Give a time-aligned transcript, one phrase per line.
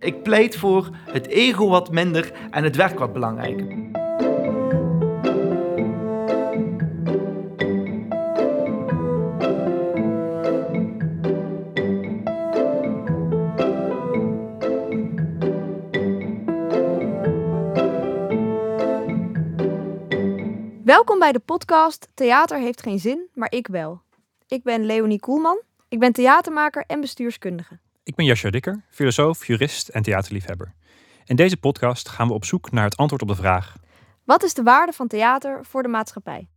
[0.00, 3.66] Ik pleit voor het ego wat minder en het werk wat belangrijker.
[20.84, 24.00] Welkom bij de podcast Theater heeft geen zin, maar ik wel.
[24.48, 25.62] Ik ben Leonie Koelman.
[25.88, 27.78] Ik ben theatermaker en bestuurskundige.
[28.08, 30.72] Ik ben Jascha Dikker, filosoof, jurist en theaterliefhebber.
[31.24, 33.74] In deze podcast gaan we op zoek naar het antwoord op de vraag:
[34.24, 36.48] Wat is de waarde van theater voor de maatschappij?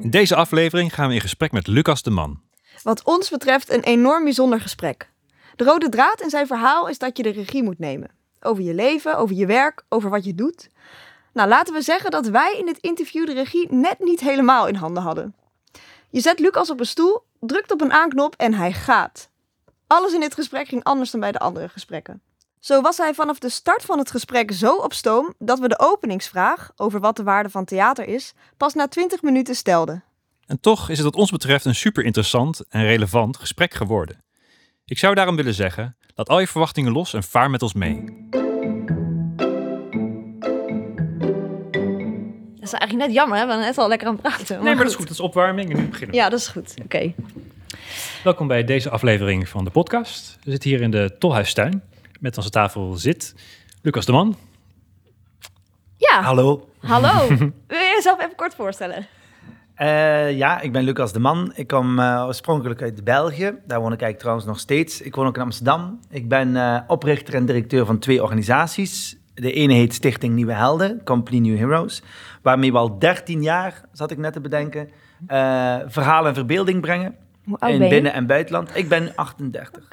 [0.00, 2.40] In deze aflevering gaan we in gesprek met Lucas de Man.
[2.82, 5.10] Wat ons betreft een enorm bijzonder gesprek.
[5.56, 8.10] De rode draad in zijn verhaal is dat je de regie moet nemen.
[8.40, 10.68] Over je leven, over je werk, over wat je doet.
[11.32, 14.74] Nou, laten we zeggen dat wij in dit interview de regie net niet helemaal in
[14.74, 15.34] handen hadden.
[16.14, 19.30] Je zet Lucas op een stoel, drukt op een aanknop en hij gaat.
[19.86, 22.22] Alles in dit gesprek ging anders dan bij de andere gesprekken.
[22.60, 25.78] Zo was hij vanaf de start van het gesprek zo op stoom dat we de
[25.78, 30.04] openingsvraag over wat de waarde van theater is, pas na 20 minuten stelden.
[30.46, 34.24] En toch is het wat ons betreft een super interessant en relevant gesprek geworden.
[34.84, 38.28] Ik zou daarom willen zeggen: laat al je verwachtingen los en vaar met ons mee.
[42.64, 43.44] Dat is eigenlijk net jammer, hè?
[43.44, 44.56] we waren net al lekker aan het praten.
[44.56, 45.06] Nee, maar dat is goed.
[45.06, 46.16] Dat is opwarming en nu beginnen we.
[46.16, 46.74] Ja, dat is goed.
[46.84, 47.14] Oké.
[48.22, 50.38] Welkom bij deze aflevering van de podcast.
[50.44, 51.82] We zitten hier in de Tolhuistuin.
[52.20, 53.34] Met onze tafel zit
[53.82, 54.36] Lucas de Man.
[55.96, 56.68] Ja, Hallo.
[56.80, 57.26] hallo.
[57.68, 59.06] Wil je jezelf even kort voorstellen?
[59.74, 61.52] Eh, ja, ik ben Lucas de Man.
[61.54, 63.44] Ik kom eh, oorspronkelijk uit België.
[63.66, 65.00] Daar woon ik eigenlijk trouwens nog steeds.
[65.00, 66.00] Ik woon ook in Amsterdam.
[66.10, 69.16] Ik ben eh, oprichter en directeur van twee organisaties.
[69.34, 72.02] De ene heet Stichting Nieuwe Helden, Company New Heroes.
[72.42, 74.90] Waarmee we al 13 jaar, zat ik net te bedenken,
[75.26, 77.14] eh verhalen en verbeelding brengen.
[77.46, 78.70] In binnen- en buitenland.
[78.76, 79.84] Ik ben 38.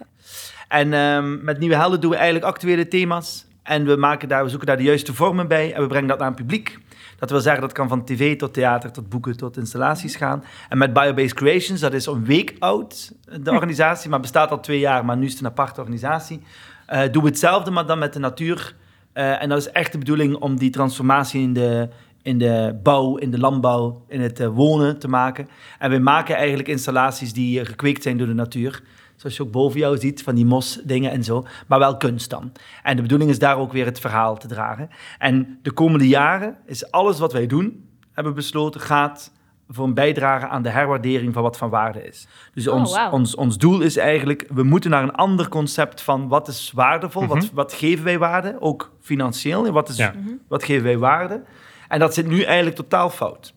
[0.67, 3.45] En ehm, met Nieuwe Helden doen we eigenlijk actuele thema's.
[3.63, 5.73] En we, maken daar, we zoeken daar de juiste vormen bij.
[5.73, 6.77] En we brengen dat naar een publiek.
[7.19, 10.43] Dat wil zeggen, dat kan van tv tot theater, tot boeken, tot installaties gaan.
[10.69, 13.11] En met Biobased Creations, dat is een week oud,
[13.41, 14.09] de organisatie.
[14.09, 16.41] Maar bestaat al twee jaar, maar nu is het een aparte organisatie.
[16.85, 18.75] eh, doen we hetzelfde, maar dan met de natuur.
[19.13, 21.89] Eh, en dat is echt de bedoeling om die transformatie in de,
[22.21, 25.49] in de bouw, in de landbouw, in het eh, wonen te maken.
[25.79, 28.83] En we maken eigenlijk installaties die eh, gekweekt zijn door de natuur.
[29.15, 31.45] Zoals je ook boven jou ziet, van die mosdingen en zo.
[31.67, 32.51] Maar wel kunst dan.
[32.83, 34.89] En de bedoeling is daar ook weer het verhaal te dragen.
[35.17, 39.31] En de komende jaren is alles wat wij doen, hebben besloten, gaat
[39.73, 42.27] voor een bijdrage aan de herwaardering van wat van waarde is.
[42.53, 46.27] Dus Oh, ons, ons, ons doel is eigenlijk, we moeten naar een ander concept van
[46.27, 50.13] wat is waardevol, wat, wat geven wij waarde, ook financieel, en wat, is, Ja.
[50.47, 51.41] wat geven wij waarde.
[51.87, 53.53] En dat zit nu eigenlijk totaal fout.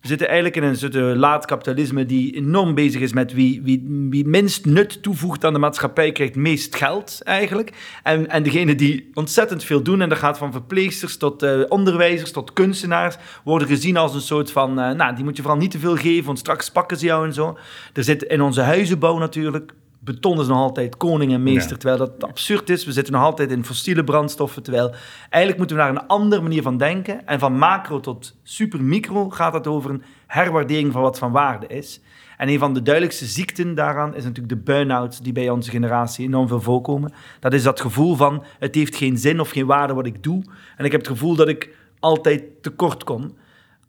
[0.00, 3.62] We zitten eigenlijk in een soort eh, laat kapitalisme die enorm bezig is met wie,
[3.62, 7.98] wie, wie minst nut toevoegt aan de maatschappij, krijgt meest geld eigenlijk.
[8.02, 12.32] En, en degene die ontzettend veel doen, en dat gaat van verpleegsters tot eh, onderwijzers
[12.32, 15.70] tot kunstenaars, worden gezien als een soort van, eh, nou, die moet je vooral niet
[15.70, 17.58] te veel geven, want straks pakken ze jou en zo.
[17.92, 21.76] Er zit in onze huizenbouw natuurlijk, beton is nog altijd koning en meester, Ja.
[21.76, 22.84] terwijl dat absurd is.
[22.84, 26.62] We zitten nog altijd in fossiele brandstoffen, terwijl eigenlijk moeten we naar een andere manier
[26.62, 27.26] van denken.
[27.26, 31.66] En van macro tot super micro gaat het over een herwaardering van wat van waarde
[31.66, 32.00] is.
[32.36, 36.26] En een van de duidelijkste ziekten daaraan is natuurlijk de burn-out die bij onze generatie
[36.26, 37.12] enorm veel voorkomen.
[37.40, 40.42] Dat is dat gevoel van het heeft geen zin of geen waarde wat ik doe.
[40.76, 43.36] En ik heb het gevoel dat ik altijd tekort kom.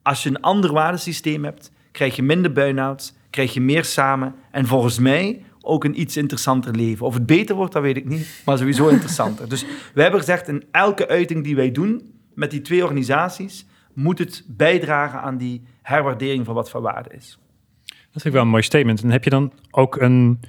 [0.01, 4.65] Als je een ander waardesysteem hebt, krijg je minder burn-outs, krijg je meer samen en
[4.65, 7.05] volgens mij ook een iets interessanter leven.
[7.05, 9.49] Of het beter wordt, dat weet ik niet, maar sowieso interessanter.
[9.49, 14.19] Dus we hebben gezegd, in elke uiting die wij doen met die twee organisaties, moet
[14.19, 17.39] het bijdragen aan die herwaardering van wat van waarde is.
[17.85, 19.03] Dat vind ik wel een mooi statement.
[19.03, 20.39] En heb je dan ook een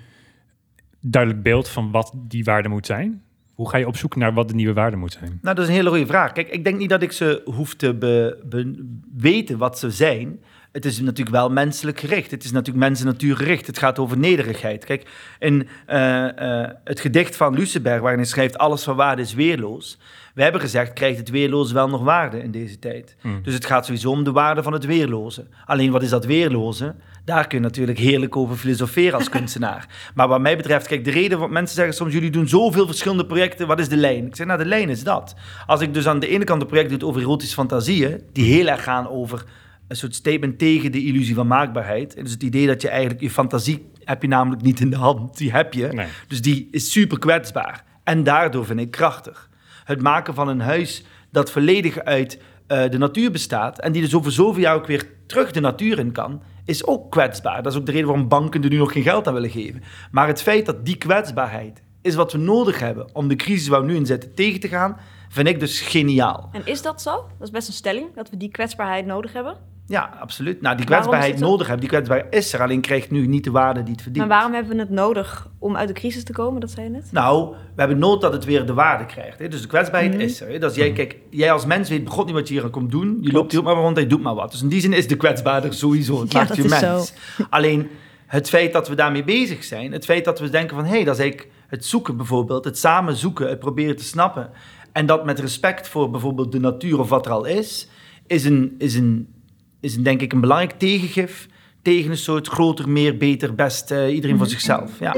[1.01, 3.23] duidelijk beeld van wat die waarde moet zijn?
[3.55, 5.39] Hoe ga je op zoek naar wat de nieuwe waarde moet zijn?
[5.43, 6.33] Nou, dat is een hele goede vraag.
[6.33, 8.85] Kijk, ik denk niet dat ik ze hoef te be- be-
[9.17, 10.41] weten wat ze zijn.
[10.73, 12.31] Het is natuurlijk wel menselijk gericht.
[12.31, 13.67] Het is natuurlijk mensen-natuur gericht.
[13.67, 14.85] Het gaat over nederigheid.
[14.85, 18.59] Kijk, in eh, eh, het gedicht van Luceberg, waarin hij schrijft...
[18.59, 19.99] alles van waarde is weerloos.
[20.35, 23.17] We hebben gezegd, krijgt het weerloze wel nog waarde in deze tijd?
[23.21, 23.43] Hmm.
[23.43, 25.47] Dus het gaat sowieso om de waarde van het weerloze.
[25.67, 26.95] Alleen, wat is dat weerloze?
[27.25, 29.87] Daar kun je natuurlijk heerlijk over filosoferen als kunstenaar.
[30.15, 32.13] Maar wat mij betreft, kijk, de reden wat mensen zeggen soms...
[32.13, 34.27] jullie doen zoveel verschillende projecten, wat is de lijn?
[34.27, 35.35] Ik zeg, nou, de lijn is dat.
[35.67, 38.23] Als ik dus aan de ene kant een project doe over erotische fantasieën...
[38.33, 39.45] die heel erg gaan over
[39.91, 42.15] een soort statement tegen de illusie van maakbaarheid.
[42.15, 44.97] En dus het idee dat je eigenlijk je fantasie heb je namelijk niet in de
[44.97, 45.87] hand, die heb je.
[45.87, 46.07] Nee.
[46.29, 47.85] Dus die is super kwetsbaar.
[48.05, 49.51] En daardoor vind ik krachtig.
[49.85, 54.15] Het maken van een huis dat volledig uit eh, de natuur bestaat en die dus
[54.15, 57.63] over zoveel jaar ook weer terug de natuur in kan, is ook kwetsbaar.
[57.63, 59.83] Dat is ook de reden waarom banken er nu nog geen geld aan willen geven.
[60.11, 63.81] Maar het feit dat die kwetsbaarheid is wat we nodig hebben om de crisis waar
[63.81, 64.97] we nu in zitten tegen te gaan,
[65.29, 66.49] vind ik dus geniaal.
[66.53, 67.11] En is dat zo?
[67.11, 69.57] Dat is best een stelling, dat we die kwetsbaarheid nodig hebben.
[69.91, 70.61] Ja, absoluut.
[70.61, 73.83] Nou, die kwetsbaarheid nodig hebben, die kwetsbaarheid is er, alleen krijgt nu niet de waarde
[73.83, 74.27] die het verdient.
[74.27, 76.61] Maar waarom hebben we het nodig om uit de crisis te komen?
[76.61, 77.13] Dat zei je net.
[77.13, 79.39] Nou, we hebben nood dat het weer de waarde krijgt.
[79.39, 79.49] Hè?
[79.49, 80.21] Dus de kwetsbaarheid Mhm.
[80.23, 80.49] is er.
[80.49, 80.59] Hè?
[80.59, 82.91] Dat is jij, kijk, jij als mens weet god niet wat je hier aan komt
[82.91, 83.19] doen.
[83.21, 84.51] Je loopt hier maar rond en je doet maar wat.
[84.51, 86.21] Dus in die zin is de kwetsbaarder sowieso.
[86.21, 87.13] Het Ja, maakt je mens.
[87.51, 87.89] Alleen
[88.27, 91.05] het feit dat we daarmee bezig zijn, het feit dat we denken van hé, hey,
[91.05, 94.51] dat is eigenlijk het zoeken bijvoorbeeld, het samen zoeken, het proberen te snappen.
[94.93, 97.89] En dat met respect voor bijvoorbeeld de natuur of wat er al is,
[98.27, 99.29] is een, is een,
[99.81, 101.49] is denk ik een belangrijk tegengif
[101.83, 104.99] tegen een soort groter, meer, beter, best, eh, iedereen voor zichzelf.
[104.99, 105.15] Ja.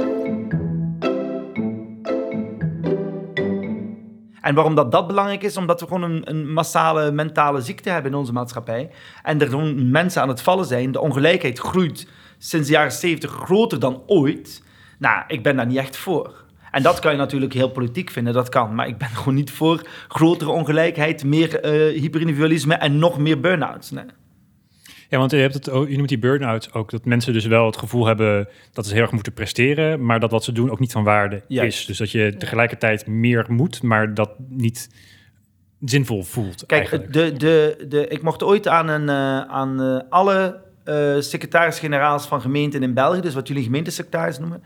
[4.41, 5.57] En waarom dat, dat belangrijk is?
[5.57, 8.91] Omdat we gewoon een, een massale mentale ziekte hebben in onze maatschappij.
[9.23, 10.93] En er gewoon mensen aan het vallen zijn.
[10.93, 12.09] De ongelijkheid groeit
[12.39, 14.63] sinds de jaren 70 groter dan ooit.
[14.99, 16.45] Nou, ik ben daar niet echt voor.
[16.71, 18.75] En dat kan je natuurlijk heel politiek vinden, dat kan.
[18.75, 23.91] Maar ik ben gewoon niet voor grotere ongelijkheid, meer eh hyperindividualisme en nog meer burn-outs.
[23.91, 24.05] Nee.
[25.13, 27.67] Ja, want je, hebt het, ook- je noemt die burn-out ook, dat mensen dus wel
[27.67, 30.81] het gevoel hebben dat ze heel erg moeten presteren, maar dat wat ze doen ook
[30.81, 31.79] niet van waarde Juist.
[31.81, 31.87] is.
[31.87, 34.89] Dus dat je tegelijkertijd meer moet, maar dat niet
[35.81, 37.13] zinvol voelt Kijk, eigenlijk.
[37.13, 42.41] de, de, de, ik mocht ooit aan, een, eh, aan eh, alle eh, secretaris-generaals van
[42.41, 44.63] gemeenten in België, dus wat jullie gemeentesecretaris noemen,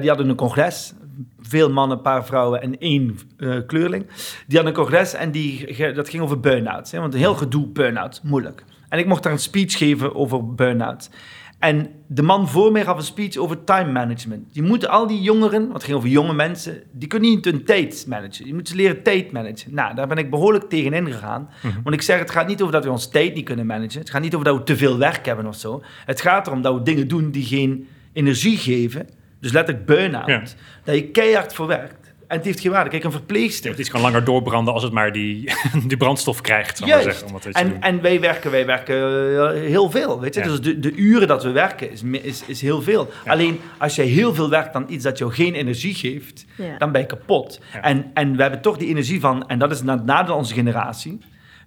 [0.00, 0.92] die hadden een congres.
[1.40, 3.18] Veel mannen, een paar vrouwen en één
[3.66, 4.06] kleurling.
[4.46, 6.92] Die hadden een congres en die, dat ging over burn-outs.
[6.92, 8.64] Hè, want een heel gedoe burn-out, moeilijk.
[8.94, 11.10] En ik mocht daar een speech geven over burn-out.
[11.58, 14.52] En de man voor mij gaf een speech over time management.
[14.52, 17.64] Die moeten al die jongeren, want het ging over jonge mensen, die kunnen niet hun
[17.64, 18.46] tijd managen.
[18.46, 19.74] Je moet ze leren tijd managen.
[19.74, 21.50] Nou, daar ben ik behoorlijk tegen ingegaan.
[21.82, 24.00] Want ik zeg, het gaat niet over dat we ons tijd niet kunnen managen.
[24.00, 25.82] Het gaat niet over dat we te veel werk hebben of zo.
[26.04, 29.08] Het gaat erom dat we dingen doen die geen energie geven.
[29.40, 30.26] Dus letterlijk burn-out.
[30.26, 30.42] Ja.
[30.84, 32.03] Dat je keihard voor werkt.
[32.28, 32.90] En het heeft geen waarde.
[32.90, 33.70] Kijk, een verpleegster.
[33.70, 35.52] Het is kan langer doorbranden als het maar die,
[35.86, 37.04] die brandstof krijgt, zal Juist.
[37.04, 37.26] zeggen.
[37.28, 37.82] Om En, doen.
[37.82, 40.40] en wij werken, wij werken eh, heel veel, weet je.
[40.40, 40.46] Ja.
[40.46, 43.08] Dus de, de uren dat we werken is, is, is heel veel.
[43.24, 43.30] Ja.
[43.32, 46.78] Alleen, als jij heel veel werkt aan iets dat jou geen energie geeft, Ja.
[46.78, 47.60] dan ben je kapot.
[47.72, 47.82] Ja.
[47.82, 51.18] En, en we hebben toch die energie van, en dat is na, na onze generatie...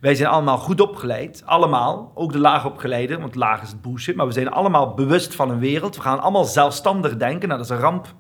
[0.01, 2.11] Wij zijn allemaal goed opgeleid, allemaal.
[2.15, 4.15] Ook de laagopgeleiden, want laag is het bullshit.
[4.15, 5.95] Maar we zijn allemaal bewust van een wereld.
[5.95, 7.47] We gaan allemaal zelfstandig denken.
[7.47, 8.13] Nou, dat is een ramp.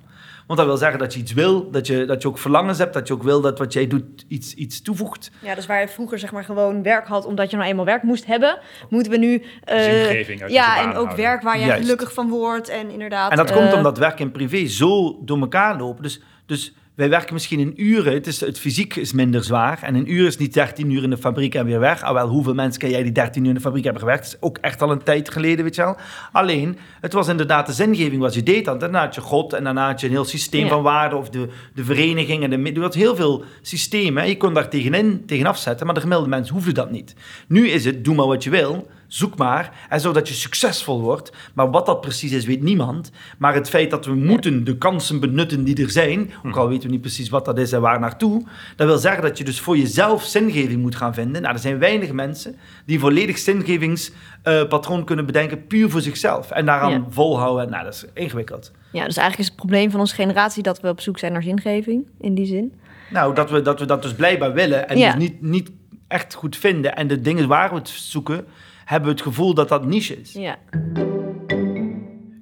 [0.47, 2.93] Want dat wil zeggen dat je iets wil, dat je, dat je ook verlangens hebt,
[2.93, 5.31] dat je ook wil dat wat jij doet iets, iets toevoegt.
[5.41, 8.03] Ja, dus waar je vroeger zeg maar gewoon werk had omdat je nou eenmaal werk
[8.03, 8.59] moest hebben,
[8.89, 9.43] moeten we nu...
[9.63, 11.17] eh, Zingeving uit ja, en ook houden.
[11.17, 11.81] werk waar je Juist.
[11.81, 13.31] gelukkig van wordt en inderdaad...
[13.31, 16.03] En dat eh, komt omdat werk en privé zo door elkaar lopen.
[16.03, 18.13] Dus, dus wij werken misschien in uren.
[18.13, 19.79] Het, is, het fysiek is minder zwaar.
[19.81, 22.01] En een uur is niet 13 uur in de fabriek en weer weg.
[22.01, 24.23] Alhoewel, hoeveel mensen ken jij die 13 uur in de fabriek hebben gewerkt?
[24.23, 25.97] Dat is ook echt al een tijd geleden, weet je wel.
[26.31, 28.65] Alleen, het was inderdaad de zingeving wat je deed.
[28.65, 28.77] Dan.
[28.77, 30.69] Daarna had je God en daarna had je een heel systeem Ja.
[30.69, 31.17] van waarden.
[31.19, 32.43] Of de, de vereniging.
[32.43, 34.27] En de, je had heel veel systemen.
[34.27, 35.85] Je kon daar tegenin, tegenaf zetten.
[35.85, 37.15] Maar de gemiddelde mens hoefde dat niet.
[37.47, 38.87] Nu is het, doe maar wat je wil.
[39.07, 39.85] Zoek maar.
[39.89, 41.31] En zodat je succesvol wordt.
[41.53, 43.11] Maar wat dat precies is, weet niemand.
[43.37, 46.31] Maar het feit dat we moeten de kansen benutten die er zijn.
[46.45, 48.43] Ook al weten we niet precies wat dat is en waar naartoe.
[48.75, 51.41] Dat wil zeggen dat je dus voor jezelf zingeving moet gaan vinden.
[51.41, 52.55] Nou, er zijn weinig mensen
[52.85, 55.67] die volledig zingevingspatroon kunnen bedenken.
[55.67, 56.51] Puur voor zichzelf.
[56.51, 57.03] En daaraan Ja.
[57.09, 57.69] volhouden.
[57.69, 58.71] Nou, dat is ingewikkeld.
[58.91, 61.43] Ja, dus eigenlijk is het probleem van onze generatie dat we op zoek zijn naar
[61.43, 62.73] zingeving, in die zin.
[63.11, 64.89] Nou, dat we dat, we dat dus blijkbaar willen.
[64.89, 65.11] En Ja.
[65.11, 65.71] dus niet, niet
[66.07, 66.95] echt goed vinden.
[66.95, 68.45] En de dingen waar we het zoeken,
[68.87, 70.33] hebben we het gevoel dat dat niche is.
[70.33, 70.57] Ja.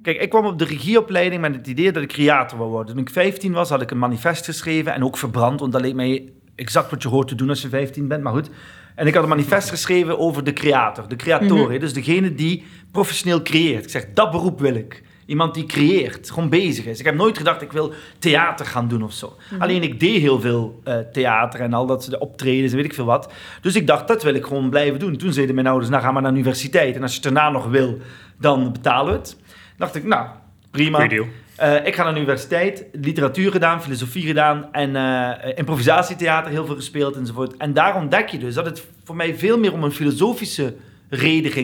[0.02, 2.94] Kijk, ik kwam op de regieopleiding met het idee dat ik creator wil worden.
[2.94, 5.94] Toen ik 15 was, had ik een manifest geschreven en ook verbrand, want dat leek
[5.94, 8.50] mij exact wat je hoort te doen als je 15 bent, maar goed.
[8.94, 12.64] En ik had een manifest geschreven over de creator, de creator, hè, dus degene die
[12.90, 13.84] professioneel creëert.
[13.84, 15.02] Ik zeg, dat beroep wil ik.
[15.26, 16.98] Iemand die creëert, gewoon bezig is.
[16.98, 19.36] Ik heb nooit gedacht, ik wil theater gaan doen of zo.
[19.58, 22.94] Alleen ik deed heel veel eh, theater en al dat soort optredens en weet ik
[22.94, 23.32] veel wat.
[23.60, 25.16] Dus ik dacht, dat wil ik gewoon blijven doen.
[25.16, 26.96] Toen zeiden mijn ouders, nou ga maar naar de universiteit.
[26.96, 27.98] En als je het daarna nog wil,
[28.38, 29.36] dan betalen we het.
[29.76, 30.26] dacht ik, nou,
[30.70, 31.08] prima.
[31.56, 36.74] Eh, ik ga naar de universiteit, literatuur gedaan, filosofie gedaan en eh, improvisatietheater heel veel
[36.74, 37.56] gespeeld enzovoort.
[37.56, 40.74] En daar ontdek je dus dat het voor mij veel meer om een filosofische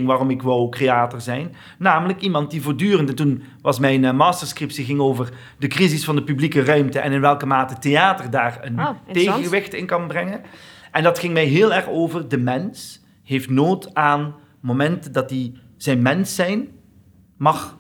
[0.05, 1.55] waarom ik wou creator zijn.
[1.79, 6.15] Namelijk iemand die voortdurend, en toen was mijn eh, masterscriptie ging over de crisis van
[6.17, 10.41] de publieke ruimte en in welke mate theater daar een Oh, tegengewicht in kan brengen.
[10.91, 15.53] En dat ging mij heel erg over de mens heeft nood aan momenten dat hij
[15.77, 16.69] zijn mens zijn
[17.37, 17.77] mag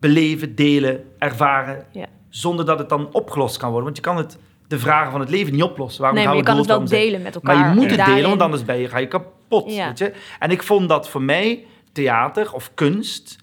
[0.00, 2.06] beleven, delen, ervaren, Ja.
[2.28, 3.84] zonder dat het dan opgelost kan worden.
[3.84, 4.38] Want je kan het,
[4.68, 6.00] de vragen van het leven niet oplossen.
[6.00, 7.56] Waarom Nee, maar je kan het wel delen met elkaar.
[7.56, 9.34] Maar je moet het delen, want anders ben je, ga je kapot.
[9.66, 9.86] Ja.
[9.86, 10.12] Weet je?
[10.38, 13.36] En ik vond dat voor mij theater of kunst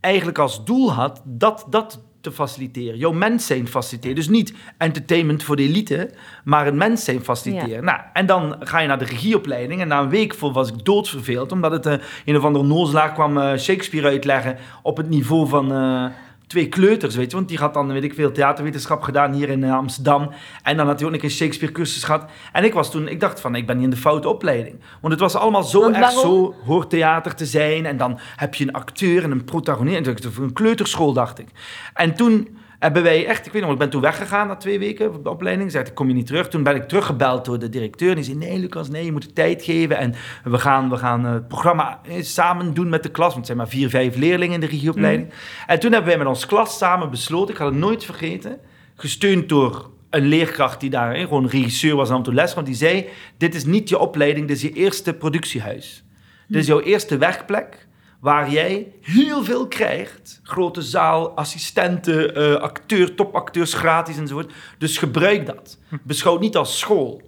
[0.00, 2.98] eigenlijk als doel had dat dat te faciliteren.
[2.98, 4.16] Jouw mens zijn faciliteren.
[4.16, 6.10] Dus niet entertainment voor de elite,
[6.44, 7.84] maar een mens zijn faciliteren.
[7.84, 9.80] Nou, en dan ga je naar de regieopleiding.
[9.80, 11.94] En na een week vol was ik doodverveeld, omdat het uh,
[12.24, 15.72] een of andere nozelaar kwam uh, Shakespeare uitleggen op het niveau van...
[15.72, 16.06] Uh,
[16.46, 17.36] twee kleuters, weet je.
[17.36, 20.30] Want die had dan, weet ik veel, theaterwetenschap gedaan hier in Amsterdam.
[20.62, 22.30] En dan had hij ook een Shakespeare-cursus gehad.
[22.52, 24.80] En ik was toen, ik dacht van, ik ben niet in de foute opleiding.
[25.00, 26.20] Want het was allemaal zo Want waarom?
[26.20, 27.86] zo hoort theater te zijn.
[27.86, 29.96] En dan heb je een acteur en een protagonist.
[29.96, 31.48] En toen dacht ik, voor een kleuterschool, dacht ik.
[31.94, 35.14] En toen hebben wij echt, ik weet nog, ik ben toen weggegaan na twee weken
[35.14, 35.70] op de opleiding.
[35.70, 36.48] Zei, ik kom je niet terug.
[36.48, 38.08] Toen ben ik teruggebeld door de directeur.
[38.08, 39.96] En die zei, nee Lucas, nee, je moet de tijd geven.
[39.96, 40.14] En
[40.44, 43.26] we gaan, we gaan het programma eh, samen doen met de klas.
[43.26, 45.32] Want het zijn maar vier, vijf leerlingen in de regieopleiding.
[45.66, 48.58] En toen hebben wij met ons klas samen besloten, ik ga het nooit vergeten,
[48.94, 53.06] gesteund door een leerkracht die daar, gewoon regisseur was aan het les, want die zei,
[53.36, 56.04] dit is niet je opleiding, dit is je eerste productiehuis.
[56.48, 57.85] Dit is jouw eerste werkplek
[58.26, 60.40] waar jij heel veel krijgt.
[60.42, 64.52] Grote zaal, assistenten, uh, acteur, topacteurs gratis enzovoort.
[64.78, 65.78] Dus gebruik dat.
[66.02, 67.22] Beschouw het niet als school.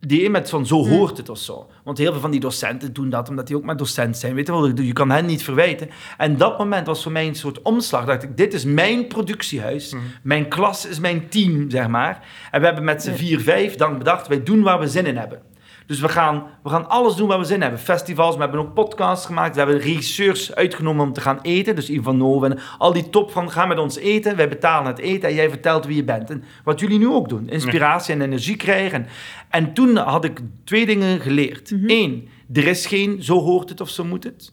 [0.00, 1.70] Die met van zo hoort het of zo.
[1.84, 4.34] Want heel veel van die docenten doen dat omdat die ook maar docent zijn.
[4.34, 5.90] Weet je wel, je kan hen niet verwijten.
[6.16, 8.04] En dat moment was voor mij een soort omslag.
[8.04, 9.92] Dacht ik, dit is mijn productiehuis.
[9.92, 10.00] Mm.
[10.22, 12.28] Mijn klas is mijn team, zeg maar.
[12.50, 15.16] En we hebben met z'n vier, vijf dan bedacht, wij doen waar we zin in
[15.16, 15.42] hebben.
[15.90, 17.80] Dus we gaan, we gaan alles doen waar we zin in hebben.
[17.80, 19.54] Festivals, we hebben ook podcasts gemaakt.
[19.54, 21.74] We hebben regisseurs uitgenomen om te gaan eten.
[21.74, 24.36] Dus Ivan Noven, al die top van ga met ons eten.
[24.36, 26.30] Wij betalen het eten en jij vertelt wie je bent.
[26.30, 27.48] En wat jullie nu ook doen.
[27.48, 29.06] Inspiratie en energie krijgen.
[29.48, 31.70] En toen had ik twee dingen geleerd.
[31.70, 31.84] Mhm.
[31.86, 34.52] Eén, er is geen zo hoort het of zo moet het.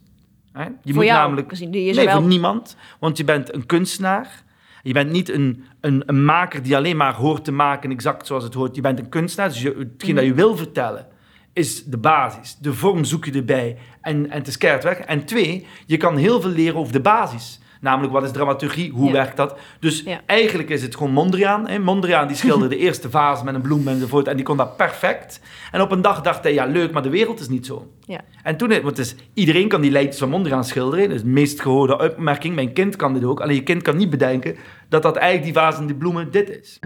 [0.53, 1.51] Je Voor moet jou, namelijk...
[1.51, 2.11] is nee, wel.
[2.11, 2.75] voor niemand.
[2.99, 4.43] Want je bent een kunstenaar.
[4.83, 8.43] Je bent niet een, een, een maker die alleen maar hoort te maken exact zoals
[8.43, 8.75] het hoort.
[8.75, 9.49] Je bent een kunstenaar.
[9.49, 11.15] Dus je, hetgeen dat je wil vertellen
[11.57, 12.57] is de basis.
[12.61, 14.97] De vorm zoek je erbij en, en het is keihard weg.
[14.99, 17.59] En twee, je kan heel veel leren over de basis.
[17.81, 18.91] Namelijk, wat is dramaturgie?
[18.91, 19.11] Hoe Ja.
[19.11, 19.57] werkt dat?
[19.79, 20.21] Dus Ja.
[20.25, 21.67] eigenlijk is het gewoon Mondriaan.
[21.67, 21.79] Hè?
[21.79, 24.27] Mondriaan die schilderde de eerste vaas met een bloem enzovoort.
[24.27, 25.39] En die kon dat perfect.
[25.71, 27.91] En op een dag dacht hij, ja leuk, maar de wereld is niet zo.
[28.05, 28.21] Ja.
[28.43, 31.07] En toen, want is, iedereen kan die leiders van Mondriaan schilderen.
[31.07, 32.55] Dat is de meest gehoorde opmerking.
[32.55, 33.39] Mijn kind kan dit ook.
[33.41, 34.55] Alleen je kind kan niet bedenken
[34.89, 36.79] dat dat eigenlijk die vaas en die bloemen dit is.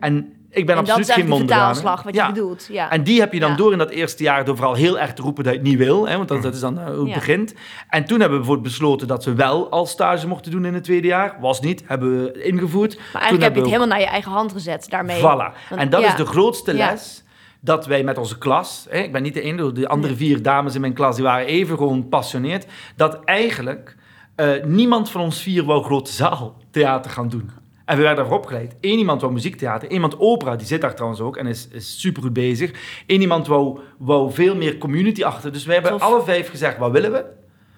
[0.00, 1.58] En ik ben En dat absoluut is geen Mondriaan.
[1.74, 2.26] vertaalslag wat Ja.
[2.26, 2.66] je bedoelt.
[2.70, 2.90] Ja.
[2.90, 3.56] En die heb je dan Ja.
[3.56, 5.78] door in dat eerste jaar door vooral heel erg te roepen dat je het niet
[5.78, 6.08] wil.
[6.08, 7.14] Hè, want dat, dat is dan eh, hoe het Ja.
[7.14, 7.54] begint.
[7.88, 10.84] En toen hebben we bijvoorbeeld besloten dat we wel al stage mochten doen in het
[10.84, 11.36] tweede jaar.
[11.40, 12.96] Was niet, hebben we ingevoerd.
[12.96, 15.18] maar Toen eigenlijk heb je het we helemaal naar je eigen hand gezet daarmee.
[15.20, 15.22] Voilà.
[15.68, 16.06] Want- En dat ja.
[16.08, 16.90] is de grootste Ja.
[16.90, 17.22] les.
[17.60, 20.74] Dat wij met onze klas, hè, ik ben niet de enige, de andere vier dames
[20.74, 22.66] in mijn klas, die waren even gewoon passioneerd.
[22.96, 23.96] Dat eigenlijk
[24.34, 27.50] eh, niemand van ons vier wou grote zaal theater gaan doen.
[27.88, 28.76] En we werden daarvoor opgeleid.
[28.80, 32.00] Eén iemand wou muziektheater, één iemand opera, die zit daar trouwens ook en is, is
[32.00, 32.70] super goed bezig.
[33.06, 35.52] Eén iemand wou, wou veel meer community achter.
[35.52, 36.02] Dus wij hebben Tof.
[36.02, 37.24] alle vijf gezegd, wat willen we?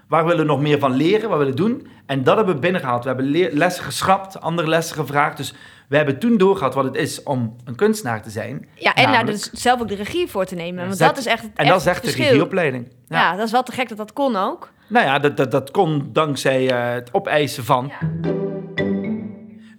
[0.09, 1.29] Waar willen we nog meer van leren?
[1.29, 1.87] Wat willen we doen?
[2.07, 3.03] En dat hebben we binnengehaald.
[3.05, 5.37] We hebben lessen geschrapt, andere lessen gevraagd.
[5.37, 5.55] Dus
[5.89, 8.69] we hebben toen doorgehad wat het is om een kunstenaar te zijn.
[8.75, 10.85] Ja, en daar Namelijk- dus zelf ook de regie voor te nemen.
[10.85, 12.89] Want Zet- dat is echt En dat is echt echt de regieopleiding.
[13.09, 13.19] Ja.
[13.19, 13.37] Ja.
[13.37, 14.71] dat is wel te gek dat dat kon ook.
[14.89, 17.93] Nou ja, dat, dat, dat kon dankzij eh, het opeisen van.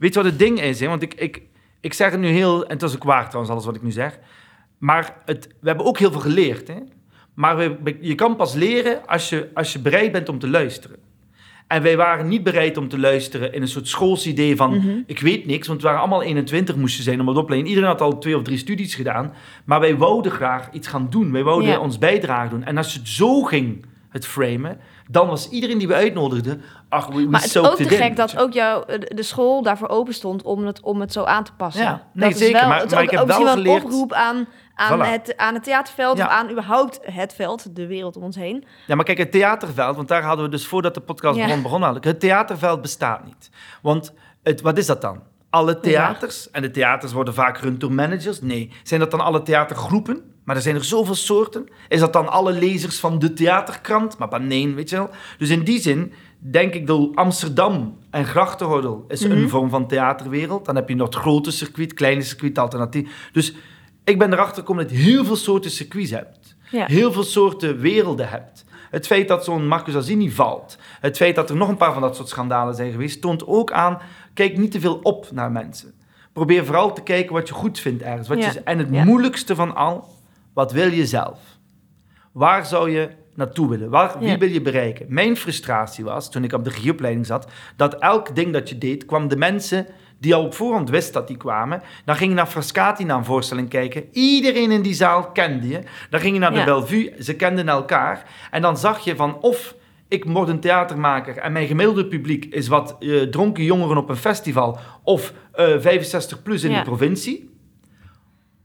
[0.01, 0.79] Weet je wat het ding is?
[0.79, 0.87] Hè?
[0.87, 1.41] Want ik, ik,
[1.81, 2.63] ik zeg het nu heel...
[2.65, 4.19] En het is ook waar trouwens, alles wat ik nu zeg.
[4.77, 6.67] Maar het, we hebben ook heel veel geleerd.
[6.67, 6.75] Hè?
[7.33, 10.97] Maar we, je kan pas leren als je, als je bereid bent om te luisteren.
[11.67, 14.77] En wij waren niet bereid om te luisteren in een soort schoolsidee van...
[14.77, 14.99] Mhm.
[15.05, 17.69] ik weet niks, want we waren allemaal 21 moesten zijn om het opleiden.
[17.69, 19.33] Iedereen had al twee of drie studies gedaan.
[19.65, 21.31] Maar wij wouden graag iets gaan doen.
[21.31, 21.79] Wij wouden Ja.
[21.79, 22.63] ons bijdrage doen.
[22.63, 24.79] En als je het zo ging, het framen...
[25.09, 26.61] dan was iedereen die we uitnodigden...
[26.89, 29.63] ach, we, Maar het is ook te in, gek dat ook jouw, eh, de school
[29.63, 31.83] daarvoor open stond om het, om het zo aan te passen.
[31.83, 33.83] Ja, nee, dat zeker, Is wel, maar- het maar ook, ik heb ook wel geleerd-
[33.83, 35.09] een oproep aan, aan, Voilà.
[35.09, 36.25] het, aan het theaterveld Ja.
[36.25, 38.63] of aan überhaupt het veld, de wereld om ons heen.
[38.87, 41.45] Ja, maar kijk, het theaterveld, want daar hadden we dus voordat de podcast Ja.
[41.45, 41.97] begon, begonnen.
[42.01, 43.49] Het theaterveld bestaat niet.
[43.81, 44.13] Want
[44.43, 45.21] het, wat is dat dan?
[45.49, 48.41] Alle theaters, en de theaters worden vaak gerund door managers.
[48.41, 50.33] Nee, zijn dat dan alle theatergroepen?
[50.43, 51.67] Maar er zijn er zoveel soorten.
[51.87, 54.17] Is dat dan alle lezers van de theaterkrant?
[54.17, 55.09] Maar nee, weet je wel.
[55.37, 59.31] Dus in die zin denk ik dat Amsterdam en Grachtengordel is Mhm.
[59.37, 60.65] een vorm van theaterwereld.
[60.65, 63.29] Dan heb je nog het grote circuit, kleine circuit, alternatief.
[63.33, 63.53] Dus
[64.03, 66.85] ik ben erachter gekomen dat je heel veel soorten circuits hebt Ja.
[66.85, 68.65] heel veel soorten werelden hebt.
[68.89, 72.01] Het feit dat zo'n Marcus Azini valt, het feit dat er nog een paar van
[72.01, 73.99] dat soort schandalen zijn geweest, toont ook aan,
[74.33, 75.93] kijk niet te veel op naar mensen.
[76.33, 78.27] Probeer vooral te kijken wat je goed vindt ergens.
[78.27, 78.51] Wat Ja.
[78.51, 79.03] je, en het Ja.
[79.03, 80.07] moeilijkste van al,
[80.53, 81.39] wat wil je zelf?
[82.31, 83.89] Waar zou je naartoe willen?
[83.89, 84.37] Waar, wie Ja.
[84.37, 85.05] wil je bereiken?
[85.09, 89.05] Mijn frustratie was, toen ik op de regieopleiding zat, dat elk ding dat je deed,
[89.05, 89.85] kwam de mensen
[90.19, 91.81] die al op voorhand wist dat die kwamen.
[92.05, 94.03] Dan ging je naar Frascati naar een voorstelling kijken.
[94.11, 95.79] Iedereen in die zaal kende je.
[96.09, 96.65] Dan ging je naar de Ja.
[96.65, 98.25] Bellevue, ze kenden elkaar.
[98.51, 99.75] En dan zag je van of
[100.07, 104.15] ik word een theatermaker en mijn gemiddelde publiek is wat eh, dronken jongeren op een
[104.15, 106.77] festival of eh, 65 plus in Ja.
[106.77, 107.49] de provincie.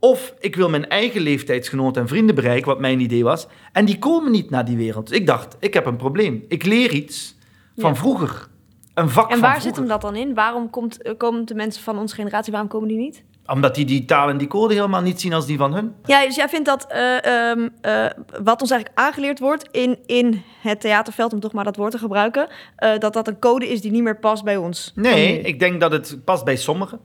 [0.07, 3.47] Of ik wil mijn eigen leeftijdsgenoten en vrienden bereiken, wat mijn idee was.
[3.73, 5.09] En die komen niet naar die wereld.
[5.09, 6.45] Dus ik dacht, ik heb een probleem.
[6.49, 7.37] Ik leer iets
[7.77, 7.97] van Ja.
[7.97, 8.49] vroeger.
[8.95, 10.35] Een vak En van waar zit hem dat dan in?
[10.35, 13.25] Waarom komt, komen de mensen van onze generatie, waarom komen die niet?
[13.47, 15.93] Omdat die die taal en die code helemaal niet zien als die van hun.
[16.05, 18.07] Ja, dus jij vindt dat eh, ehm, eh,
[18.43, 21.99] wat ons eigenlijk aangeleerd wordt in, in het theaterveld, om toch maar dat woord te
[21.99, 24.93] gebruiken, eh, dat dat een code is die niet meer past bij ons.
[24.95, 27.01] Nee, ik denk dat het past bij sommigen.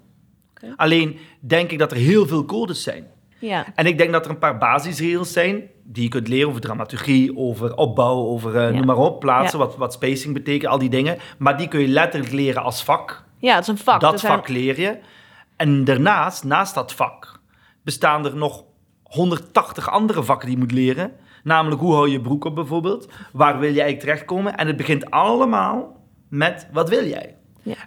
[0.75, 3.06] Alleen denk ik dat er heel veel codes zijn.
[3.39, 3.65] Ja.
[3.75, 7.38] En ik denk dat er een paar basisregels zijn die je kunt leren over dramaturgie,
[7.38, 8.75] over opbouw, over eh, Ja.
[8.77, 9.65] noem maar op, plaatsen, Ja.
[9.65, 11.18] wat, wat spacing betekent, al die dingen.
[11.38, 13.24] Maar die kun je letterlijk leren als vak.
[13.38, 14.00] ja, het is een vak.
[14.01, 14.98] dat zijn- vak leer je.
[15.58, 17.39] En daarnaast, naast dat vak,
[17.84, 18.63] bestaan er nog
[19.03, 21.12] 180 andere vakken die je moet leren.
[21.44, 23.08] Namelijk, hoe hou je je broek op bijvoorbeeld?
[23.34, 24.58] Waar wil je eigenlijk terechtkomen?
[24.58, 27.36] En het begint allemaal met, wat wil jij?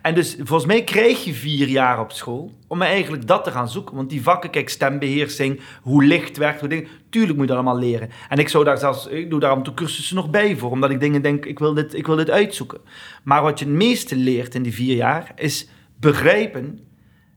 [0.05, 3.69] En dus volgens mij krijg je vier jaar op school om eigenlijk dat te gaan
[3.69, 3.97] zoeken.
[3.97, 7.83] Want die vakken, kijk, stembeheersing, hoe licht werkt, hoe dingen, tuurlijk moet je dat allemaal
[7.83, 8.11] leren.
[8.29, 10.71] En ik zou daar zelfs, ik doe daar af en toe cursussen nog bij voor,
[10.71, 12.81] omdat ik dingen denk, ik wil dit, ik wil dit uitzoeken.
[13.23, 15.69] Maar wat je het meeste leert in die vier jaar, is
[16.01, 16.81] begrijpen,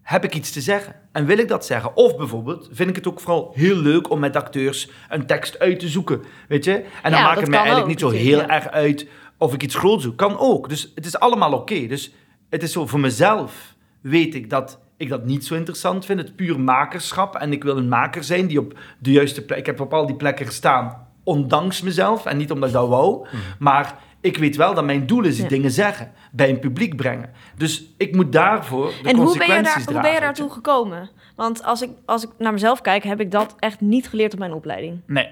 [0.02, 0.96] heb ik iets te zeggen?
[1.12, 1.96] En wil ik dat zeggen?
[1.96, 5.80] Of bijvoorbeeld, vind ik het ook vooral heel leuk om met acteurs een tekst uit
[5.80, 6.74] te zoeken, weet je?
[6.74, 8.50] En dan Ja, maakt het mij eigenlijk ook niet zo heel ja.
[8.50, 9.08] erg uit
[9.38, 10.18] of ik iets groot zoek.
[10.18, 10.70] Kan ook.
[10.70, 11.88] Dus het is allemaal oké.
[11.88, 12.12] Dus
[12.50, 16.20] het is zo, voor mezelf weet ik dat ik dat niet zo interessant vind.
[16.20, 17.36] Het puur makerschap.
[17.36, 19.58] En ik wil een maker zijn die op de juiste plek...
[19.58, 22.26] Ik heb op al die plekken gestaan, ondanks mezelf.
[22.26, 23.28] En niet omdat ik dat wou.
[23.60, 25.50] Maar ik weet wel dat mijn doel is die Ja.
[25.50, 26.12] dingen zeggen.
[26.32, 27.30] Bij een publiek brengen.
[27.58, 30.50] Dus ik moet daarvoor de En hoe ben, je consequenties daar, hoe ben je daartoe
[30.50, 31.10] gekomen?
[31.36, 34.40] Want als ik, als ik naar mezelf kijk, heb ik dat echt niet geleerd op
[34.40, 35.02] mijn opleiding.
[35.08, 35.30] Nee,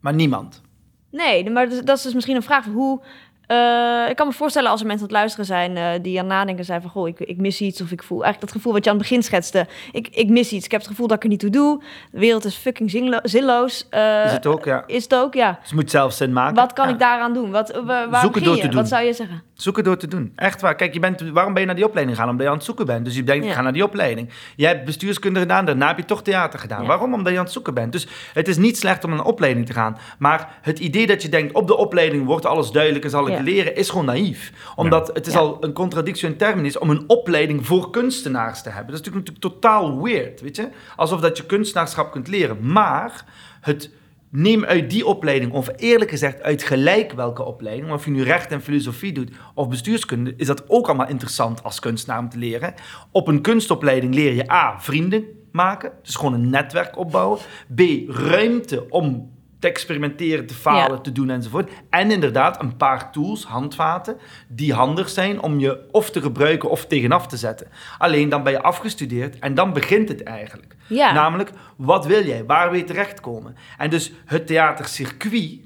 [0.00, 0.62] maar niemand.
[1.10, 3.02] Nee, maar dat dat is dus misschien een vraag van hoe...
[3.50, 6.24] eh, ik kan me voorstellen als er mensen aan het luisteren zijn eh, die aan
[6.24, 6.90] het nadenken zijn van...
[6.90, 9.06] Goh, ik, ik mis iets of ik voel eigenlijk dat gevoel wat je aan het
[9.08, 9.66] begin schetste.
[9.92, 10.64] Ik, ik mis iets.
[10.64, 11.82] Ik heb het gevoel dat ik er niet toe doe.
[12.12, 13.86] De wereld is fucking zinlo- zinloos.
[13.90, 14.84] Eh, is het ook, ja.
[14.86, 15.50] Is het ook, ja.
[15.60, 16.54] Dus het moet zelf zin maken.
[16.54, 16.92] Wat kan Ja.
[16.92, 17.50] ik daaraan doen?
[17.50, 18.60] Wat, wa- waar Zoeken door je?
[18.60, 18.76] te doen.
[18.76, 19.42] Wat zou je zeggen?
[19.54, 20.32] Zoeken door te doen.
[20.36, 20.74] Echt waar.
[20.74, 22.30] Kijk, je bent, waarom ben je naar die opleiding gegaan?
[22.32, 23.04] Omdat je aan het zoeken bent.
[23.04, 23.50] Dus je denkt, Ja.
[23.50, 24.28] ik ga naar die opleiding.
[24.56, 26.82] Je hebt bestuurskunde gedaan, daarna heb je toch theater gedaan.
[26.82, 26.86] Ja.
[26.88, 27.14] Waarom?
[27.14, 27.92] Omdat je aan het zoeken bent.
[27.92, 29.98] Dus het is niet slecht om naar een opleiding te gaan.
[30.18, 33.38] Maar het idee dat je denkt, op de opleiding wordt alles duidelijk en zal ik
[33.44, 33.50] Ja.
[33.50, 34.52] leren, is gewoon naïef.
[34.76, 38.92] Omdat het is al een contradictie in terminis om een opleiding voor kunstenaars te hebben.
[38.92, 40.68] Dat is natuurlijk, natuurlijk totaal weird, weet je?
[40.96, 42.72] Alsof dat je kunstenaarschap kunt leren.
[42.72, 43.24] Maar
[43.60, 43.90] het
[44.30, 48.50] neem uit die opleiding, of eerlijk gezegd uit gelijk welke opleiding, of je nu recht
[48.52, 52.74] en filosofie doet of bestuurskunde, is dat ook allemaal interessant als kunstenaar om te leren.
[53.10, 57.38] Op een kunstopleiding leer je A, vrienden maken, dus gewoon een netwerk opbouwen.
[57.74, 61.00] B, ruimte om te experimenteren, te falen, Ja.
[61.00, 61.70] te doen enzovoort.
[61.90, 64.16] En inderdaad een paar tools, handvaten,
[64.48, 67.66] die handig zijn om je of te gebruiken of tegenaf te zetten.
[67.98, 70.76] Alleen dan ben je afgestudeerd en dan begint het eigenlijk.
[70.86, 71.12] Ja.
[71.12, 72.44] Namelijk, wat wil jij?
[72.44, 73.56] Waar wil je terechtkomen?
[73.78, 75.58] En dus het theatercircuit,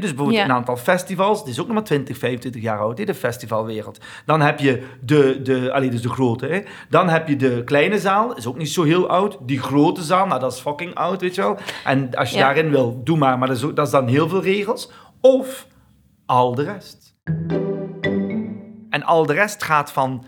[0.00, 0.44] dus bijvoorbeeld Ja.
[0.44, 3.98] een aantal festivals, die is ook nog maar 20, 25 jaar oud, hè, de festivalwereld.
[4.24, 6.60] Dan heb je de, de, allee, dus de grote, hè.
[6.88, 9.38] dan heb je de kleine zaal, is ook niet zo heel oud.
[9.40, 11.56] Die grote zaal, nou dat is fucking oud, weet je wel.
[11.84, 12.42] En als je Ja.
[12.44, 14.90] daarin wil, doe maar, maar dat is, ook- dat is dan heel veel regels.
[15.20, 15.66] Of
[16.26, 17.14] al de rest.
[18.90, 20.24] En al de rest gaat van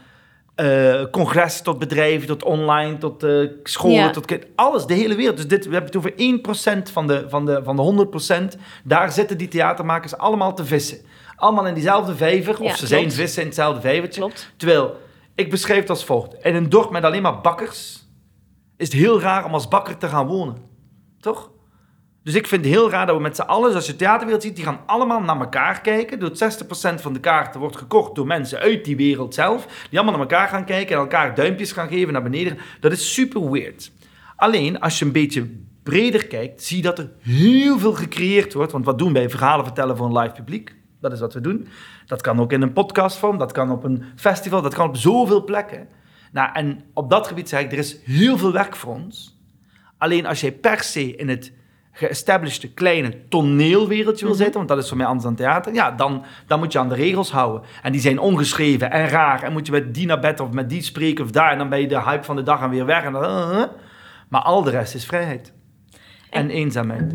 [0.59, 4.11] eh congressen tot bedrijven, tot online, tot eh, scholen, Ja.
[4.11, 5.37] tot alles, de hele wereld.
[5.37, 8.09] Dus dit, we hebben het over 1% van de, van, de, van de
[8.57, 8.59] 100%.
[8.85, 10.99] Daar zitten die theatermakers allemaal te vissen.
[11.37, 12.89] Allemaal in diezelfde vijver, Ja, of ze klopt.
[12.89, 14.21] zijn vissen in hetzelfde vijvertje.
[14.21, 14.53] Klopt.
[14.57, 14.97] Terwijl,
[15.35, 16.35] ik beschrijf het als volgt.
[16.43, 18.07] In een dorp met alleen maar bakkers
[18.77, 20.57] is het heel raar om als bakker te gaan wonen.
[21.21, 21.51] Toch?
[22.29, 24.57] Dus ik vind het heel raar dat we met z'n allen, zoals je theaterwereld ziet,
[24.57, 26.19] die gaan allemaal naar elkaar kijken.
[26.19, 26.35] Door 60%
[27.01, 29.87] van de kaarten wordt gekocht door mensen uit die wereld zelf.
[29.91, 32.59] Die allemaal naar elkaar gaan kijken en elkaar duimpjes gaan geven naar beneden.
[32.81, 33.91] Dat is super weird.
[34.37, 35.51] Alleen, als je een beetje
[35.83, 38.73] breder kijkt, zie je dat er heel veel gecreëerd wordt.
[38.73, 39.31] Want wat doen wij?
[39.31, 40.75] Verhalen vertellen voor een live publiek.
[41.01, 41.69] Dat is wat we doen.
[42.07, 45.45] Dat kan ook in een podcastvorm, dat kan op een festival, dat kan op zoveel
[45.45, 45.89] plekken.
[46.33, 49.39] Nou, en op dat gebied zeg ik, er is heel veel werk voor ons.
[49.99, 51.57] Alleen als jij per se in het
[51.99, 54.43] geëstablished kleine toneelwereldje wil Mhm.
[54.43, 56.89] zitten, want dat is voor mij anders dan theater, ja, dan, dan moet je aan
[56.89, 57.63] de regels houden.
[57.83, 59.43] En die zijn ongeschreven en raar.
[59.43, 61.53] En moet je met die naar bed of met die spreken of daar.
[61.53, 63.03] En dan ben je de hype van de dag en weer weg.
[63.05, 63.65] En dan, uh, uh.
[64.29, 65.53] maar al de rest is vrijheid.
[66.31, 67.15] En, eenzaamheid.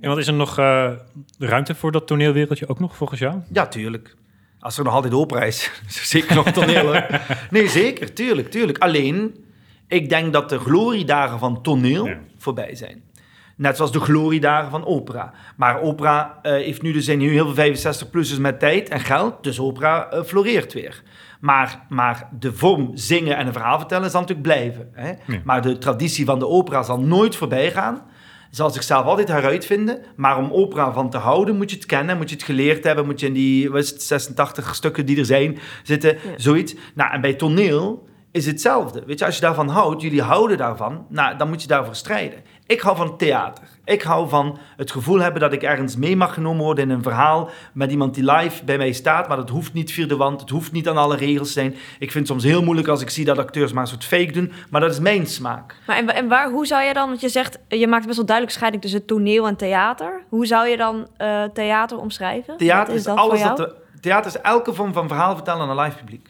[0.00, 0.90] En wat is er nog eh,
[1.38, 3.36] ruimte voor dat toneelwereldje ook nog volgens jou?
[3.52, 4.16] Ja, tuurlijk.
[4.60, 5.70] Als er nog altijd opera is.
[5.86, 6.84] er zeker nog toneel.
[6.84, 7.06] hoor.
[7.50, 8.12] Nee, zeker.
[8.14, 8.78] Tuurlijk, tuurlijk.
[8.78, 9.44] Alleen,
[9.88, 12.18] ik denk dat de gloriedagen van toneel Ja.
[12.38, 13.02] voorbij zijn.
[13.56, 15.32] Net zoals de gloriedagen van opera.
[15.56, 19.42] Maar opera eh, heeft nu, er zijn nu heel veel 65-plussers met tijd en geld,
[19.42, 21.02] dus opera eh, floreert weer.
[21.40, 24.88] Maar, maar de vorm zingen en een verhaal vertellen zal natuurlijk blijven.
[24.92, 25.08] Hè?
[25.08, 25.40] Ja.
[25.44, 28.02] Maar de traditie van de opera zal nooit voorbij gaan.
[28.50, 30.02] Zal zichzelf altijd heruitvinden.
[30.16, 33.06] Maar om opera van te houden, moet je het kennen, moet je het geleerd hebben,
[33.06, 36.74] moet je in die wat is het, 86 stukken die er zijn zitten, zoiets.
[36.94, 39.02] Nou, en bij toneel is hetzelfde.
[39.06, 42.38] Weet je, als je daarvan houdt, jullie houden daarvan, nou, dan moet je daarvoor strijden.
[42.72, 43.64] Ik hou van theater.
[43.84, 47.02] Ik hou van het gevoel hebben dat ik ergens mee mag genomen worden in een
[47.02, 50.40] verhaal met iemand die live bij mij staat, maar dat hoeft niet via de wand,
[50.40, 51.72] het hoeft niet aan alle regels te zijn.
[51.98, 54.32] Ik vind het soms heel moeilijk als ik zie dat acteurs maar een soort fake
[54.32, 55.76] doen, maar dat is mijn smaak.
[55.86, 58.26] Maar en, en waar, hoe zou je dan, want je zegt, je maakt best wel
[58.26, 60.24] duidelijk scheiding tussen toneel en theater.
[60.28, 62.56] Hoe zou je dan eh, theater omschrijven?
[62.56, 65.78] Theater Wat is, dat alles dat de, theater is elke vorm van verhaal vertellen aan
[65.78, 66.28] een live publiek.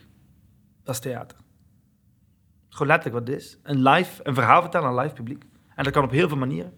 [0.84, 1.38] Dat is theater.
[2.68, 3.58] Gewoon letterlijk wat het is.
[3.62, 5.44] Een live, een verhaal vertellen aan een live publiek.
[5.76, 6.72] En dat kan op heel veel manieren.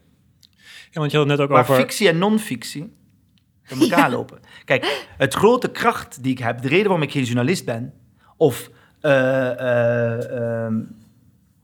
[0.90, 1.74] Ja, want je had het net ook Maar over...
[1.74, 2.96] fictie en non-fictie
[3.68, 4.40] in elkaar lopen.
[4.64, 7.94] Kijk, het grote kracht die ik heb, de reden waarom ik geen journalist ben,
[8.36, 10.80] of ehm,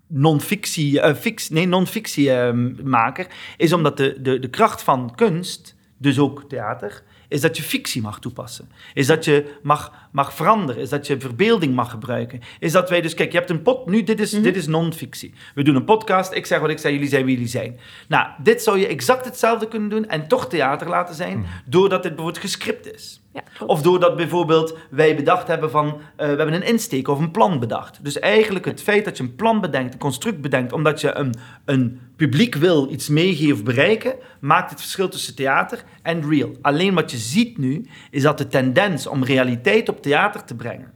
[0.06, 5.76] non-fictie, eh, fix, nee, non-fictie ehm, maker, is omdat de, de, de kracht van kunst,
[5.96, 8.68] dus ook theater, is dat je fictie mag toepassen.
[8.94, 10.82] Is dat je mag, mag veranderen.
[10.82, 12.40] Is dat je verbeelding mag gebruiken.
[12.58, 15.34] Is dat wij dus, kijk, je hebt een pot, nu dit is, dit is non-fictie.
[15.54, 17.80] We doen een podcast, ik zeg wat ik zeg, jullie zijn wie jullie zijn.
[18.08, 22.14] Nou, dit zou je exact hetzelfde kunnen doen en toch theater laten zijn, doordat dit
[22.14, 23.19] bijvoorbeeld gescript is.
[23.32, 23.42] Ja.
[23.66, 27.58] Of doordat bijvoorbeeld wij bedacht hebben van, eh, we hebben een insteek of een plan
[27.58, 28.04] bedacht.
[28.04, 31.34] Dus eigenlijk het feit dat je een plan bedenkt, een construct bedenkt, omdat je een,
[31.64, 36.50] een publiek wil iets meegeven of bereiken, maakt het verschil tussen theater en real.
[36.62, 40.92] Alleen wat je ziet nu, is dat de tendens om realiteit op theater te brengen,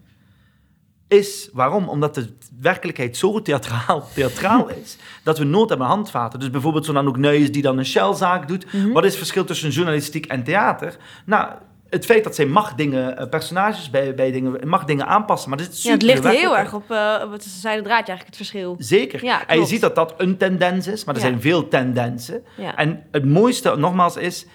[1.09, 1.89] is, waarom?
[1.89, 6.39] Omdat de werkelijkheid zo theatraal, theatraal is, dat we nood hebben aan handvaten.
[6.39, 8.67] Dus bijvoorbeeld zo'n Anouk die dan een shellzaak doet.
[8.93, 10.97] Wat is het verschil tussen journalistiek en theater?
[11.27, 11.53] Nou,
[11.91, 15.59] het feit dat zij mag dingen, eh, personages bij, bij dingen, mag dingen aanpassen, maar
[15.59, 18.37] dit is Ja, het ligt heel erg op, eh, op het zijde draadje eigenlijk, het
[18.37, 18.75] verschil.
[18.79, 19.25] Zeker.
[19.25, 21.27] Ja, en je ziet dat dat een tendens is, maar er Ja.
[21.27, 22.43] zijn veel tendensen.
[22.57, 22.77] Ja.
[22.77, 24.47] En het mooiste, nogmaals, is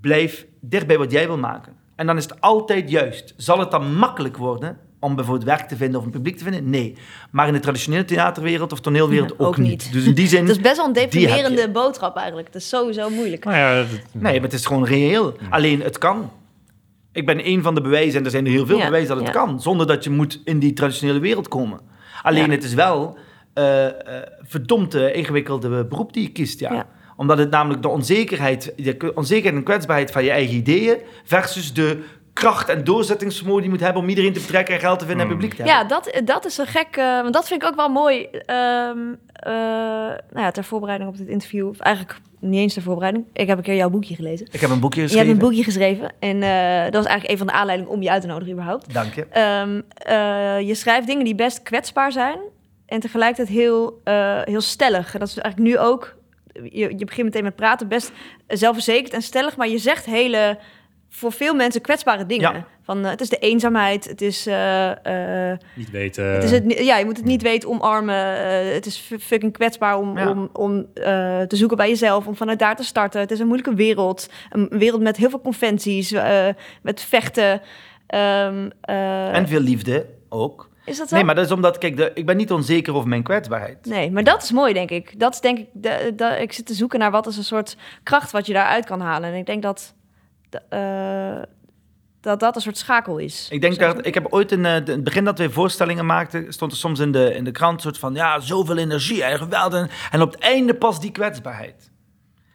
[0.00, 1.72] blijf dicht bij wat jij wil maken.
[1.96, 3.34] En dan is het altijd juist.
[3.36, 6.70] Zal het dan makkelijk worden om bijvoorbeeld werk te vinden of een publiek te vinden?
[6.70, 6.96] Nee.
[7.30, 9.68] Maar in de traditionele theaterwereld of toneelwereld Ja, ook, ook niet.
[9.68, 9.92] niet.
[9.92, 10.40] Dus in die zin...
[10.46, 12.46] Het is best wel een deprimerende boodschap eigenlijk.
[12.46, 13.44] Het is sowieso moeilijk.
[13.44, 15.36] Nou ja, dat- Nee, maar het is gewoon reëel.
[15.50, 16.30] Alleen, het kan.
[17.16, 19.18] Ik ben een van de bewijzen, en er zijn er heel veel Ja, bewijzen dat
[19.18, 19.44] het ja.
[19.44, 21.80] kan, zonder dat je moet in die traditionele wereld komen.
[22.22, 23.18] Alleen, het is wel
[23.52, 23.92] eh eh
[24.42, 26.60] verdomd eh, ingewikkelde beroep die je kiest.
[26.60, 26.86] Ja.
[27.16, 32.02] Omdat het namelijk de onzekerheid, de onzekerheid en kwetsbaarheid van je eigen ideeën versus de
[32.36, 35.24] kracht en doorzettingsvermogen die je moet hebben om iedereen te betrekken en geld te vinden
[35.24, 35.40] en Hmm.
[35.40, 35.88] publiek te hebben.
[35.88, 36.96] Ja, dat, dat is een gek...
[36.96, 38.22] eh, want dat vind ik ook wel mooi.
[38.24, 38.98] ehm,
[39.32, 39.52] eh,
[40.32, 41.68] nou ja, ter voorbereiding op dit interview...
[41.68, 43.24] Of eigenlijk niet eens ter voorbereiding.
[43.32, 44.46] Ik heb een keer jouw boekje gelezen.
[44.50, 45.28] Ik heb een boekje Je geschreven.
[45.30, 46.12] hebt een boekje geschreven.
[46.18, 48.94] En eh, dat was eigenlijk een van de aanleidingen om je uit te nodigen überhaupt.
[48.94, 49.26] Dank je.
[49.30, 52.38] Ehm, eh, je schrijft dingen die best kwetsbaar zijn.
[52.86, 55.12] En tegelijkertijd heel, eh, heel stellig.
[55.14, 56.14] En dat is eigenlijk nu ook...
[56.62, 57.88] Je, je begint meteen met praten.
[57.88, 58.12] Best
[58.46, 59.56] zelfverzekerd en stellig.
[59.56, 60.58] Maar je zegt hele...
[61.08, 62.52] Voor veel mensen kwetsbare dingen.
[62.52, 62.64] Ja.
[62.82, 64.04] Van, eh, het is de eenzaamheid.
[64.04, 64.46] Het is...
[64.46, 66.24] eh, eh, niet weten...
[66.24, 68.14] het is het, ja, je moet het niet weten omarmen.
[68.74, 70.30] het is fu- fucking kwetsbaar om, Ja.
[70.30, 73.20] om, om eh, te zoeken bij jezelf, om vanuit daar te starten.
[73.20, 74.28] Het is een moeilijke wereld.
[74.50, 76.46] Een wereld met heel veel conventies, eh,
[76.82, 77.60] met vechten.
[78.06, 80.70] Ehm, eh, En veel liefde ook.
[80.84, 81.14] is dat zo?
[81.14, 83.84] Nee, maar dat is omdat, kijk, de, ik ben niet onzeker over mijn kwetsbaarheid.
[83.86, 85.18] Nee, maar dat is mooi, denk ik.
[85.20, 85.66] Dat is denk ik.
[85.72, 88.84] De, de- ik zit te zoeken naar wat is een soort kracht wat je daaruit
[88.86, 89.30] kan halen.
[89.32, 89.94] En ik denk dat
[90.68, 91.42] eh,
[92.20, 93.48] dat, dat een soort schakel is.
[93.50, 96.06] Ik denk dat ik heb ooit in, eh, de- in het begin dat wij voorstellingen
[96.06, 99.24] maakten, stond er soms in de, in de krant een soort van ja, zoveel energie
[99.24, 99.74] en geweld.
[99.74, 101.90] En, en op het einde pas die kwetsbaarheid.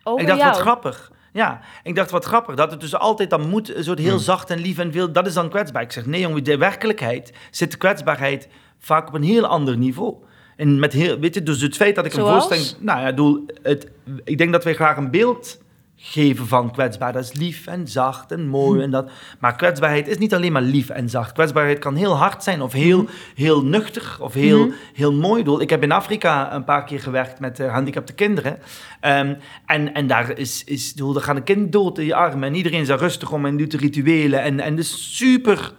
[0.04, 0.52] Over ik dacht, jou.
[0.52, 1.12] wat grappig.
[1.34, 2.56] Ja, ik dacht, wat grappig.
[2.56, 5.28] Dat het dus altijd dan moet, een soort heel zacht en lief en veel, dat
[5.28, 5.82] is dan kwetsbaar.
[5.82, 8.48] Ik zeg, nee jongen, de werkelijkheid zit de kwetsbaarheid
[8.80, 10.16] vaak op een heel ander niveau.
[10.56, 13.46] En met heel, weet je, dus het feit dat ik een voorstelling, nou ja, doel,
[13.64, 13.88] het,
[14.24, 15.58] ik denk dat wij graag een beeld
[16.04, 17.14] geven van kwetsbaar.
[17.14, 19.12] Dat is lief en zacht en mooi en dat.
[19.40, 21.32] Maar kwetsbaarheid is niet alleen maar lief en zacht.
[21.32, 24.76] Kwetsbaarheid kan heel hard zijn of heel, heel nuchter of heel, Mhm.
[24.94, 25.44] heel mooi.
[25.60, 28.58] Ik heb in Afrika een paar keer gewerkt met eh, gehandicapte kinderen.
[29.00, 29.34] Ehm,
[29.66, 32.50] en, en daar is, is, ik bedoel, daar gaat een kind dood in je armen
[32.50, 34.42] en iedereen is daar rustig om en doet de rituelen.
[34.42, 35.74] En, en dus super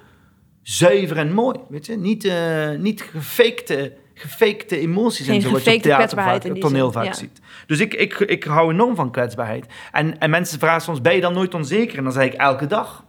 [0.63, 1.97] zuiver en mooi, weet je.
[1.97, 6.93] Niet, eh niet gefakte, gefakte emoties Geen en zo, wat je op theater vaak, toneel
[6.93, 7.13] vaak ja.
[7.13, 7.41] ziet.
[7.67, 9.67] Dus ik, ik, ik hou enorm van kwetsbaarheid.
[9.93, 11.99] En, en mensen vragen soms, ben je dan nooit onzeker?
[11.99, 13.05] En dan zeg ik, elke dag.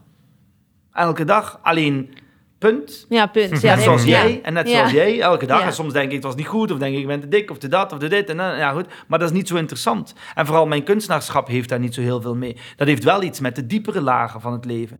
[0.91, 1.59] Elke dag.
[1.61, 2.15] Alleen,
[2.63, 3.05] Punt.
[3.09, 3.61] Ja, punt.
[3.61, 4.23] Ja, net zoals ja.
[4.23, 5.61] jij en net zoals jij elke dag.
[5.61, 7.51] En soms denk ik het was niet goed, of denk ik ik ben te dik,
[7.51, 8.29] of te dat, of te dit.
[8.29, 8.85] En dan, ja, goed.
[9.07, 10.13] Maar dat is niet zo interessant.
[10.35, 12.57] En vooral mijn kunstenaarschap heeft daar niet zo heel veel mee.
[12.75, 14.95] Dat heeft wel iets met de diepere lagen van het leven.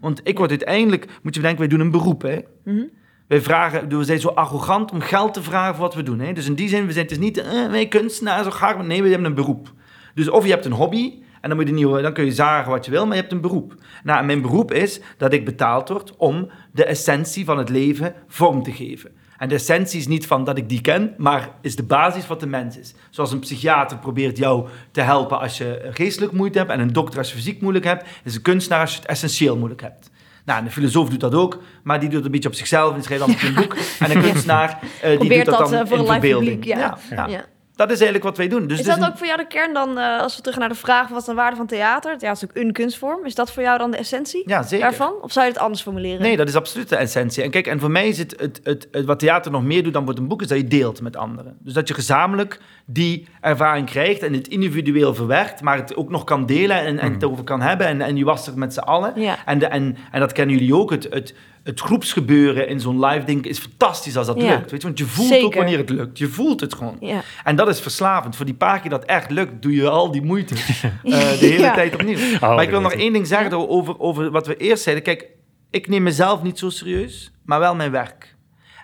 [0.00, 2.22] Want ik word uiteindelijk, moet je bedenken, wij doen een beroep.
[2.22, 2.38] Hè?
[2.64, 2.84] Mhm.
[3.32, 6.20] Wij vragen, we zijn zo arrogant om geld te vragen voor wat we doen.
[6.20, 6.32] Hè?
[6.32, 8.76] Dus in die zin, we zijn is niet, eh, wij kunstenaars, graag.
[8.76, 9.72] Nee, we hebben een beroep.
[10.14, 12.70] Dus of je hebt een hobby, en dan, moet je nieuwe, dan kun je zagen
[12.70, 13.74] wat je wil, maar je hebt een beroep.
[14.04, 18.62] Nou, mijn beroep is dat ik betaald word om de essentie van het leven vorm
[18.62, 19.10] te geven.
[19.38, 22.40] En de essentie is niet van dat ik die ken, maar is de basis wat
[22.40, 22.94] de mens is.
[23.10, 27.18] Zoals een psychiater probeert jou te helpen als je geestelijk moeite hebt, en een dokter
[27.18, 30.10] als je fysiek moeilijk hebt, is een kunstenaar als je het essentieel moeilijk hebt.
[30.44, 33.02] Nou, een filosoof doet dat ook, maar die doet het een beetje op zichzelf en
[33.02, 33.76] schrijft allemaal een boek.
[33.98, 36.60] En een kunstenaar eh, die doet dat dat, dan eh, voor in verbeelding.
[36.60, 36.98] publiek, ja.
[37.26, 37.44] ja.
[37.76, 38.66] Dat is eigenlijk wat wij doen.
[38.66, 40.58] Dus Is het dat een- ook voor jou de kern dan, eh, als we terug
[40.58, 42.14] naar de vraag, wat is de waarde van theater?
[42.18, 43.24] Ja, het is ook een kunstvorm.
[43.24, 44.84] Is dat voor jou dan de essentie Ja, zeker.
[44.88, 45.12] daarvan?
[45.22, 46.20] Of zou je het anders formuleren?
[46.22, 47.42] Nee, dat is absoluut de essentie.
[47.42, 49.92] En kijk, en voor mij is het, het, het, het- wat theater nog meer doet
[49.92, 51.56] dan wordt een boek, is dat je deelt met anderen.
[51.60, 56.24] Dus dat je gezamenlijk die ervaring krijgt en het individueel verwerkt, maar het ook nog
[56.24, 57.86] kan delen en, en het over kan hebben.
[57.86, 59.12] En, en je was er met z'n allen.
[59.20, 59.36] Ja.
[59.44, 60.90] En, de, en, en dat kennen jullie ook.
[60.90, 64.48] Het, het, het groepsgebeuren in zo'n live ding is fantastisch als dat Ja.
[64.48, 64.70] lukt.
[64.70, 64.86] Weet je?
[64.86, 65.56] Want je voelt ook Zeker.
[65.58, 66.18] wanneer het lukt.
[66.18, 66.96] Je voelt het gewoon.
[67.00, 67.22] Ja.
[67.44, 68.36] En dat is verslavend.
[68.36, 71.58] Voor die paar keer dat echt lukt, doe je al die moeite eh, de hele
[71.58, 71.74] Ja.
[71.74, 72.38] tijd opnieuw.
[72.40, 75.04] Al maar ik wil nog één ding zeggen over, over wat we eerst zeiden.
[75.04, 75.26] Kijk,
[75.70, 78.36] ik neem mezelf niet zo serieus, maar wel mijn werk.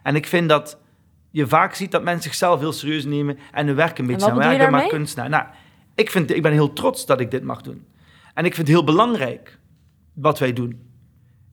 [0.02, 0.78] En ik vind dat
[1.30, 4.36] je vaak ziet dat mensen zichzelf heel serieus nemen en hun werk een beetje aan
[4.38, 5.28] werken, maar kunstenaar.
[5.28, 5.44] Nou,
[5.94, 7.86] ik, vind, ik ben heel trots dat ik dit mag doen.
[8.34, 9.58] En ik vind het heel belangrijk
[10.14, 10.86] wat wij doen.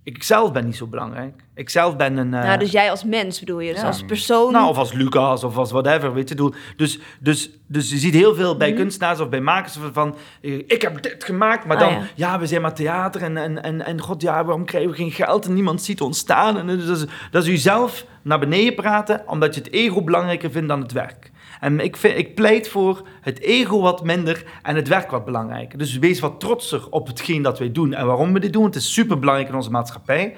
[0.06, 1.42] Ik zelf ben niet zo belangrijk.
[1.56, 2.34] Ik zelf ben een...
[2.34, 3.88] eh, Nou, dus jij als mens bedoel je, dus Ja.
[3.88, 4.52] als persoon.
[4.52, 6.52] nou, of als Lucas, of als whatever, weet je.
[6.76, 8.78] Dus, dus, dus je ziet heel veel bij Mhm.
[8.78, 11.92] kunstenaars of bij makers van- eh, Ik heb dit gemaakt, maar Ah, dan...
[11.94, 12.08] ja.
[12.16, 12.40] ja.
[12.40, 15.46] we zijn maar theater en, en, en, en god, ja, waarom krijgen we geen geld
[15.46, 16.58] en niemand ziet ons staan?
[16.58, 20.52] En, dus, dat, is, dat is jezelf naar beneden praten, omdat je het ego belangrijker
[20.52, 21.32] vindt dan het werk.
[21.66, 25.78] En ik, vind, ik pleit voor het ego wat minder en het werk wat belangrijker.
[25.78, 28.66] Dus wees wat trotser op hetgeen dat wij doen en waarom we dit doen.
[28.66, 30.38] Het is super belangrijk in onze maatschappij.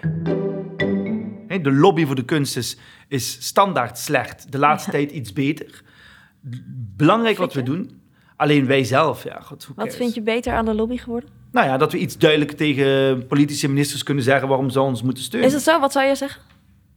[1.62, 4.52] De lobby voor de kunst is, is standaard slecht.
[4.52, 5.82] De laatste tijd iets beter.
[6.96, 8.02] Belangrijk wat we doen.
[8.36, 11.30] Alleen wij zelf, ja, god, Wat vind je beter aan de lobby geworden?
[11.52, 15.02] Nou ja, dat we iets duidelijker tegen politici en ministers kunnen zeggen waarom ze ons
[15.02, 15.50] moeten steunen.
[15.50, 15.80] Is dat zo?
[15.80, 16.42] Wat zou je zeggen?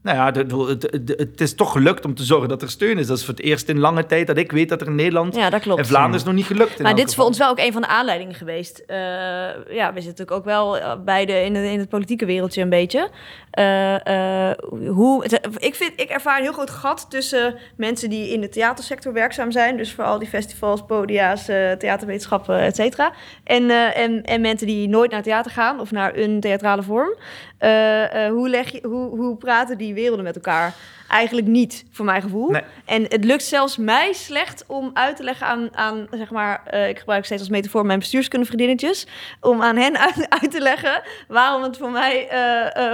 [0.02, 2.70] Nou ja, de- de- het, het- het is toch gelukt om te zorgen dat er
[2.70, 3.06] steun is.
[3.06, 5.34] Dat is voor het eerst in lange tijd dat ik weet dat er in Nederland
[5.34, 5.78] Ja, dat klopt.
[5.80, 6.78] en Vlaanderen is nog niet gelukt.
[6.78, 8.78] Maar dit is voor ons wel ook een van de aanleidingen geweest.
[8.86, 12.62] Eh, ja, we zitten natuurlijk ook wel eh, beide in, het- in het politieke wereldje
[12.62, 13.10] een beetje.
[13.50, 14.50] Eh,
[14.88, 15.24] hoe,
[15.58, 19.50] ik, vind, ik ervaar een heel groot gat tussen mensen die in de theatersector werkzaam
[19.50, 19.76] zijn.
[19.76, 21.44] Dus voor al die festivals, podia's,
[21.78, 23.12] theaterwetenschappen, et cetera.
[23.44, 27.14] En, en, en mensen die nooit naar theater gaan of naar een theatrale vorm.
[27.60, 30.74] Eh, eh, hoe, leg je, hoe, hoe praten die werelden met elkaar?
[31.08, 32.50] Eigenlijk niet, voor mijn gevoel.
[32.50, 32.62] Nee.
[32.84, 36.88] En het lukt zelfs mij slecht om uit te leggen aan, aan zeg maar, eh,
[36.88, 39.06] ik gebruik steeds als metafoor mijn bestuurskundevriendinnetjes,
[39.40, 42.28] om aan hen uit, uit te leggen waarom het voor mij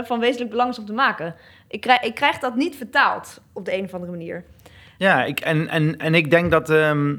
[0.06, 1.34] van wezenlijk belang is om te maken.
[1.68, 4.44] Ik krijg, ik krijg dat niet vertaald op de een of andere manier.
[4.98, 7.14] Ja, ik, en, en, en ik denk dat ehm,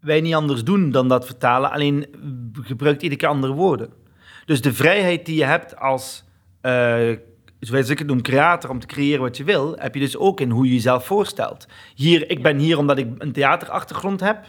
[0.00, 1.70] wij niet anders doen dan dat vertalen.
[1.70, 2.06] Alleen
[2.62, 3.92] gebruikt iedere keer andere woorden.
[4.48, 6.24] Dus de vrijheid die je hebt als,
[6.60, 7.10] eh
[7.60, 10.40] zoals ik het noem, creator om te creëren wat je wil, heb je dus ook
[10.40, 11.66] in hoe je jezelf voorstelt.
[11.94, 14.44] Hier, ik ben hier omdat ik een theaterachtergrond heb.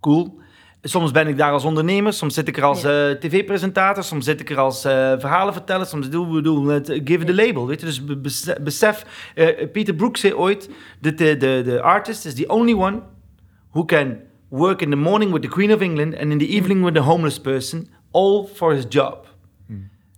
[0.00, 0.40] Cool.
[0.82, 4.40] Soms ben ik daar als ondernemer, soms zit ik er als eh, tv-presentator, soms zit
[4.40, 7.86] ik er als eh, verhalenverteller, soms doen we doen het give the label, weet je.
[7.86, 12.34] Dus be- bes- besef, eh, Peter Brook zei ooit, de, de, de, de artist is
[12.34, 13.00] the only one
[13.70, 14.18] who can
[14.48, 17.00] work in the morning with the Queen of England and in the evening with the
[17.00, 19.26] homeless person, all for his job.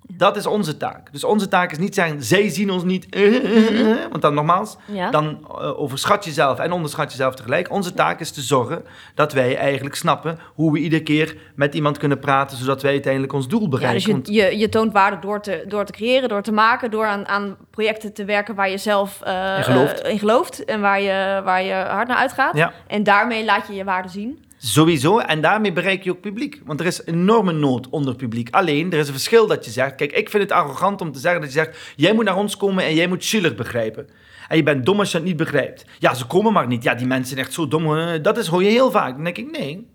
[0.09, 1.13] Dat is onze taak.
[1.13, 4.35] Dus onze taak is niet zeggen, zij zien ons niet, eh, eh, eh, want dan
[4.35, 5.11] nogmaals, Ja.
[5.11, 7.71] dan eh, overschat jezelf en onderschat jezelf tegelijk.
[7.71, 11.99] Onze taak is te zorgen dat wij eigenlijk snappen hoe we iedere keer met iemand
[11.99, 14.23] kunnen praten, zodat wij uiteindelijk ons doel Ja, bereiken.
[14.23, 17.07] dus je, je, je toont waarde door te, door te creëren, door te maken, door
[17.07, 19.21] aan, aan projecten te werken waar je zelf
[19.57, 20.01] In gelooft.
[20.03, 22.57] in gelooft en waar je, waar je hard naar uitgaat.
[22.57, 22.73] Ja.
[22.87, 24.45] En daarmee laat je je waarde zien.
[24.67, 26.61] Sowieso, en daarmee bereik je ook publiek.
[26.65, 28.49] Want er is enorme nood onder publiek.
[28.51, 29.95] Alleen, er is een verschil dat je zegt...
[29.95, 31.93] Kijk, ik vind het arrogant om te zeggen dat je zegt...
[31.97, 34.09] Jij moet naar ons komen en jij moet Schiller begrijpen.
[34.49, 35.85] En je bent dom als je het niet begrijpt.
[35.99, 36.83] Ja, ze komen maar niet.
[36.83, 38.23] Ja, die mensen zijn echt zo dom.
[38.23, 39.15] Dat is, hoor je heel vaak.
[39.15, 39.87] Dan denk ik, nee.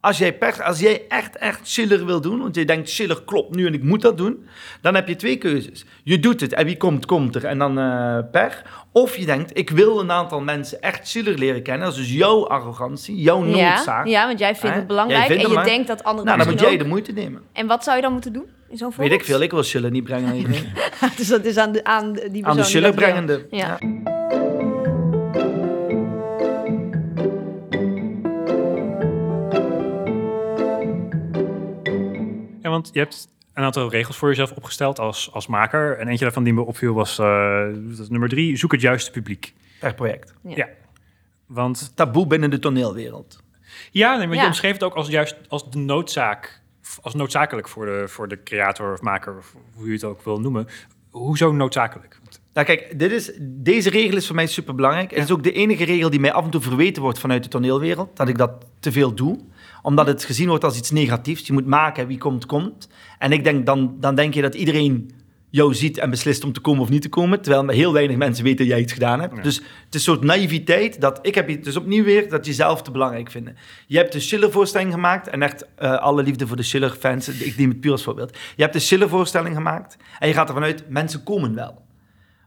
[0.00, 2.38] Als jij, per, als jij echt, echt Schiller wil doen...
[2.38, 4.46] want je denkt, Schiller klopt nu en ik moet dat doen...
[4.80, 5.84] dan heb je twee keuzes.
[6.02, 7.44] Je doet het en wie komt, komt er.
[7.44, 8.62] En dan eh, per.
[8.92, 11.86] Of je denkt, ik wil een aantal mensen echt Schiller leren kennen.
[11.86, 14.06] Dat is dus jouw arrogantie, jouw noodzaak.
[14.06, 14.78] ja, want jij vindt Hè?
[14.80, 17.12] het belangrijk vindt en het je denkt dat anderen Nou, dan moet jij de moeite
[17.12, 17.42] nemen.
[17.52, 18.46] En wat zou je dan moeten doen?
[18.68, 20.72] In zo'n Weet ik veel, ik wil Schiller niet brengen aan iedereen.
[21.16, 22.64] dus dat is aan, de, aan die persoon.
[22.64, 22.92] aan de wil.
[22.92, 23.46] brengende.
[23.50, 23.78] Ja.
[23.80, 24.15] Ja,
[32.82, 35.98] want je hebt een aantal regels voor jezelf opgesteld als, als maker.
[35.98, 37.66] En eentje daarvan die me opviel was eh,
[38.08, 39.54] nummer drie, zoek het juiste publiek.
[39.80, 40.34] Per project.
[40.42, 40.68] Ja.
[41.46, 43.42] Want Taboe binnen de toneelwereld.
[43.90, 44.42] ja, nee, maar Ja.
[44.42, 46.62] je omschreef het ook als juist als de noodzaak,
[47.02, 50.40] als noodzakelijk voor de, voor de creator of maker, of hoe je het ook wil
[50.40, 50.66] noemen.
[51.10, 52.18] Hoezo noodzakelijk?
[52.52, 55.10] Nou kijk, dit is, deze regel is voor mij super belangrijk.
[55.10, 57.48] Het is ook de enige regel die mij af en toe verweten wordt vanuit de
[57.48, 58.16] toneelwereld.
[58.16, 59.38] Dat ik dat te veel doe.
[59.86, 61.46] Omdat het gezien wordt als iets negatiefs.
[61.46, 62.88] Je moet maken, wie komt, komt.
[63.18, 65.10] En ik denk, dan, dan denk je dat iedereen
[65.50, 67.40] jou ziet en beslist om te komen of niet te komen.
[67.40, 69.36] Terwijl heel weinig mensen weten dat jij iets gedaan hebt.
[69.36, 69.42] Ja.
[69.42, 72.82] Dus het is een soort naïviteit dat ik heb dus opnieuw weer dat je zelf
[72.82, 73.56] te belangrijk vinden.
[73.86, 77.28] Je hebt de Schiller-voorstelling gemaakt en echt eh, alle liefde voor de Schiller-fans.
[77.28, 78.38] Ik neem het puur als voorbeeld.
[78.56, 81.85] Je hebt de Schiller-voorstelling gemaakt en je gaat ervan uit, mensen komen wel.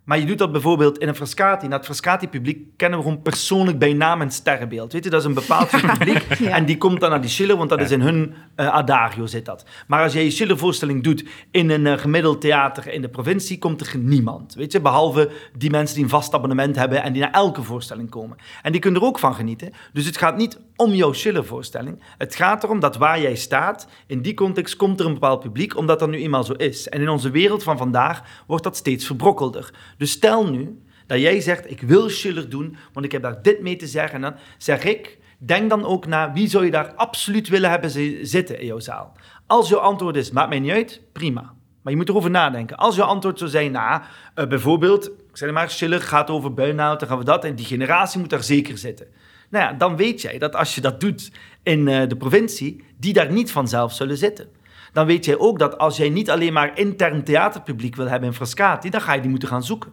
[0.10, 1.66] Maar je doet dat bijvoorbeeld in een Frascati.
[1.66, 4.94] Nou, het Frascati-publiek kennen we gewoon persoonlijk bij naam en sterrenbeeld.
[4.94, 6.34] Weet je, dat is een bepaald soort publiek.
[6.40, 6.56] Ja.
[6.56, 7.86] En die komt dan naar die Schiller, want dat Ja.
[7.86, 9.66] is in hun eh, adagio zit dat.
[9.88, 13.82] Maar als jij je Schiller-voorstelling doet in een eh, gemiddeld theater in de provincie, komt
[13.82, 14.54] er niemand.
[14.54, 18.10] Weet je, behalve die mensen die een vast abonnement hebben en die naar elke voorstelling
[18.10, 18.38] komen.
[18.62, 19.72] En die kunnen er ook van genieten.
[19.94, 22.04] Dus het gaat niet om jouw Schiller-voorstelling.
[22.18, 25.78] Het gaat erom dat waar jij staat, in die context komt er een bepaald publiek,
[25.78, 26.90] omdat dat nu eenmaal zo is.
[26.90, 29.74] En in onze wereld van vandaag wordt dat steeds verbrokkelder.
[30.00, 33.62] Dus stel nu dat jij zegt, ik wil Schiller doen, want ik heb daar dit
[33.62, 34.16] mee te zeggen.
[34.16, 37.90] En dan zeg ik, denk dan ook na, wie zou je daar absoluut willen hebben
[37.90, 39.18] zi- zitten in jouw zaal?
[39.48, 41.54] Als jouw antwoord is, maakt mij niet uit, prima.
[41.82, 42.78] Maar je moet erover nadenken.
[42.78, 44.02] Als jouw antwoord zou zijn, nou,
[44.36, 47.66] eh, bijvoorbeeld, ik zeg maar, Schiller gaat over burn-out, dan gaan we dat, en die
[47.66, 49.08] generatie moet daar zeker zitten.
[49.50, 51.32] Nou ja, dan weet jij dat als je dat doet
[51.64, 54.48] in eh, de provincie, die daar niet vanzelf zullen zitten.
[54.94, 58.36] Dan weet jij ook dat als jij niet alleen maar intern theaterpubliek wil hebben in
[58.36, 59.92] Frascati, dan ga je die moeten gaan zoeken.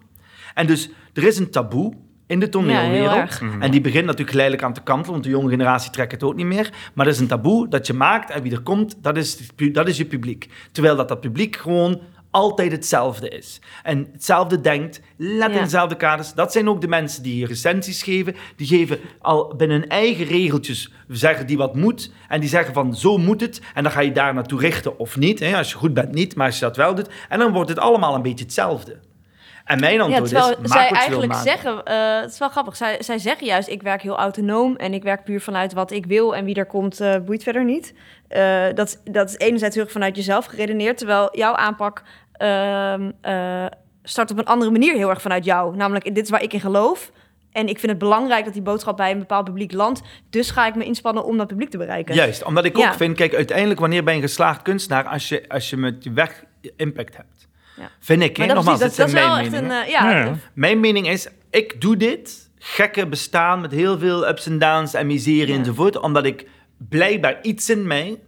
[0.55, 1.93] En dus er is een taboe
[2.27, 3.41] in de toneelwereld.
[3.61, 6.35] en die begint natuurlijk geleidelijk aan te kantelen, want de jonge generatie trekt het ook
[6.35, 6.73] niet meer.
[6.95, 9.89] Maar er is een taboe dat je maakt en wie er komt, dat is, dat
[9.89, 10.49] is je publiek.
[10.73, 12.01] Terwijl dat, dat publiek gewoon
[12.37, 13.61] altijd hetzelfde is.
[13.83, 15.63] En hetzelfde denkt, let in Ja.
[15.63, 16.33] dezelfde kaders.
[16.35, 18.37] Dat zijn ook de mensen die recensies geven.
[18.57, 22.13] Die geven al binnen hun eigen regeltjes, zeggen die wat moet.
[22.29, 23.61] En die zeggen van, zo moet het.
[23.75, 25.39] En dan ga je daar naartoe richten of niet.
[25.39, 25.57] Hè?
[25.57, 26.37] Als je goed bent, niet.
[26.37, 27.09] Maar als je dat wel doet.
[27.29, 28.99] En dan wordt het allemaal een beetje hetzelfde.
[29.67, 32.97] En mijn Ja, antwoord terwijl is, zij eigenlijk zeggen, eh, het is wel grappig, zij,
[33.01, 36.37] zij zeggen juist, ik werk heel autonoom en ik werk puur vanuit wat ik wil
[36.37, 37.95] en wie er komt eh, boeit verder niet.
[38.29, 42.03] Eh, dat, dat is enerzijds heel erg vanuit jezelf geredeneerd, terwijl jouw aanpak
[42.37, 43.67] ehm, eh,
[44.03, 45.77] start op een andere manier heel erg vanuit jou.
[45.77, 47.11] Namelijk, dit is waar ik in geloof
[47.53, 50.67] en ik vind het belangrijk dat die boodschap bij een bepaald publiek landt, dus ga
[50.67, 52.15] ik me inspannen om dat publiek te bereiken.
[52.15, 52.89] Juist, omdat ik Ja.
[52.89, 56.05] ook vind, kijk, uiteindelijk wanneer ben je een geslaagd kunstenaar als je, als je met
[56.05, 56.45] je werk
[56.77, 57.49] impact hebt.
[57.77, 57.91] Ja.
[58.01, 58.47] Vind ik, hè?
[58.47, 60.35] Nogmaals, dat, is wel mijn echt een, ja, Ja.
[60.55, 65.07] Mijn mening is, ik doe dit gekke bestaan met heel veel ups en downs en
[65.07, 65.59] miserie Ja.
[65.59, 66.49] enzovoort, omdat ik
[66.89, 68.21] blijkbaar iets in mij,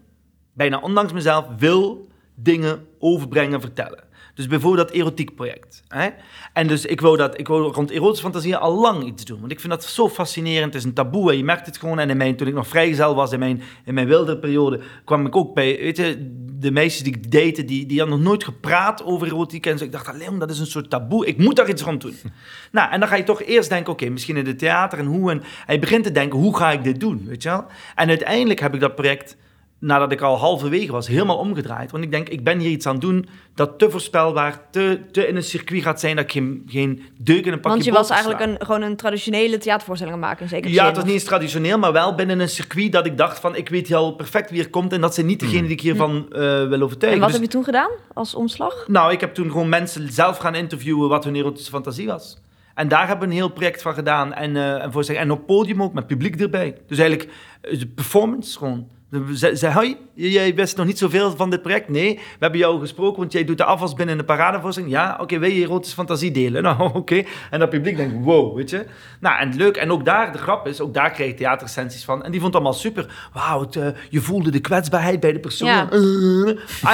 [0.52, 2.07] bijna ondanks mezelf, wil
[2.42, 4.06] dingen overbrengen, vertellen.
[4.38, 5.82] Dus bijvoorbeeld dat erotiek project.
[5.88, 6.08] Hè?
[6.52, 9.40] En dus ik wou, dat, ik wou rond erotische fantasieën al lang iets doen.
[9.40, 10.72] Want ik vind dat zo fascinerend.
[10.72, 11.98] Het is een taboe en je merkt het gewoon.
[11.98, 15.26] En in mijn, toen ik nog vrijgezel was, in mijn, in mijn wilde periode, kwam
[15.26, 18.44] ik ook bij, weet je, de meisjes die ik date, die, die hadden nog nooit
[18.44, 19.66] gepraat over erotiek.
[19.66, 19.84] En zo.
[19.84, 21.26] Ik dacht, alleen dat is een soort taboe.
[21.26, 22.16] Ik moet daar iets rond doen.
[22.72, 25.30] nou, en dan ga je toch eerst denken, oké, misschien in het theater en hoe.
[25.30, 27.66] En, en je begint te denken, hoe ga ik dit doen, weet je wel?
[27.94, 29.36] En uiteindelijk heb ik dat project
[29.78, 31.90] nadat ik al halverwege was, helemaal omgedraaid.
[31.90, 35.26] Want ik denk, ik ben hier iets aan het doen dat te voorspelbaar, te, te
[35.26, 37.92] in een circuit gaat zijn, dat ik geen, geen deuk in een pakje Want je
[37.92, 41.04] was eigenlijk een, gewoon een traditionele theatervoorstelling aan het maken, in zekere Ja, het was
[41.04, 44.14] niet eens traditioneel, maar wel binnen een circuit dat ik dacht van, ik weet al
[44.14, 46.38] perfect wie er komt en dat zijn niet degene die ik hiervan eh,
[46.68, 47.00] wil overtuigen.
[47.00, 48.84] En wat Dus- heb je toen gedaan als omslag?
[48.88, 52.38] nou, ik heb toen gewoon mensen zelf gaan interviewen wat hun erotische fantasie was.
[52.74, 54.32] En daar hebben we een heel project van gedaan.
[54.34, 55.24] En, eh en, voorstelling.
[55.24, 56.76] en op podium ook, met publiek erbij.
[56.86, 58.88] Dus eigenlijk eh, de performance gewoon.
[59.10, 61.88] Ze zei, hoi, jij wist nog niet zoveel van dit project?
[61.88, 64.92] Nee, we hebben jou gesproken, want jij doet de afwas binnen de paradevoorstelling.
[64.92, 66.62] Ja, oké, wil je erotische fantasie delen?
[66.68, 67.22] Nou, oké.
[67.50, 68.86] En dat publiek denkt, wow, weet je.
[69.20, 69.76] Nou, en leuk.
[69.76, 72.24] En ook daar, de grap is, ook daar kreeg ik theaterrecensies van.
[72.24, 73.28] En die vond het allemaal super.
[73.32, 75.68] Wauw, eh, je voelde de kwetsbaarheid bij de persoon.
[75.68, 75.88] Ja.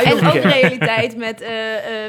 [0.05, 1.51] En ook realiteit met, eh,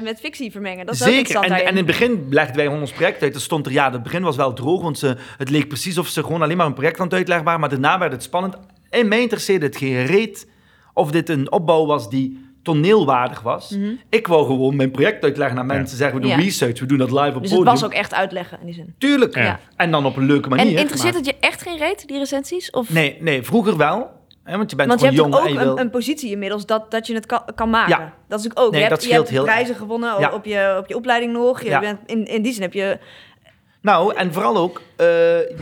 [0.04, 0.86] met fictie vermengen.
[0.86, 1.36] Dat is Zeker.
[1.36, 3.36] En, en in het begin legden wij ons project uit.
[3.36, 6.08] Er stond er, ja, het begin was wel droog, want ze, het leek precies of
[6.08, 7.60] ze gewoon alleen maar een project aan het uitleggen waren.
[7.60, 8.58] Maar daarna werd het spannend.
[9.00, 10.48] En mij interesseerde het geen reet
[10.94, 13.70] of dit een opbouw was die toneelwaardig was.
[13.70, 13.92] Mhm.
[14.10, 15.98] Ik wou gewoon mijn project uitleggen naar mensen.
[15.98, 16.44] Zeggen, we doen Ja.
[16.44, 17.64] research, we doen dat live op Dus het podium.
[17.74, 18.96] was ook echt uitleggen in die zin.
[18.98, 19.36] Tuurlijk.
[19.36, 19.60] Ja.
[19.76, 20.66] En dan op een leuke manier.
[20.66, 22.70] En interesseert maar- het je echt geen reet, die recensies?
[22.72, 22.90] Of...
[22.90, 24.10] Nee, nee, vroeger wel.
[24.44, 24.58] Hè?
[24.58, 25.72] Want je bent Want je hebt jong ook en je wil...
[25.72, 27.98] een, een positie inmiddels dat, dat je het kan, kan maken.
[28.00, 28.14] Ja.
[28.28, 28.72] Dat is ook.
[28.72, 30.34] Nee, je dat hebt, je scheelt hebt heel prijzen gewonnen Ja.
[30.34, 31.62] op, je, op je opleiding nog.
[31.64, 31.80] Je Ja.
[31.80, 33.00] bent, in, in die zin heb je...
[33.86, 35.06] Nou, en vooral ook, eh,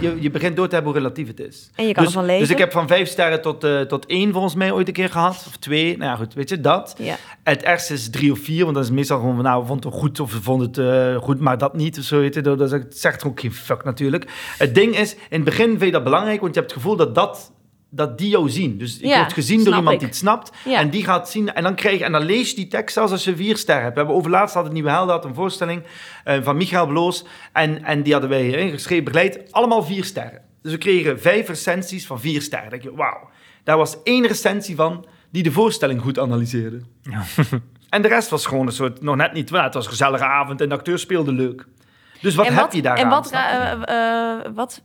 [0.02, 1.70] je, je begint door te hebben hoe relatief het is.
[1.76, 2.42] En je kan dus, ervan leven.
[2.42, 5.10] Dus ik heb van vijf sterren tot, eh, tot één volgens mij ooit een keer
[5.10, 5.44] gehad.
[5.48, 6.96] Of twee, nou ja, goed, weet je, dat.
[6.98, 7.16] Ja.
[7.44, 9.90] Het ergste is drie of vier, want dat is meestal gewoon van, nou, we vonden
[9.90, 11.98] het goed of we vonden het eh, goed, maar dat niet.
[11.98, 14.26] Of zo, weet je, dat, het zegt ook geen fuck natuurlijk.
[14.58, 16.98] Het ding is, in het begin vind je dat belangrijk, want je hebt het gevoel
[16.98, 17.52] dat dat...
[17.96, 18.78] Dat die jou zien.
[18.78, 20.00] Dus je Ja, wordt gezien door iemand ik.
[20.00, 20.52] die het snapt.
[20.66, 20.80] Ja.
[20.80, 21.54] En die gaat zien.
[21.54, 23.84] En dan, krijg, je- en dan lees je die tekst zelfs als je vier sterren
[23.84, 23.94] hebt.
[23.94, 25.84] We hebben overlaatst had het Nieuwe Helden had een voorstelling
[26.24, 27.26] eh, van Michael Bloos.
[27.54, 29.52] En, en die hadden wij eh, geschreven, begeleid.
[29.52, 30.41] Allemaal vier sterren.
[30.62, 32.70] Dus we kregen vijf recensies van vier sterren.
[32.70, 33.30] Dan denk je, wauw.
[33.64, 36.82] Daar was één recensie van die de voorstelling goed analyseerde.
[37.89, 40.62] en de rest was gewoon een soort, nog net niet, het was een gezellige avond
[40.62, 41.66] en de acteur speelde leuk.
[42.22, 43.10] Dus wat heb je daar En aan?
[43.10, 43.32] wat...
[43.32, 44.82] eh, wat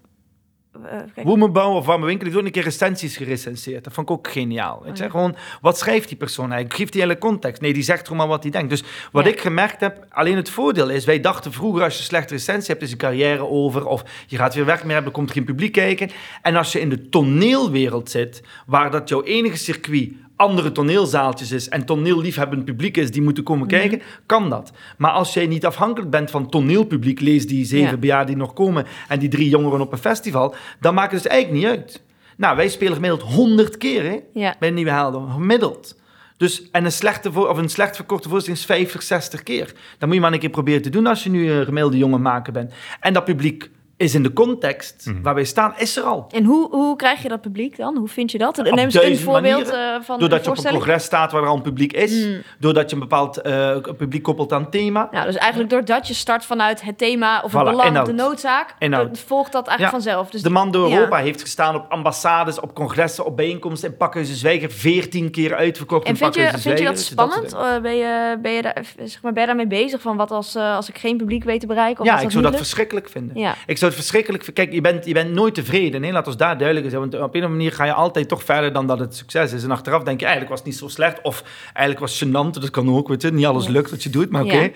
[1.15, 3.85] kijk, Woemenbouw of Warme Winkel heeft ook een keer recensies gerecenseerd.
[3.85, 4.83] Dat vond ik ook geniaal.
[4.85, 5.05] Weet je?
[5.05, 5.19] Oh ja.
[5.19, 6.75] Gewoon, wat schrijft die persoon eigenlijk?
[6.75, 7.61] Geeft die hele context?
[7.61, 8.71] Nee, die zegt gewoon maar wat hij denkt.
[8.71, 9.31] Dus wat Ja.
[9.31, 12.83] ik gemerkt heb, alleen het voordeel is, wij dachten vroeger als je slechte recensie hebt,
[12.83, 13.87] is je carrière over.
[13.87, 16.11] Of je gaat weer weg meer hebben, er komt geen publiek kijken.
[16.43, 21.69] En als je in de toneelwereld zit, waar dat jouw enige circuit andere toneelzaaltjes is
[21.69, 23.77] en toneelliefhebbend publiek is die moeten komen Mhm.
[23.77, 24.73] kijken, kan dat.
[24.97, 27.97] Maar als jij niet afhankelijk bent van toneelpubliek, lees die zeven Ja.
[27.97, 31.33] bejaarden die nog komen en die drie jongeren op een festival, dan maakt het dus
[31.33, 32.03] eigenlijk niet uit.
[32.37, 34.55] Nou, wij spelen gemiddeld 100 keer hè, Ja.
[34.59, 35.97] bij Nieuwe Helden, gemiddeld.
[36.37, 39.73] Dus, en een, slechte voor, of een slecht verkorte voorstelling is 50, 60 keer.
[39.99, 42.23] Dan moet je maar een keer proberen te doen als je nu een gemiddelde jongen
[42.23, 42.73] maken bent.
[43.01, 45.23] En dat publiek is in de context Mhm.
[45.23, 46.27] waar wij staan, is er al.
[46.35, 47.97] En hoe, hoe krijg je dat publiek dan?
[47.97, 48.57] Hoe vind je dat?
[48.57, 49.95] Neem eens een voorbeeld manieren.
[49.95, 52.25] eh, van Doordat je op een congres staat waar er al een publiek is.
[52.27, 52.43] Mm.
[52.59, 55.09] Doordat je een bepaald eh, publiek koppelt aan thema.
[55.11, 58.07] Nou, dus eigenlijk doordat je start vanuit het thema of het Voilà, belang of inhoud.
[58.07, 59.19] de noodzaak, Inhoud.
[59.19, 60.03] volgt dat eigenlijk Ja.
[60.03, 60.31] vanzelf.
[60.31, 60.97] Dus de man door ja.
[60.97, 64.71] Europa heeft gestaan op ambassades, op congressen, op bijeenkomsten in Pakhuizen Zwijger.
[64.71, 67.03] Veertien keer uitverkocht En in vind je, vind je dat Zwijger.
[67.41, 67.53] spannend?
[67.53, 70.01] Eh, ben, je, ben, je daar, zeg maar, ben je daarmee bezig?
[70.01, 72.01] Van wat als, eh, als ik geen publiek weet te bereiken?
[72.01, 73.39] Of Ja, als ik zou dat verschrikkelijk vinden.
[73.39, 73.55] Ja.
[73.67, 74.55] Ik zou het verschrikkelijk.
[74.55, 76.01] Kijk, je bent, je bent nooit tevreden.
[76.01, 76.13] Nee?
[76.13, 77.01] Laat ons daar duidelijk zijn.
[77.01, 79.53] Want op een of andere manier ga je altijd toch verder dan dat het succes
[79.53, 79.63] is.
[79.65, 81.23] En achteraf denk je, eigenlijk was het niet zo slecht.
[81.23, 82.51] Of eigenlijk was het gênant.
[82.61, 83.33] Dat kan ook, weet je.
[83.33, 84.57] Niet alles lukt wat je doet, maar oké.
[84.57, 84.71] Ja.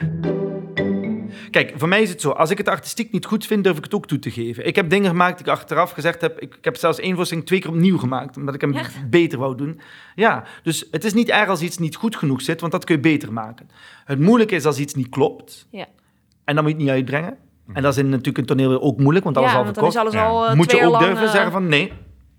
[1.51, 2.31] Kijk, voor mij is het zo.
[2.31, 4.67] Als ik het artistiek niet goed vind, durf ik het ook toe te geven.
[4.67, 6.41] Ik heb dingen gemaakt die ik achteraf gezegd heb.
[6.41, 8.37] Ik, ik heb zelfs één voorstelling twee keer opnieuw gemaakt.
[8.37, 9.11] Omdat ik hem Echt?
[9.11, 9.81] beter wou doen.
[10.15, 12.61] Ja, dus het is niet erg als iets niet goed genoeg zit.
[12.61, 13.71] Want dat kun je beter maken.
[14.05, 15.67] Het moeilijke is als iets niet klopt.
[15.71, 15.87] Ja.
[16.45, 17.37] En dan moet je het niet uitbrengen.
[17.73, 19.87] En dat is in natuurlijk een toneel ook moeilijk, want alles ja, al want dan
[19.87, 20.15] is verkocht.
[20.17, 20.31] alles Ja.
[20.37, 21.93] al eh, Moet je ook durven zeggen van nee,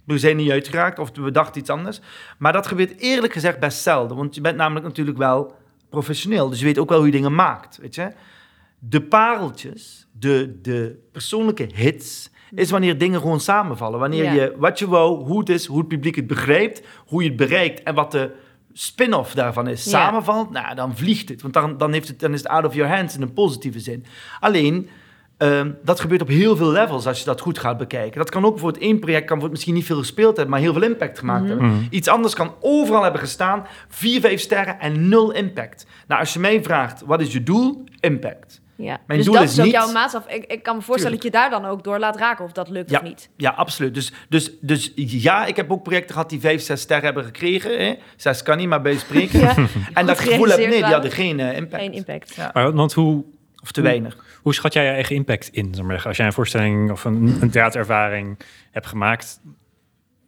[0.06, 2.00] we zijn niet uitgeraakt of we dachten iets anders.
[2.38, 5.56] Maar dat gebeurt eerlijk gezegd best zelden, want je bent namelijk natuurlijk wel
[5.90, 6.50] professioneel.
[6.50, 8.12] Dus je weet ook wel hoe je dingen maakt, weet je.
[8.80, 14.00] De pareltjes, de, de persoonlijke hits, is wanneer dingen gewoon samenvallen.
[14.00, 14.34] Wanneer Ja.
[14.34, 17.38] je wat je wou, hoe het is, hoe het publiek het begrijpt, hoe je het
[17.38, 18.32] bereikt en wat de
[18.74, 19.90] spin-off daarvan is, Ja.
[19.92, 21.42] samenvalt, nou, dan vliegt het.
[21.42, 23.80] Want dan, dan, heeft het, dan is het out of your hands in een positieve
[23.80, 24.06] zin.
[24.40, 24.90] Alleen,
[25.38, 28.18] ehm, dat gebeurt op heel veel levels als je dat goed gaat bekijken.
[28.18, 30.82] Dat kan ook bijvoorbeeld één project kan misschien niet veel gespeeld hebben, maar heel veel
[30.82, 31.50] impact gemaakt Mhm.
[31.52, 31.88] hebben.
[31.90, 35.86] Iets anders kan overal hebben gestaan, vier, vijf sterren en nul impact.
[36.08, 37.84] Nou, als je mij vraagt, wat is je doel?
[38.00, 38.62] Impact.
[38.76, 39.00] Ja.
[39.08, 40.28] Mijn dus doel dat is is ook niet- jouw maatstaf.
[40.28, 42.70] Ik, ik kan me voorstellen dat je daar dan ook door laat raken of dat
[42.70, 42.98] lukt Ja.
[43.00, 43.30] of niet.
[43.38, 43.94] Ja, absoluut.
[43.94, 47.86] Dus, dus, dus ja, ik heb ook projecten gehad die vijf, zes sterren hebben gekregen.
[47.86, 47.94] Hè?
[48.16, 49.40] Zes kan niet, maar bij spreken.
[49.40, 49.56] Ja.
[49.94, 51.82] En dat gevoel heb nee, die hadden geen eh, impact.
[51.84, 52.36] Geen impact.
[52.36, 52.50] Ja.
[52.54, 53.24] Maar, want hoe,
[53.64, 54.18] Of te weinig.
[54.44, 55.74] Hoe schat jij je eigen impact in?
[56.04, 58.40] Als jij een voorstelling of een, een theaterervaring
[58.72, 59.40] hebt gemaakt,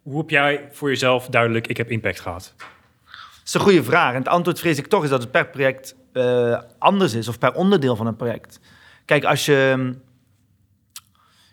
[0.02, 2.54] hoe heb jij voor jezelf duidelijk, ik heb impact gehad?
[2.56, 4.10] Dat is een goede vraag.
[4.12, 7.38] En het antwoord vrees ik toch is dat het per project eh, anders is, of
[7.38, 8.60] per onderdeel van een project.
[9.04, 9.94] Kijk, als je.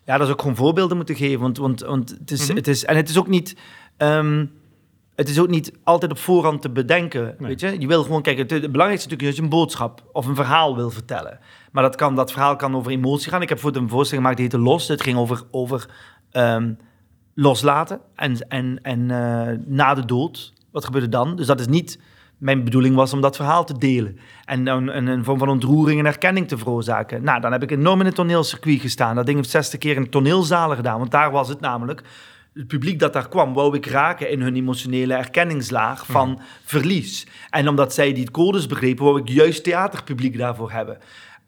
[0.05, 1.39] Ja, dat is ook gewoon voorbeelden moeten geven.
[1.39, 2.55] Want, want, want het, is, Mhm.
[2.55, 2.86] het is.
[2.86, 3.55] En het is ook niet.
[3.97, 4.45] ehm,
[5.16, 7.24] het is ook niet altijd op voorhand te bedenken.
[7.24, 7.47] Nee.
[7.47, 7.80] Weet je?
[7.80, 10.76] je wil gewoon, kijk, het, belangrijkste natuurlijk is dat je een boodschap of een verhaal
[10.76, 11.39] wil vertellen.
[11.72, 13.41] Maar dat, kan, dat verhaal kan over emotie gaan.
[13.41, 14.88] Ik heb voor een voorstelling gemaakt die heette Los.
[14.88, 15.89] Het ging over, over
[16.32, 16.74] ehm,
[17.34, 20.53] loslaten en, en, en eh, na de dood.
[20.72, 21.36] Wat gebeurde dan?
[21.36, 21.99] Dus dat is niet
[22.38, 24.20] mijn bedoeling was om dat verhaal te delen.
[24.45, 27.24] En een, een, vorm van ontroering en erkenning te veroorzaken.
[27.24, 29.16] Nou, dan heb ik enorm in het toneelcircuit gestaan.
[29.16, 30.97] Dat ding heeft 60 keer in toneelzalen gedaan.
[30.97, 32.03] Want daar was het namelijk.
[32.54, 37.28] Het publiek dat daar kwam, wou ik raken in hun emotionele erkenningslaag van verlies.
[37.49, 40.97] En omdat zij die codes begrepen, wou ik juist theaterpubliek daarvoor hebben.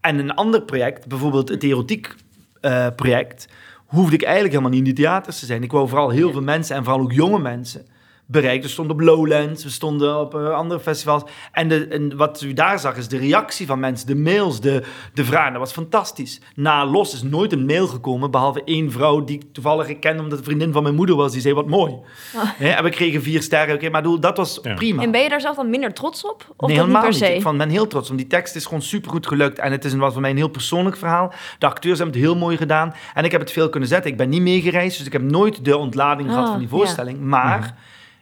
[0.01, 2.15] En een ander project, bijvoorbeeld het erotiek
[2.61, 3.47] eh, project,
[3.85, 5.63] hoefde ik eigenlijk helemaal niet in die theaters te zijn.
[5.63, 7.85] Ik wou vooral heel veel mensen en vooral ook jonge mensen
[8.27, 8.63] bereikt.
[8.63, 11.23] We stonden op Lowlands, we stonden op eh, andere festivals.
[11.51, 14.83] En, de, en wat u daar zag is de reactie van mensen, de mails, de,
[15.13, 15.51] de vragen.
[15.51, 16.41] Dat was fantastisch.
[16.55, 20.21] Na Los is nooit een mail gekomen, behalve één vrouw die ik toevallig ik kende
[20.23, 21.31] omdat het een vriendin van mijn moeder was.
[21.31, 21.93] Die zei, wat mooi.
[22.37, 23.75] Hè, en we kregen vier sterren.
[23.75, 24.73] Oké, maar dat was Ja.
[24.73, 25.01] prima.
[25.01, 26.53] En ben je daar zelf dan minder trots op?
[26.57, 27.21] Of nee, niet helemaal niet.
[27.21, 29.59] Ik ben heel trots, want die tekst is gewoon supergoed gelukt.
[29.59, 31.33] En het is een, was voor mij een heel persoonlijk verhaal.
[31.59, 32.93] De acteurs hebben het heel mooi gedaan.
[33.13, 34.11] En ik heb het veel kunnen zetten.
[34.11, 36.75] Ik ben niet meegereisd, dus ik heb nooit de ontlading gehad Ah, van die ja.
[36.75, 37.19] voorstelling.
[37.19, 37.75] Maar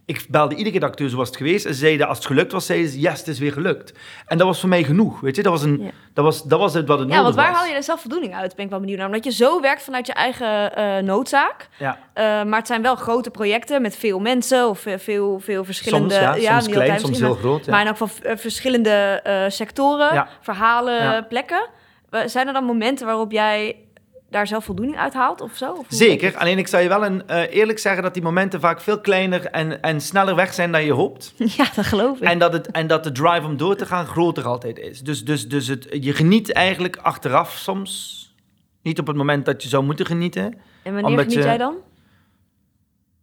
[0.06, 1.66] ik belde iedere acteur, zo was het geweest.
[1.66, 3.94] En ze zeiden, als het gelukt was, zeiden ze, yes, het is weer gelukt.
[4.26, 5.44] En dat was voor mij genoeg, weet je.
[5.44, 5.90] Dat was, een, Ja.
[6.14, 7.62] dat was, dat was het wat het Ja, nodig want waar was.
[7.62, 8.56] haal je er zelf voldoening uit?
[8.56, 9.08] Ben ik wel benieuwd naar.
[9.08, 11.68] Omdat je zo werkt vanuit je eigen eh, noodzaak.
[11.80, 11.98] Ja.
[12.14, 16.14] Eh, maar het zijn wel grote projecten met veel mensen of veel, veel verschillende...
[16.14, 17.66] Soms, ja, soms niet klein, soms heel groot.
[17.66, 17.72] Ja.
[17.72, 20.28] Maar in elk geval eh, verschillende sectoren, Ja.
[20.42, 21.22] verhalen, Ja.
[21.22, 21.68] plekken.
[22.26, 23.76] Zijn er dan momenten waarop jij
[24.34, 25.72] daar zelf voldoening uit haalt of zo?
[25.74, 28.82] Of Zeker, alleen ik zou je wel een, eh, eerlijk zeggen dat die momenten vaak
[28.82, 31.34] veel kleiner en, en sneller weg zijn dan je hoopt.
[31.58, 32.24] Ja, dat geloof ik.
[32.24, 35.02] En dat, het, en dat de drive om door te gaan groter altijd is.
[35.02, 38.22] Dus, dus, dus het, je geniet eigenlijk achteraf soms.
[38.82, 40.54] Niet op het moment dat je zou moeten genieten.
[40.84, 41.76] en wanneer geniet je- jij dan?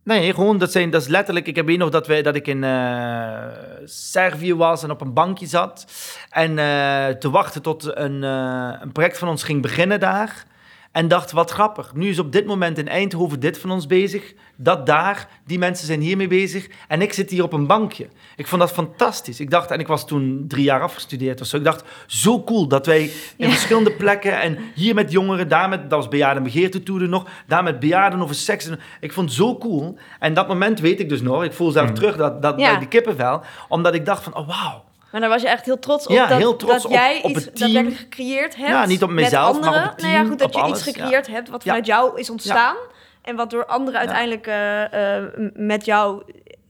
[0.04, 1.46] Nee, gewoon dat, zijn, dat is letterlijk.
[1.46, 3.42] Ik heb weet nog dat, wij, dat ik in eh,
[3.84, 5.86] Servië was en op een bankje zat.
[6.30, 10.44] En eh, te wachten tot een, een project van ons ging beginnen daar.
[10.92, 11.94] En dacht, wat grappig.
[11.94, 14.34] Nu is op dit moment in Eindhoven dit van ons bezig.
[14.56, 16.68] Dat daar, die mensen zijn hiermee bezig.
[16.88, 18.08] En ik zit hier op een bankje.
[18.36, 19.40] Ik vond dat fantastisch.
[19.40, 21.56] Ik dacht, en ik was toen drie jaar afgestudeerd of zo.
[21.56, 23.48] Ik dacht, zo cool dat wij in Ja.
[23.50, 24.40] verschillende plekken.
[24.40, 27.26] En hier met jongeren, daar met, dat was bejaarden begeerte nog.
[27.46, 28.66] Daar met bejaarden over seks.
[28.68, 29.98] En Ik vond het zo cool.
[30.18, 31.44] En dat moment weet ik dus nog.
[31.44, 31.94] Ik voel zelf Mm.
[31.94, 32.70] terug dat, dat, Ja.
[32.70, 33.42] bij die kippenvel.
[33.68, 34.84] Omdat ik dacht van, oh wauw.
[35.12, 37.20] Maar daar was je echt heel trots op Ja, dat, heel trots dat op- jij
[37.22, 37.92] op iets het team.
[37.94, 38.68] gecreëerd hebt.
[38.68, 40.78] Ja, niet op met mezelf, maar op het Nou ja, team, goed, dat je alles,
[40.78, 40.92] iets ja.
[40.92, 42.76] gecreëerd hebt wat vanuit jou is ontstaan.
[43.22, 46.22] En wat door anderen uiteindelijk eh, eh, met jou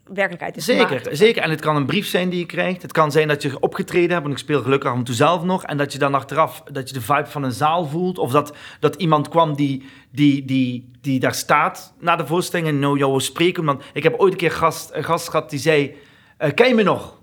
[0.04, 1.08] werkelijkheid is Zeker, gemaakt.
[1.16, 1.42] zeker.
[1.42, 2.82] En het kan een brief zijn die je krijgt.
[2.82, 5.42] Het kan zijn dat je opgetreden hebt, want ik speel gelukkig af en toe zelf
[5.42, 5.64] nog.
[5.64, 8.18] En dat je dan achteraf, dat je de vibe van een zaal voelt.
[8.18, 12.78] Of dat, dat iemand kwam die, die, die, die daar staat na de voorstelling en
[12.78, 13.64] nou jou wil spreken.
[13.64, 15.96] Want ik heb ooit een keer gast, een gast gehad die zei,
[16.36, 17.18] eh, ken je me nog?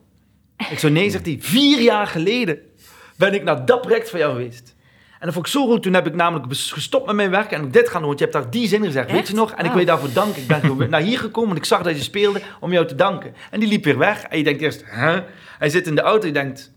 [0.69, 2.59] Ik zo, nee, zegt hij, vier jaar geleden
[3.17, 4.75] ben ik naar dat project van jou geweest.
[5.19, 5.83] En dat vond ik zo goed.
[5.83, 8.07] Toen heb ik namelijk gestopt met mijn werk en ik dit gaan doen.
[8.07, 9.51] Want je hebt daar die zin gezegd, weet je nog?
[9.51, 10.41] En ik wil je daarvoor danken.
[10.41, 13.33] Ik ben naar hier gekomen, want ik zag dat je speelde om jou te danken.
[13.51, 14.23] En die liep weer weg.
[14.23, 15.23] En je denkt eerst, hè?
[15.57, 16.71] Hij zit in de auto, je denkt,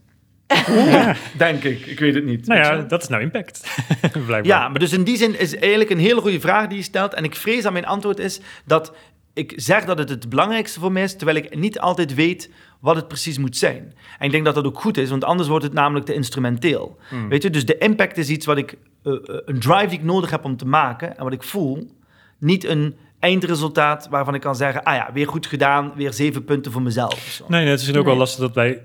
[0.66, 1.14] hoe?
[1.36, 2.46] Denk ik, ik weet het niet.
[2.46, 3.60] Nou ja, dat is nou impact.
[4.00, 4.44] Blijkbaar.
[4.44, 7.14] Ja, maar dus in die zin is eigenlijk een hele goede vraag die je stelt.
[7.14, 8.92] En ik vrees dat mijn antwoord is dat
[9.34, 12.50] ik zeg dat het het belangrijkste voor mij is, terwijl ik niet altijd weet
[12.80, 13.92] wat het precies moet zijn.
[14.18, 16.98] En ik denk dat dat ook goed is, want anders wordt het namelijk te instrumenteel.
[17.08, 17.28] Hmm.
[17.28, 20.04] Weet je, dus de impact is iets wat ik, eh, eh, een drive die ik
[20.04, 21.90] nodig heb om te maken en wat ik voel.
[22.38, 26.72] Niet een eindresultaat waarvan ik kan zeggen, ah ja, weer goed gedaan, weer zeven punten
[26.72, 27.18] voor mezelf.
[27.20, 27.44] zo.
[27.48, 28.04] Nee, nee, het is ook Nee.
[28.04, 28.82] wel lastig dat wij...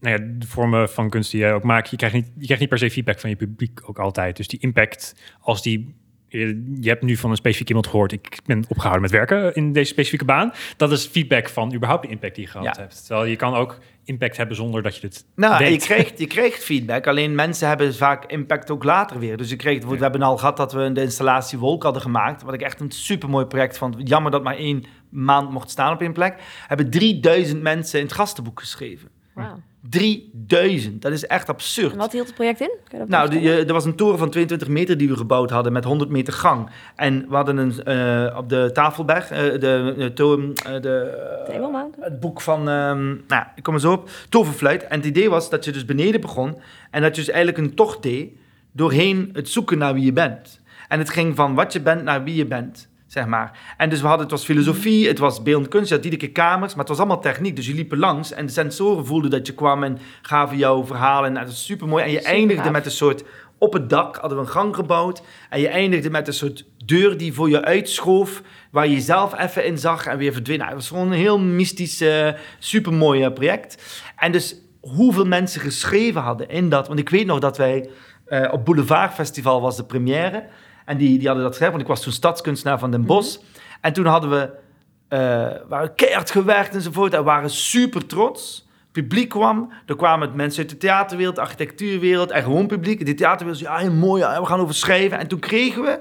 [0.00, 2.60] Nou ja, de vormen van kunst die jij ook maakt, je krijgt, niet, je krijgt
[2.60, 4.36] niet per se feedback van je publiek ook altijd.
[4.36, 5.94] Dus die impact, als die...
[6.38, 9.72] Je, je hebt nu van een specifiek iemand gehoord, ik ben opgehouden met werken in
[9.72, 10.52] deze specifieke baan.
[10.76, 12.82] Dat is feedback van überhaupt de impact die je gehad Ja.
[12.82, 13.06] hebt.
[13.06, 16.64] Terwijl je kan ook impact hebben zonder dat je het Nou, je krijgt, je krijgt
[16.64, 19.36] feedback, alleen mensen hebben vaak impact ook later weer.
[19.36, 22.54] Dus je bijvoorbeeld, we hebben al gehad dat we de installatie Wolk hadden gemaakt, wat
[22.54, 23.96] ik echt een supermooi project vond.
[24.08, 26.34] Jammer dat maar één maand mocht staan op één plek.
[26.66, 29.08] Hebben 3000 mensen in het gastenboek geschreven.
[29.36, 29.60] Wauw.
[29.90, 31.92] 3000, dat is echt absurd.
[31.92, 32.70] En wat hield het project in?
[33.06, 36.10] Nou, eh, er was een toren van 22 meter die we gebouwd hadden met 100
[36.10, 36.70] meter gang.
[36.96, 41.92] En we hadden een, eh, op de Tafelberg, eh, de, de, to- eh, de, Mountain?
[42.00, 44.82] het boek van, ehm, nou, ik kom er zo op, Toverfluit.
[44.86, 46.58] En het idee was dat je dus beneden begon
[46.90, 48.30] en dat je dus eigenlijk een tocht deed
[48.72, 50.60] doorheen het zoeken naar wie je bent.
[50.88, 53.74] En het ging van wat je bent naar wie je bent, zeg maar.
[53.76, 56.44] En dus we hadden, het was filosofie, het was beeldend kunst, je had iedere keer
[56.44, 57.56] kamers, maar het was allemaal techniek.
[57.56, 60.84] Dus je liep er langs en de sensoren voelden dat je kwam en gaven jouw
[60.84, 61.32] verhalen.
[61.32, 62.04] Nou, dat is super mooi.
[62.04, 62.72] En je Super eindigde gaaf.
[62.72, 63.24] met een soort,
[63.58, 67.16] op het dak hadden we een gang gebouwd en je eindigde met een soort deur
[67.16, 70.58] die voor je uitschoof, waar je jezelf even in zag en weer verdween.
[70.58, 72.04] Nou, het was gewoon een heel mystisch,
[72.58, 74.02] supermooi eh, project.
[74.16, 77.88] En dus hoeveel mensen geschreven hadden in dat, want ik weet nog dat wij
[78.26, 80.46] eh, op Boulevard Festival was de première.
[80.86, 83.38] En die, die hadden dat geschreven, want ik was toen stadskunstenaar van Den Bosch.
[83.80, 84.50] En toen hadden we,
[85.08, 87.14] eh waren keihard gewerkt enzovoort.
[87.14, 88.68] En waren super trots.
[88.92, 93.06] Publiek kwam, er kwamen mensen uit de theaterwereld, de architectuurwereld en gewoon publiek.
[93.06, 95.18] De theaterwereld zei, ja, heel mooi, ja, we gaan over schrijven.
[95.18, 96.00] En toen kregen we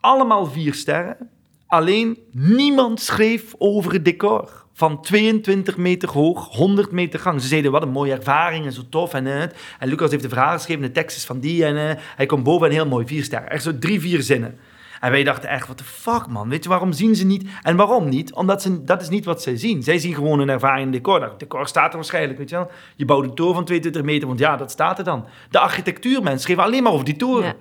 [0.00, 1.30] allemaal vier sterren.
[1.66, 4.63] Alleen niemand schreef over het decor.
[4.76, 7.40] Van 22 meter hoog, 100 meter gang.
[7.40, 9.14] Ze zeiden, wat een mooie ervaring en zo tof.
[9.14, 9.42] En, eh,
[9.78, 11.64] en Lucas heeft de verhaal geschreven, de tekst is van die.
[11.64, 13.50] En eh, hij komt boven en heel mooi, vier sterren.
[13.50, 14.58] Echt zo drie, vier zinnen.
[15.00, 17.48] En wij dachten echt, wat de fuck man, weet je, waarom zien ze niet?
[17.62, 18.32] En waarom niet?
[18.32, 19.82] Omdat ze, dat is niet wat zij zien.
[19.82, 21.20] Zij zien gewoon een ervaring in decor.
[21.20, 22.70] Nou, decor staat er waarschijnlijk, weet je wel.
[22.96, 25.26] Je bouwt een toren van 22 meter, want ja, dat staat er dan.
[25.50, 27.54] De architectuurmensen schreven alleen maar over die toren.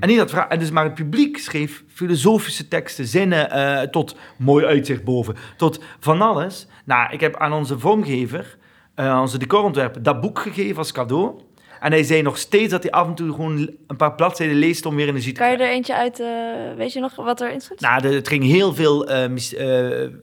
[0.00, 4.16] En, niet dat vra- en dus maar het publiek schreef filosofische teksten, zinnen, eh, tot
[4.38, 6.66] mooi uitzicht boven, tot van alles.
[6.84, 8.56] Nou, ik heb aan onze vormgever,
[8.94, 11.40] eh, onze decorontwerper, dat boek gegeven als cadeau.
[11.80, 14.86] En hij zei nog steeds dat hij af en toe gewoon een paar bladzijden leest
[14.86, 15.74] om weer energie te Kan je krijgen.
[15.74, 17.80] er eentje uit, eh, weet je nog wat erin stond?
[17.80, 19.54] Nou, de- het ging heel veel mys-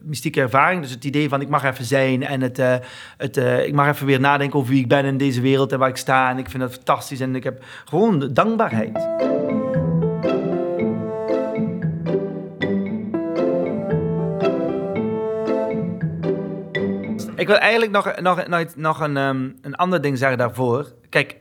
[0.02, 0.82] mystieke ervaring.
[0.82, 2.74] Dus het idee van ik mag even zijn en het, eh,
[3.16, 5.78] het, eh, ik mag even weer nadenken over wie ik ben in deze wereld en
[5.78, 6.30] waar ik sta.
[6.30, 9.08] En ik vind dat fantastisch en ik heb gewoon dankbaarheid.
[17.40, 20.92] Ik wil eigenlijk nog, nog, nog, nog een, ehm, een ander ding zeggen daarvoor.
[21.08, 21.36] Kijk,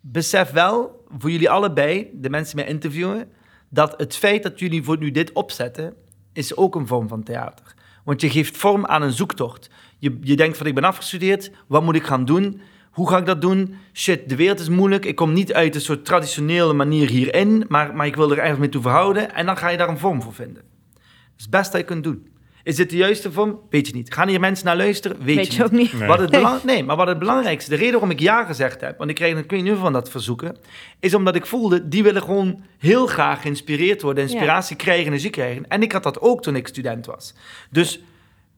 [0.00, 3.32] besef wel, voor jullie allebei, de mensen die mij interviewen,
[3.68, 5.94] dat het feit dat jullie voor nu dit opzetten,
[6.32, 7.74] is ook een vorm van theater.
[8.04, 9.70] Want je geeft vorm aan een zoektocht.
[9.98, 12.60] Je, je denkt van, ik ben afgestudeerd, wat moet ik gaan doen?
[12.90, 13.74] Hoe ga ik dat doen?
[13.92, 15.04] Shit, de wereld is moeilijk.
[15.04, 18.58] Ik kom niet uit een soort traditionele manier hierin, maar, maar ik wil er ergens
[18.58, 19.34] mee toe verhouden.
[19.34, 20.62] En dan ga je daar een vorm voor vinden.
[20.92, 21.02] Dat
[21.36, 22.31] is het beste dat je kunt doen.
[22.64, 23.60] Is dit de juiste vorm?
[23.70, 24.14] Weet je niet.
[24.14, 25.16] Gaan hier mensen naar luisteren?
[25.24, 25.92] Weet, Weet je je ook niet.
[25.92, 26.08] Nee.
[26.08, 28.98] Wat het belang- nee, maar wat het belangrijkste, de reden waarom ik ja gezegd heb,
[28.98, 30.56] want ik kreeg ik weet niet van dat verzoeken,
[31.00, 35.68] is omdat ik voelde, die willen gewoon heel graag geïnspireerd worden, inspiratie krijgen, energie krijgen.
[35.68, 37.34] En ik had dat ook toen ik student was.
[37.70, 38.00] Dus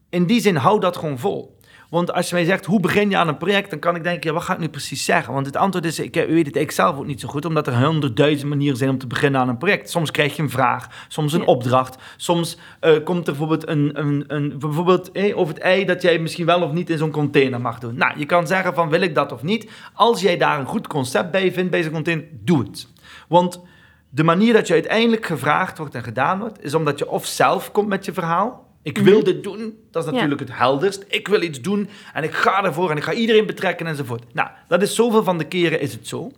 [0.09, 1.54] in die zin, hou dat gewoon vol.
[1.95, 4.29] Want als je mij zegt, hoe begin je aan een project, dan kan ik denken,
[4.29, 5.33] ja, wat ga ik nu precies zeggen?
[5.33, 7.67] Want het antwoord is, ik eh, weet het ik zelf ook niet zo goed, omdat
[7.67, 9.89] er honderdduizend manieren zijn om te beginnen aan een project.
[9.89, 11.45] Soms krijg je een vraag, soms een Ja.
[11.45, 16.01] opdracht, soms eh, komt er bijvoorbeeld een, een, een bijvoorbeeld eh, over het ei dat
[16.01, 17.95] jij misschien wel of niet in zo'n container mag doen.
[17.97, 19.71] Nou, je kan zeggen van, wil ik dat of niet?
[19.93, 22.87] Als jij daar een goed concept bij vindt bij zo'n container, doe het.
[23.27, 23.61] Want
[24.09, 27.71] de manier dat je uiteindelijk gevraagd wordt en gedaan wordt, is omdat je of zelf
[27.71, 28.64] komt met je verhaal.
[28.85, 31.05] Ik wil dit doen, dat is natuurlijk het helderst.
[31.07, 34.33] Ik wil iets doen en ik ga ervoor en ik ga iedereen betrekken enzovoort.
[34.33, 36.31] Nou, dat is zoveel van de keren is het zo.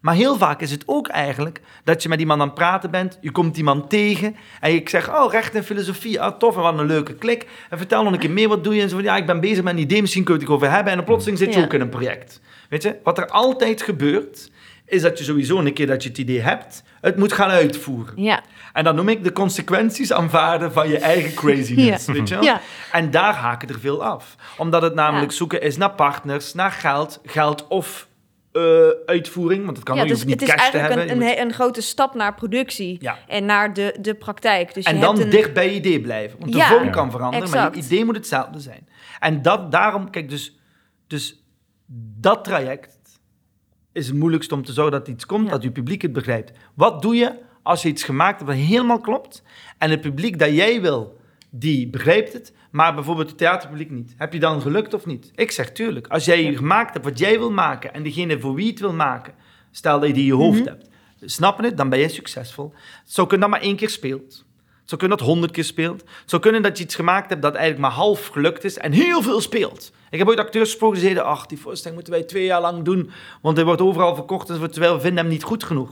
[0.00, 3.18] Maar heel vaak is het ook eigenlijk dat je met iemand aan het praten bent.
[3.20, 6.78] Je komt iemand tegen en ik zeg, oh, recht en filosofie, ah, tof en wat
[6.78, 7.46] een leuke klik.
[7.70, 8.82] En vertel nog een keer meer, wat doe je?
[8.82, 10.70] En zo van, ja, ik ben bezig met een idee, misschien kun je het over
[10.70, 10.90] hebben.
[10.90, 11.64] En dan plotseling zit je Ja.
[11.64, 12.40] ook in een project.
[12.68, 14.50] Weet je, wat er altijd gebeurt,
[14.86, 18.22] is dat je sowieso een keer dat je het idee hebt, het moet gaan uitvoeren.
[18.22, 18.42] Ja.
[18.72, 22.06] En dan noem ik de consequenties aanvaarden van je eigen craziness.
[22.06, 22.12] Ja.
[22.12, 22.44] Weet je wel?
[22.44, 22.60] Ja.
[22.92, 24.34] En daar haken er veel af.
[24.56, 28.08] Omdat het namelijk zoeken is naar partners, naar geld, geld of
[28.52, 28.62] eh,
[29.06, 29.64] uitvoering.
[29.64, 31.28] Want het kan ja, dus hoeft het niet is cash te eigenlijk hebben.
[31.28, 33.18] een, een, grote stap naar productie Ja.
[33.26, 34.74] en naar de, de praktijk.
[34.74, 36.38] Dus en je dan hebt een, dicht bij je idee blijven.
[36.38, 38.88] Want de Ja, vorm kan veranderen, maar je idee moet hetzelfde zijn.
[39.20, 40.58] En dat, daarom, kijk, dus,
[41.06, 41.44] dus
[42.20, 42.95] dat traject
[43.96, 45.50] is het moeilijkste om te zorgen dat iets komt, Ja.
[45.50, 46.52] dat je publiek het begrijpt.
[46.74, 47.32] Wat doe je
[47.62, 49.42] als je iets gemaakt hebt dat helemaal klopt
[49.78, 51.18] en het publiek dat jij wil,
[51.50, 54.14] die begrijpt het, maar bijvoorbeeld het theaterpubliek niet.
[54.16, 55.32] Heb je dan gelukt of niet?
[55.34, 56.06] Ik zeg tuurlijk.
[56.06, 59.34] Als jij gemaakt hebt wat jij wil maken en degene voor wie het wil maken,
[59.70, 60.68] stel dat je die in je hoofd Mhm.
[60.68, 60.88] hebt,
[61.20, 62.72] snappen het, dan ben je succesvol.
[63.02, 64.44] Het zou kunnen dat maar één keer speelt.
[64.86, 66.00] Het zou kunnen dat honderd keer speelt.
[66.00, 68.92] Het zou kunnen dat je iets gemaakt hebt dat eigenlijk maar half gelukt is en
[68.92, 69.92] heel veel speelt.
[70.10, 72.84] Ik heb ooit acteurs gesproken die zeiden, ach, die voorstelling moeten wij twee jaar lang
[72.84, 73.10] doen,
[73.42, 75.90] want hij wordt overal verkocht, en we vinden hem niet goed genoeg.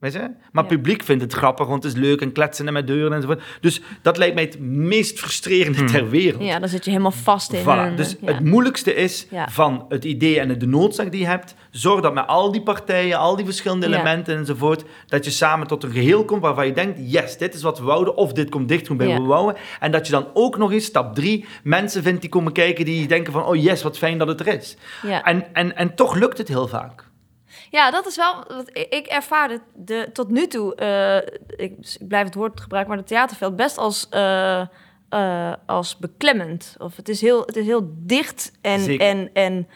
[0.00, 0.18] Weet je?
[0.18, 0.76] Maar het Ja.
[0.76, 3.42] publiek vindt het grappig, want het is leuk en kletsen en met deuren enzovoort.
[3.60, 6.42] Dus dat lijkt mij het meest frustrerende ter wereld.
[6.42, 7.62] Ja, dan zit je helemaal vast in.
[7.62, 7.94] Voilà.
[7.94, 8.32] Dus ja.
[8.32, 9.48] het moeilijkste is Ja.
[9.48, 13.18] van het idee en de noodzaak die je hebt, zorg dat met al die partijen,
[13.18, 16.98] al die verschillende elementen enzovoort, dat je samen tot een geheel komt waarvan je denkt,
[17.12, 19.56] yes, dit is wat we wouden, of dit komt dicht bij we wouden.
[19.80, 23.06] En dat je dan ook nog eens, stap drie, mensen vindt die komen kijken die
[23.06, 24.76] denken van, oh yes, wat fijn dat het er is.
[25.22, 27.08] En, en, en toch lukt het heel vaak.
[27.70, 28.44] Ja, dat is wel.
[28.48, 30.74] Wat ik ervaarde de, tot nu toe.
[30.74, 31.16] eh,
[31.64, 34.60] ik, dus ik blijf het woord gebruiken, maar de theaterveld best als, eh,
[35.08, 36.74] eh, als beklemmend.
[36.78, 38.80] Of het is heel, het is heel dicht en.
[38.80, 39.06] Zeker.
[39.06, 39.68] en, en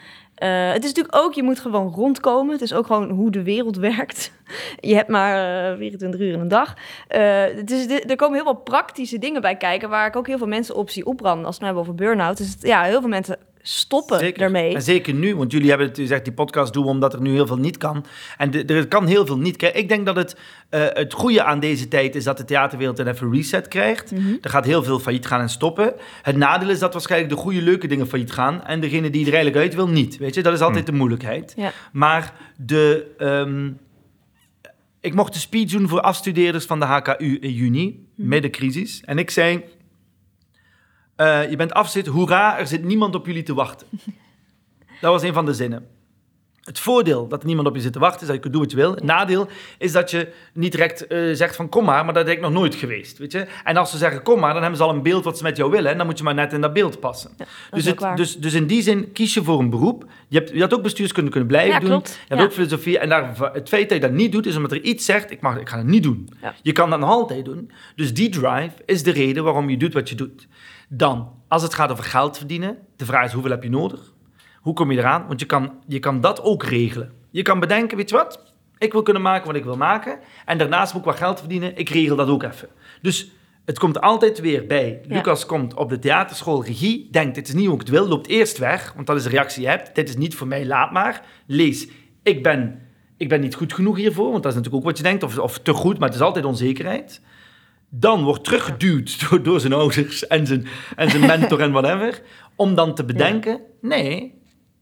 [0.73, 2.51] het is natuurlijk ook, je moet gewoon rondkomen.
[2.53, 4.31] Het is ook gewoon hoe de wereld werkt.
[4.79, 6.73] Je hebt maar eh 24 uur in een dag.
[7.07, 9.89] Het is, er komen heel veel praktische dingen bij kijken...
[9.89, 11.45] waar ik ook heel veel mensen op zie opbranden.
[11.45, 12.37] Als we het nou hebben over burn-out.
[12.37, 13.37] Dus het- ja, heel veel mensen
[13.67, 14.39] stoppen Zeker.
[14.39, 14.73] daarmee.
[14.75, 17.31] En zeker nu, want jullie hebben het gezegd, die podcast doen we omdat er nu
[17.33, 18.05] heel veel niet kan.
[18.37, 19.63] En de- er kan heel veel niet.
[19.73, 20.37] Ik denk dat het,
[20.69, 24.11] eh, het goede aan deze tijd is dat de theaterwereld een even reset krijgt.
[24.11, 24.33] Mhm.
[24.41, 25.93] Er gaat heel veel failliet gaan en stoppen.
[26.21, 28.63] Het nadeel is dat waarschijnlijk de goede, leuke dingen failliet gaan.
[28.65, 30.17] En degene die er eigenlijk uit wil, niet.
[30.17, 31.53] Weet je, dat is altijd de moeilijkheid.
[31.57, 31.71] Ja.
[31.91, 33.69] Maar de, ehm,
[35.01, 39.01] ik mocht de speech doen voor afstudeerders van de HKU in juni, middencrisis.
[39.05, 39.63] En ik zei,
[41.15, 43.87] eh, je bent afzit, hoera, er zit niemand op jullie te wachten.
[45.01, 45.87] Dat was een van de zinnen.
[46.63, 48.61] Het voordeel dat er niemand op je zit te wachten is dat je kunt doen
[48.61, 48.91] wat je wil.
[48.95, 49.47] Het nadeel
[49.77, 52.51] is dat je niet direct eh, zegt van kom maar, maar dat ben ik nog
[52.51, 53.17] nooit geweest.
[53.17, 53.47] Weet je?
[53.63, 55.57] En als ze zeggen kom maar, dan hebben ze al een beeld wat ze met
[55.57, 55.91] jou willen.
[55.91, 57.31] En dan moet je maar net in dat beeld passen.
[57.37, 60.05] dat dus, het, dus, dus in die zin kies je voor een beroep.
[60.27, 61.89] Je, hebt, je had ook bestuurskunde kunnen blijven Ja, doen.
[61.89, 62.09] klopt.
[62.09, 62.45] Je hebt Ja.
[62.47, 62.99] ook filosofie.
[62.99, 65.41] En daar, het feit dat je dat niet doet, is omdat er iets zegt, ik,
[65.41, 66.29] mag, ik ga het niet doen.
[66.61, 67.71] Je kan dat nog altijd doen.
[67.95, 70.47] Dus die drive is de reden waarom je doet wat je doet.
[70.89, 74.13] Dan, als het gaat over geld verdienen, de vraag is hoeveel heb je nodig?
[74.61, 75.27] Hoe kom je eraan?
[75.27, 77.13] Want je kan, je kan dat ook regelen.
[77.31, 78.53] Je kan bedenken, weet je wat?
[78.77, 80.19] Ik wil kunnen maken wat ik wil maken.
[80.45, 81.77] En daarnaast moet ik wat geld verdienen.
[81.77, 82.69] Ik regel dat ook even.
[83.01, 83.31] Dus
[83.65, 85.01] het komt altijd weer bij.
[85.07, 85.15] Ja.
[85.15, 87.07] Lucas komt op de theaterschool regie.
[87.11, 88.07] Denkt, dit is niet hoe ik het wil.
[88.07, 89.95] Loopt eerst weg, want dat is de reactie die je hebt.
[89.95, 91.21] Dit is niet voor mij, laat maar.
[91.45, 91.87] Lees,
[92.23, 92.81] ik ben,
[93.17, 94.31] ik ben niet goed genoeg hiervoor.
[94.31, 95.23] Want dat is natuurlijk ook wat je denkt.
[95.23, 97.21] Of, of te goed, maar het is altijd onzekerheid.
[97.99, 102.21] Dan wordt teruggeduwd door, door zijn ouders en zijn, en zijn mentor en whatever.
[102.55, 104.33] Om dan te bedenken, nee,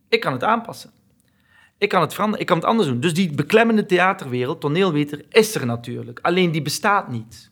[0.09, 0.91] ik kan het aanpassen.
[1.77, 2.99] Ik kan het veranderen, ik kan het anders doen.
[2.99, 6.19] Dus die beklemmende theaterwereld, toneelweter, is er natuurlijk.
[6.21, 7.51] Alleen die bestaat niet.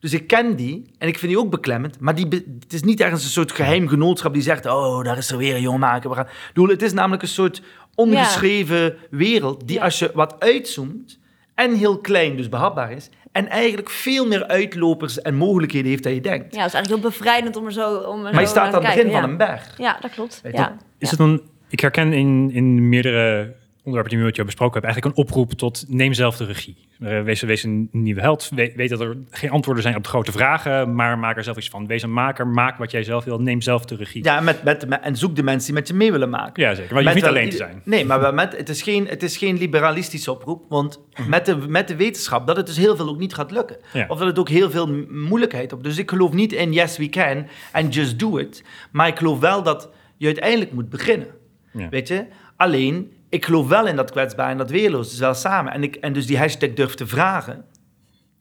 [0.00, 2.00] Dus ik ken die en ik vind die ook beklemmend.
[2.00, 4.66] Maar die be- het is niet ergens een soort geheim genootschap die zegt...
[4.66, 6.10] oh, daar is er weer een jongen maken.
[6.10, 6.24] We gaan...
[6.24, 7.62] Ik bedoel, het is namelijk een soort
[7.94, 9.66] ongeschreven wereld...
[9.66, 9.82] die Ja.
[9.84, 11.18] als je wat uitzoomt
[11.60, 13.10] en heel klein, dus behapbaar is...
[13.32, 16.54] en eigenlijk veel meer uitlopers en mogelijkheden heeft dan je denkt.
[16.54, 18.74] Ja, het is eigenlijk heel bevrijdend om er zo om er maar zo je staat
[18.74, 19.74] aan het begin van een berg.
[19.78, 20.40] Ja, dat klopt.
[20.42, 20.48] Ja.
[20.50, 20.54] Is
[20.98, 21.08] Ja.
[21.08, 23.54] het dan, ik herken in, in meerdere
[23.84, 26.76] onderwerpen die we met jou besproken hebben, eigenlijk een oproep tot neem zelf de regie.
[27.00, 28.50] Eh, Wees, wees een nieuwe held.
[28.54, 31.56] We- weet dat er geen antwoorden zijn op de grote vragen, maar maak er zelf
[31.56, 31.86] iets van.
[31.86, 34.24] Wees een maker, maak wat jij zelf wil, neem zelf de regie.
[34.24, 36.62] Ja, met, met, met- en zoek de mensen die met je mee willen maken.
[36.62, 36.92] Ja, zeker.
[36.94, 37.80] Maar je hoeft niet wel alleen te zijn.
[37.84, 40.64] Nee, maar met, het, is geen, het is geen liberalistische oproep.
[40.68, 41.28] Want Mhm.
[41.28, 43.76] met de, met de wetenschap dat het dus heel veel ook niet gaat lukken.
[43.92, 44.04] Ja.
[44.08, 45.82] Of dat het ook heel veel moeilijkheid op.
[45.84, 48.64] Dus ik geloof niet in yes we can en just do it.
[48.92, 51.26] Maar ik geloof wel dat je uiteindelijk moet beginnen.
[51.72, 51.88] Ja.
[51.88, 52.24] Weet je?
[52.56, 55.10] Alleen, ik geloof wel in dat kwetsbaar en dat weerloos.
[55.10, 55.72] Dus wel samen.
[55.72, 57.64] En, ik, en dus die hashtag durf te vragen,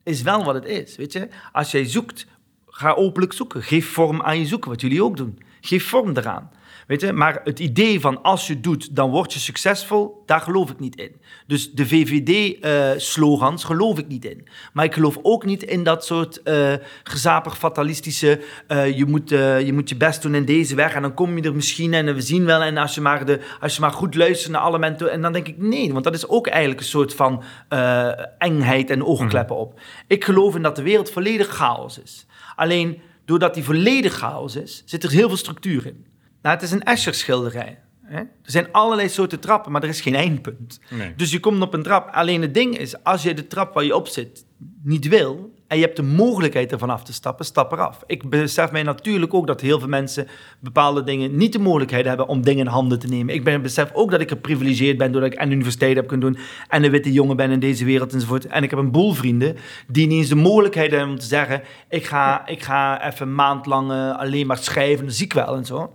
[0.04, 0.96] is wel wat het is.
[0.96, 1.28] Weet je?
[1.52, 2.28] Als jij zoekt,
[2.68, 3.64] ga openlijk zoeken.
[3.64, 5.40] Geef vorm aan je zoeken, wat jullie ook doen.
[5.62, 6.52] Geef vorm eraan.
[6.90, 7.14] Weet je?
[7.14, 10.96] Maar het idee van als je doet, dan word je succesvol, daar geloof ik niet
[10.96, 11.16] in.
[11.48, 14.48] Dus de VVD-slogans geloof ik niet in.
[14.74, 16.74] Maar ik geloof ook niet in dat soort eh
[17.04, 18.42] gezapig fatalistische...
[18.68, 21.38] eh, je, moet, eh, je moet je best doen in deze weg en dan kom
[21.38, 22.62] je er misschien en we zien wel.
[22.62, 25.12] En als je maar, de, als je maar goed luistert naar alle mensen...
[25.12, 28.90] En dan denk ik nee, want dat is ook eigenlijk een soort van eh, engheid
[28.90, 29.80] en oogkleppen op.
[30.08, 32.26] Ik geloof in dat de wereld volledig chaos is.
[32.56, 36.09] Alleen doordat die volledig chaos is, zit er heel veel structuur in.
[36.42, 37.80] Nou, het is een Escher-schilderij.
[38.10, 38.20] Hè?
[38.20, 40.80] Er zijn allerlei soorten trappen, maar er is geen eindpunt.
[40.90, 41.14] Nee.
[41.16, 42.10] Dus je komt op een trap.
[42.12, 44.46] Alleen het ding is, als je de trap waar je op zit
[44.84, 45.54] niet wil...
[45.68, 48.04] en je hebt de mogelijkheid ervan af te stappen, stap eraf.
[48.06, 50.28] Ik besef mij natuurlijk ook dat heel veel mensen...
[50.60, 53.34] bepaalde dingen niet de mogelijkheid hebben om dingen in handen te nemen.
[53.34, 55.12] Ik ben, besef ook dat ik geprivilegeerd ben...
[55.12, 56.44] doordat ik aan de universiteit heb kunnen doen...
[56.68, 58.46] en een witte jongen ben in deze wereld enzovoort.
[58.46, 59.56] En ik heb een boel vrienden
[59.88, 61.62] die niet eens de mogelijkheid hebben om te zeggen...
[61.90, 65.34] ik ga, ik ga even een maand lang eh, alleen maar schrijven, dat zie ik
[65.34, 65.94] wel en zo.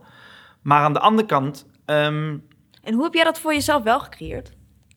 [0.65, 1.67] Maar aan de andere kant...
[1.85, 2.39] ehm,
[2.83, 4.53] En hoe heb jij dat voor jezelf wel gecreëerd?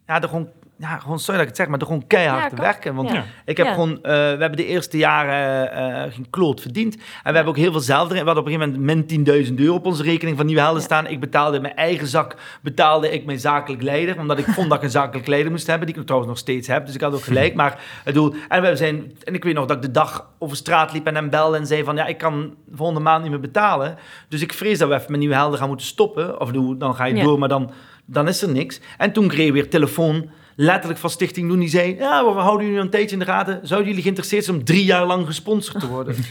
[0.05, 0.49] ja, er gewoon,
[0.79, 2.95] ja, gewoon, sorry dat ik het zeg, maar gewoon keihard Ja, te werken.
[2.95, 3.23] Want Ja.
[3.45, 3.73] ik heb Ja.
[3.73, 6.95] gewoon, eh, we hebben de eerste jaren eh, geen kloot verdiend.
[6.95, 8.19] En we hebben ook heel veel zelf erin.
[8.21, 10.81] We hadden op een gegeven moment min 10.000 euro op onze rekening van Nieuwe Helden
[10.81, 11.07] staan.
[11.07, 14.19] Ik betaalde in mijn eigen zak, betaalde ik mijn zakelijk leider.
[14.19, 16.67] Omdat ik vond dat ik een zakelijk leider moest hebben, die ik trouwens nog steeds
[16.67, 16.85] heb.
[16.85, 17.53] Dus ik had ook gelijk.
[17.55, 20.57] Maar het doel, en we zijn, en ik weet nog dat ik de dag over
[20.57, 23.39] straat liep en hem belde en zei van, ja, ik kan volgende maand niet meer
[23.39, 23.97] betalen.
[24.29, 26.39] Dus ik vrees dat we even met Nieuwe Helden gaan moeten stoppen.
[26.41, 27.71] Of dan ga je door, maar dan,
[28.05, 28.79] dan is er niks.
[28.97, 30.29] En toen kreeg ik weer telefoon
[30.59, 31.59] letterlijk van Stichting Doen.
[31.59, 33.59] Die zei, ja, we houden jullie een tijdje in de gaten.
[33.63, 36.15] Zouden jullie geïnteresseerd zijn om drie jaar lang gesponsord te worden?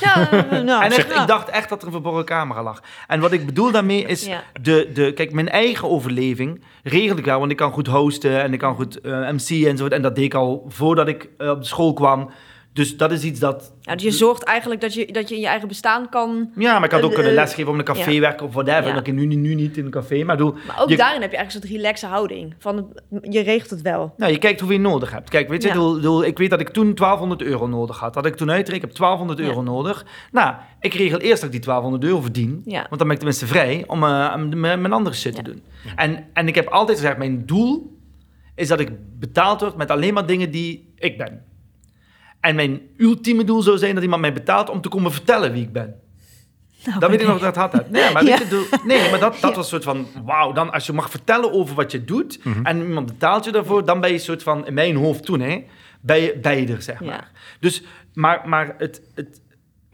[0.00, 0.28] Ja,
[0.62, 1.20] nou, en echt, ja.
[1.20, 2.82] ik dacht echt dat er een verborgen camera lag.
[3.06, 4.42] En wat ik bedoel daarmee is, Ja.
[4.62, 7.38] de, de, kijk, mijn eigen overleving regelde ik wel.
[7.38, 9.86] Want ik kan goed hosten en ik kan goed eh MC en zo.
[9.86, 12.30] En dat deed ik al voordat ik eh, op de school kwam.
[12.74, 13.72] Dus dat is iets dat...
[13.80, 16.50] Ja, dus je zorgt eigenlijk dat je, dat je in je eigen bestaan kan...
[16.56, 18.20] Ja, maar ik had ook kunnen eh, lesgeven op een café ja.
[18.20, 18.86] werken of whatever.
[18.86, 18.94] Ja.
[18.94, 20.54] Dat ik nu, nu niet in een café, maar doe...
[20.66, 22.54] Maar ook je, daarin heb je eigenlijk een soort relaxe houding.
[22.58, 24.14] Van je regelt het wel.
[24.16, 25.30] Nou, je kijkt hoeveel je nodig hebt.
[25.30, 26.26] Kijk, weet je, Ja.
[26.26, 28.14] ik weet dat ik toen 1200 euro nodig had.
[28.14, 29.44] Dat ik toen uitreek, ik heb 1200 Ja.
[29.44, 30.06] euro nodig.
[30.32, 32.62] Nou, ik regel eerst dat ik die 1200 euro verdien.
[32.64, 35.62] Want dan ben ik tenminste vrij om eh, om mijn andere shit te doen.
[35.96, 37.98] En, en ik heb altijd gezegd, mijn doel
[38.54, 41.52] is dat ik betaald word met alleen maar dingen die ik ben.
[42.44, 45.62] En mijn ultieme doel zou zijn dat iemand mij betaalt om te komen vertellen wie
[45.62, 45.94] ik ben.
[46.84, 47.90] Nou, Dat weet ik nog dat het had.
[47.90, 48.38] Nee, maar, Ja.
[48.38, 49.56] weet je, doe- nee, maar dat, dat Ja.
[49.56, 50.06] was een soort van...
[50.24, 52.44] Wauw, dan als je mag vertellen over wat je doet...
[52.44, 52.66] Mhm.
[52.66, 53.84] en iemand betaalt je daarvoor...
[53.84, 55.64] dan ben je een soort van, in mijn hoofd toen, hè...
[56.00, 57.06] ben je, ben je er, zeg Ja.
[57.06, 57.30] maar.
[57.60, 57.82] Dus,
[58.14, 59.40] maar, maar het, het...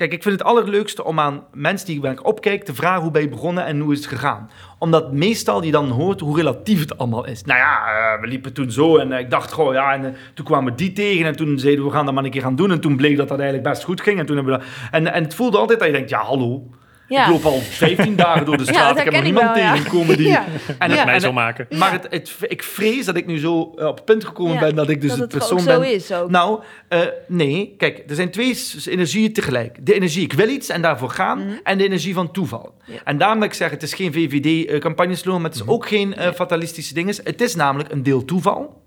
[0.00, 3.22] Kijk, ik vind het allerleukste om aan mensen die ik opkijk te vragen hoe ben
[3.22, 4.50] je begonnen en hoe is het gegaan.
[4.78, 7.44] Omdat meestal je dan hoort hoe relatief het allemaal is.
[7.44, 10.12] Nou ja, eh, we liepen toen zo en eh, ik dacht gewoon, ja, en eh,
[10.34, 12.42] toen kwamen we die tegen en toen zeiden we, we gaan dat maar een keer
[12.42, 12.70] gaan doen.
[12.70, 14.18] En toen bleek dat dat eigenlijk best goed ging.
[14.18, 16.70] En, toen hebben we dat, en, en het voelde altijd dat je denkt, ja, hallo,
[17.10, 17.24] Ja.
[17.24, 18.98] ik loop al 15 dagen door de straat.
[18.98, 20.36] ik heb nog niemand tegengekomen die...
[20.78, 21.66] En, het- mij zal maken.
[21.78, 24.74] maar het, het, ik vrees dat ik nu zo eh, op het punt gekomen ben
[24.74, 25.92] dat ik dus dat het ook persoon zo ben.
[25.94, 26.30] is ook.
[26.30, 27.74] Nou, eh, nee.
[27.78, 29.86] Kijk, er zijn twee energieën tegelijk.
[29.86, 31.58] De energie, ik wil iets en daarvoor gaan.
[31.62, 32.74] En de energie van toeval.
[32.86, 32.96] Mhm.
[33.04, 36.94] En daarom ik zeg, het is geen VVD-campagneslogan, maar het is ook geen eh, fatalistische
[36.94, 37.16] ding.
[37.24, 38.82] Het is namelijk een deel toeval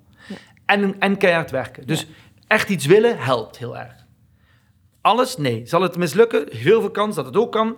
[0.65, 1.87] en, en keihard werken.
[1.87, 2.07] Dus
[2.47, 4.02] echt iets willen helpt heel erg.
[5.03, 5.37] Alles?
[5.37, 5.61] Nee.
[5.65, 6.45] Zal het mislukken?
[6.49, 7.77] Heel veel kans dat het ook kan.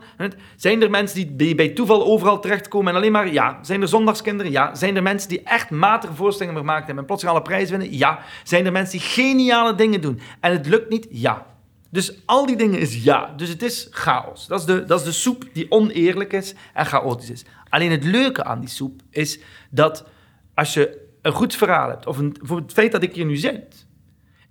[0.56, 3.32] Zijn er mensen die, bij toeval overal terechtkomen en alleen maar...
[3.32, 3.60] Ja.
[3.62, 4.52] Zijn er zondagskinderen?
[4.52, 4.76] Ja.
[4.76, 7.98] Zijn er mensen die echt matige voorstellingen gemaakt hebben en plots alle prijs winnen?
[7.98, 8.20] Ja.
[8.44, 11.08] Zijn er mensen die geniale dingen doen en het lukt niet?
[11.10, 11.46] Ja.
[11.90, 13.34] Dus al die dingen is ja.
[13.38, 14.48] Dus het is chaos.
[14.48, 17.46] Dat is de, dat is de soep die oneerlijk is en chaotisch is.
[17.70, 20.06] Alleen het leuke aan die soep is dat
[20.54, 22.06] als je een goed verhaal hebt...
[22.06, 23.85] of een, bijvoorbeeld het feit dat ik hier nu zit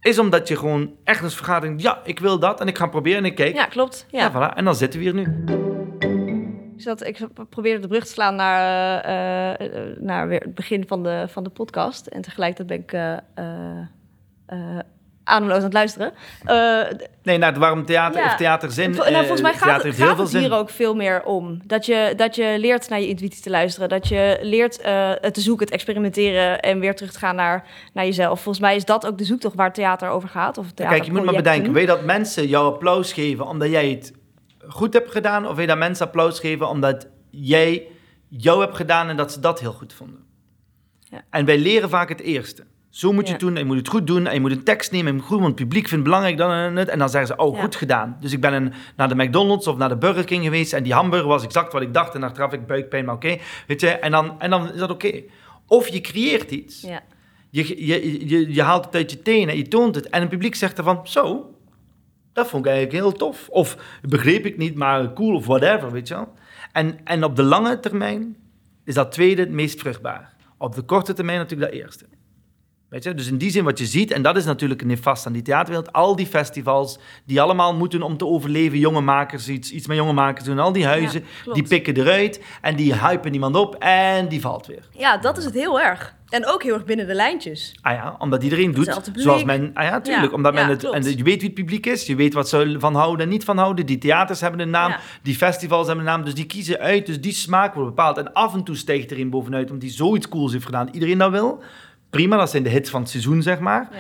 [0.05, 2.79] is omdat je gewoon echt eens vergaat en denkt, ja, ik wil dat en ik
[2.79, 3.55] ga proberen en ik kijk.
[3.55, 4.07] Ja, klopt.
[4.11, 4.21] Ja.
[4.21, 4.57] Ja, voilà.
[4.57, 5.45] En dan zitten we hier nu.
[6.77, 10.87] Ik, zat, ik probeerde de brug te slaan naar, eh, eh, naar weer het begin
[10.87, 12.07] van de, van de podcast.
[12.07, 13.87] En tegelijkertijd ben ik eh, eh,
[14.47, 14.79] eh,
[15.25, 16.13] ademloos aan het luisteren.
[16.45, 16.83] Eh,
[17.23, 18.27] Nee, naar het warm theater Ja.
[18.27, 18.91] of theaterzin.
[18.91, 21.61] Nou, volgens mij Eh, gaat, theater het, gaat het hier ook veel meer om.
[21.65, 23.89] Dat je, dat je leert naar je intuïtie te luisteren.
[23.89, 27.67] Dat je leert eh, het te zoeken, het experimenteren en weer terug te gaan naar,
[27.93, 28.41] naar jezelf.
[28.41, 30.59] Volgens mij is dat ook de zoektocht waar theater over gaat.
[30.59, 34.13] Of Kijk, je moet maar bedenken, je dat mensen jou applaus geven omdat jij het
[34.69, 35.47] goed hebt gedaan?
[35.47, 37.87] Of wil je dat mensen applaus geven omdat jij
[38.29, 40.25] jou hebt gedaan en dat ze dat heel goed vonden?
[41.01, 41.23] Ja.
[41.31, 42.65] En wij leren vaak het eerste.
[42.95, 44.63] Zo moet je het doen, en je moet het goed doen, en je moet een
[44.65, 46.89] tekst nemen, en je moet goed, want het publiek vindt het belangrijk, dan, en het,
[46.89, 48.17] en dan zeggen ze, oh, goed gedaan.
[48.21, 50.93] Dus ik ben een, naar de McDonald's of naar de Burger King geweest, en die
[50.93, 53.37] hamburger was exact wat ik dacht, en achteraf ik buikpijn, maar oké,
[53.67, 55.23] weet je, en dan, en dan is dat oké.
[55.67, 57.03] Of je creëert iets, Ja.
[57.51, 60.55] je, je, je, je haalt het uit je tenen, je toont het, en het publiek
[60.55, 61.55] zegt ervan, zo,
[62.33, 63.49] dat vond ik eigenlijk heel tof.
[63.49, 66.33] Of begreep ik niet, maar cool, of whatever, weet je wel.
[66.73, 68.37] En, en op de lange termijn
[68.85, 70.35] is dat tweede het meest vruchtbaar.
[70.59, 72.07] Op de korte termijn natuurlijk dat eerste.
[72.95, 73.15] Weet je?
[73.15, 75.93] Dus in die zin wat je ziet, en dat is natuurlijk nefast aan die theaterwereld,
[75.93, 80.13] al die festivals die allemaal moeten om te overleven, jonge makers iets, iets met jonge
[80.13, 84.29] makers doen, al die huizen, Ja, die pikken eruit en die hypen iemand op en
[84.29, 84.89] die valt weer.
[84.91, 86.15] ja, dat is het heel erg.
[86.29, 87.75] En ook heel erg binnen de lijntjes.
[87.81, 89.71] Ah ja, omdat iedereen doet zoals men...
[89.75, 90.31] Ah ja, tuurlijk.
[90.31, 90.79] Ja, omdat men ja, het...
[90.79, 90.97] klopt.
[90.97, 92.07] En je weet wie het publiek is.
[92.07, 93.87] Je weet wat ze van houden en niet van houden.
[93.87, 94.91] Die theaters hebben een naam.
[94.91, 95.01] Ja.
[95.23, 96.25] Die festivals hebben een naam.
[96.25, 97.07] Dus die kiezen uit.
[97.07, 98.19] Dus die smaak wordt bepaald.
[98.19, 100.89] En af en toe stijgt er een bovenuit omdat die zoiets cools heeft gedaan.
[100.93, 101.63] Iedereen dat wil.
[102.15, 103.89] Prima, dat zijn de hits van het seizoen, zeg maar.
[103.93, 103.99] Ja.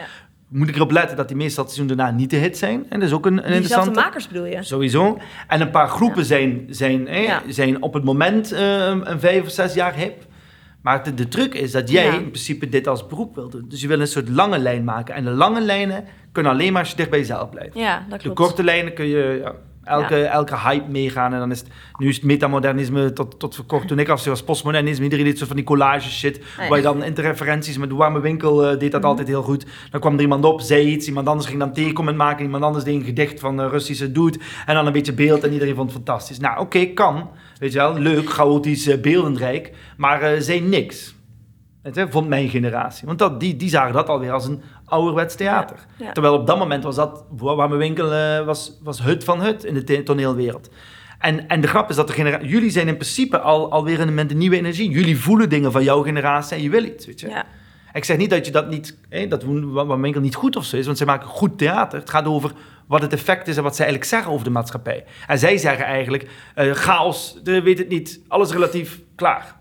[0.48, 2.86] Moet ik erop letten dat die meestal het seizoen daarna niet de hit zijn.
[2.88, 4.00] En dat is ook een, een interessante...
[4.00, 4.62] makers bedoel je?
[4.62, 5.18] Sowieso.
[5.48, 7.42] En een paar groepen zijn, zijn, hè, Ja.
[7.48, 10.26] zijn op het moment eh, een vijf of zes jaar hip.
[10.82, 13.64] Maar de, de truc is dat jij in principe dit als beroep wil doen.
[13.68, 15.14] Dus je wil een soort lange lijn maken.
[15.14, 17.74] En de lange lijnen kunnen alleen maar als je dicht bij jezelf blijft.
[17.74, 18.38] Ja, dat De klopt.
[18.38, 19.52] korte lijnen kun je ja,
[19.84, 20.26] elke, Ja.
[20.30, 21.32] elke hype meegaan.
[21.32, 21.68] En dan is het,
[21.98, 23.88] nu is het metamodernisme tot, tot voor kort.
[23.88, 25.04] Toen ik afstudeerde was postmodernisme.
[25.04, 26.40] Iedereen deed zo van die collage shit.
[26.58, 26.68] Nee.
[26.68, 29.10] Waar je dan interreferenties met de warme winkel eh, deed dat Mhm.
[29.10, 29.66] altijd heel goed.
[29.90, 31.06] Dan kwam er iemand op, zei iets.
[31.06, 32.44] Iemand anders ging dan tegencomment maken.
[32.44, 34.38] Iemand anders deed een gedicht van een Russische dude.
[34.66, 35.44] En dan een beetje beeld.
[35.44, 36.38] En iedereen vond het fantastisch.
[36.38, 37.30] Nou, oké, kan.
[37.58, 39.72] Weet je wel, leuk, chaotisch, eh, beeldenrijk.
[39.96, 41.14] Maar eh zei niks.
[41.82, 43.06] Weet je, vond mijn generatie.
[43.06, 44.62] Want dat, die, die zagen dat alweer als een
[44.94, 45.76] ouderwets theater.
[45.96, 46.12] Ja, ja.
[46.12, 49.64] Terwijl op dat moment was dat, waar mijn winkel eh, was, was hut van hut
[49.64, 50.70] in de toneelwereld.
[51.18, 54.30] En, en de grap is dat de jullie zijn in principe al, alweer in, met
[54.30, 54.90] een nieuwe energie.
[54.90, 57.28] Jullie voelen dingen van jouw generatie en je wil iets, weet je.
[57.28, 57.44] Ja.
[57.92, 60.64] Ik zeg niet dat je dat niet, hè, dat wat mijn winkel niet goed of
[60.64, 61.98] zo is, want zij maken goed theater.
[61.98, 62.52] Het gaat over
[62.86, 65.04] wat het effect is en wat zij eigenlijk zeggen over de maatschappij.
[65.26, 69.54] En zij zeggen eigenlijk, eh, chaos, de, weet het niet, alles relatief, klaar.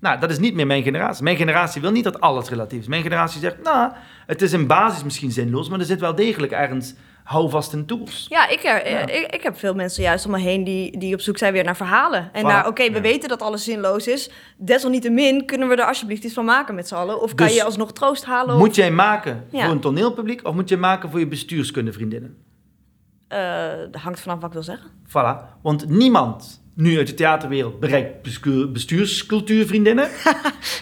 [0.00, 1.22] Nou, dat is niet meer mijn generatie.
[1.24, 2.86] Mijn generatie wil niet dat alles relatief is.
[2.86, 3.92] Mijn generatie zegt, nou,
[4.26, 6.94] het is in basis misschien zinloos, maar er zit wel degelijk ergens
[7.24, 8.26] houvast in tools.
[8.28, 9.06] Ja, ik, er, Ja.
[9.06, 11.64] Ik, ik heb veel mensen juist om me heen die, die op zoek zijn weer
[11.64, 12.28] naar verhalen.
[12.32, 12.46] En Voilà.
[12.46, 13.00] naar, oké, we Ja.
[13.00, 14.30] weten dat alles zinloos is.
[14.58, 17.20] Desalniettemin kunnen we er alsjeblieft iets van maken met z'n allen.
[17.22, 18.58] Of kan Dus je alsnog troost halen?
[18.58, 19.62] Moet jij maken Ja.
[19.64, 22.36] voor een toneelpubliek of moet je maken voor je bestuurskundevriendinnen?
[23.28, 24.90] Eh, dat hangt vanaf wat ik wil zeggen.
[25.08, 25.60] Voilà.
[25.62, 28.22] Want niemand nu uit de theaterwereld bereikt
[28.72, 30.08] bestuurscultuurvriendinnen.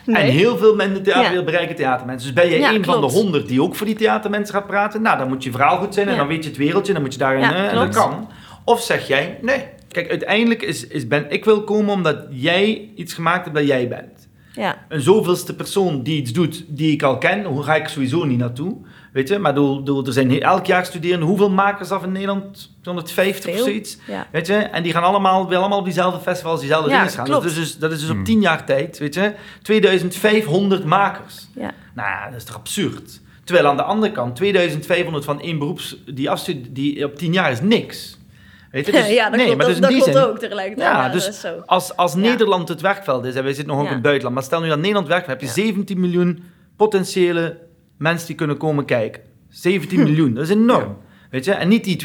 [0.06, 0.22] Nee.
[0.22, 1.52] En heel veel mensen in de theaterwereld Ja.
[1.52, 2.34] bereiken theatermensen.
[2.34, 5.02] Dus ben je Ja, een van de honderd die ook voor die theatermensen gaat praten?
[5.02, 6.18] Nou, dan moet je verhaal goed zijn en Ja.
[6.18, 6.92] dan weet je het wereldje.
[6.92, 7.42] Dan moet je daarin...
[7.42, 8.28] Eh, en dat kan.
[8.64, 9.64] Of zeg jij, nee.
[9.88, 13.88] Kijk, uiteindelijk is, is ben, ik wil komen omdat jij iets gemaakt hebt dat jij
[13.88, 14.28] bent.
[14.52, 18.24] Ja, Een zoveelste persoon die iets doet die ik al ken, hoe ga ik sowieso
[18.24, 18.76] niet naartoe?
[19.18, 22.70] Weet je, maar doel, doel, er zijn elk jaar studeren hoeveel makers af in Nederland?
[22.84, 23.98] 150 of zoiets.
[24.06, 24.26] Ja.
[24.32, 27.26] Weet je, en die gaan allemaal, willen allemaal op diezelfde festivals, diezelfde Ja, dingen gaan.
[27.26, 28.18] Dat is dus, dat is dus Hmm.
[28.18, 31.48] op 10 jaar tijd, weet je, 2500 makers.
[31.54, 31.70] Ja.
[31.94, 33.20] Nou, ja, dat is toch absurd?
[33.44, 37.50] Terwijl aan de andere kant, 2500 van één beroeps die afstudeert, die op 10 jaar
[37.50, 38.18] is niks.
[38.70, 40.38] Weet je, dus- ja, dat nee, klopt, maar dat, dus dat die klopt zin- ook
[40.38, 40.90] tegelijkertijd.
[40.92, 41.62] Ja, Ja, dus dat is zo.
[41.66, 42.18] Als, als Ja.
[42.18, 43.88] Nederland het werkveld is, en wij zitten nog ook Ja.
[43.88, 45.66] in het buitenland, maar stel nu dat Nederland werkveld heb je Ja.
[45.66, 46.42] 17 miljoen
[46.76, 47.66] potentiële
[47.98, 49.22] mensen die kunnen komen kijken.
[49.48, 50.96] 17 miljoen, dat is enorm.
[51.30, 51.52] Weet je?
[51.52, 51.96] En niet die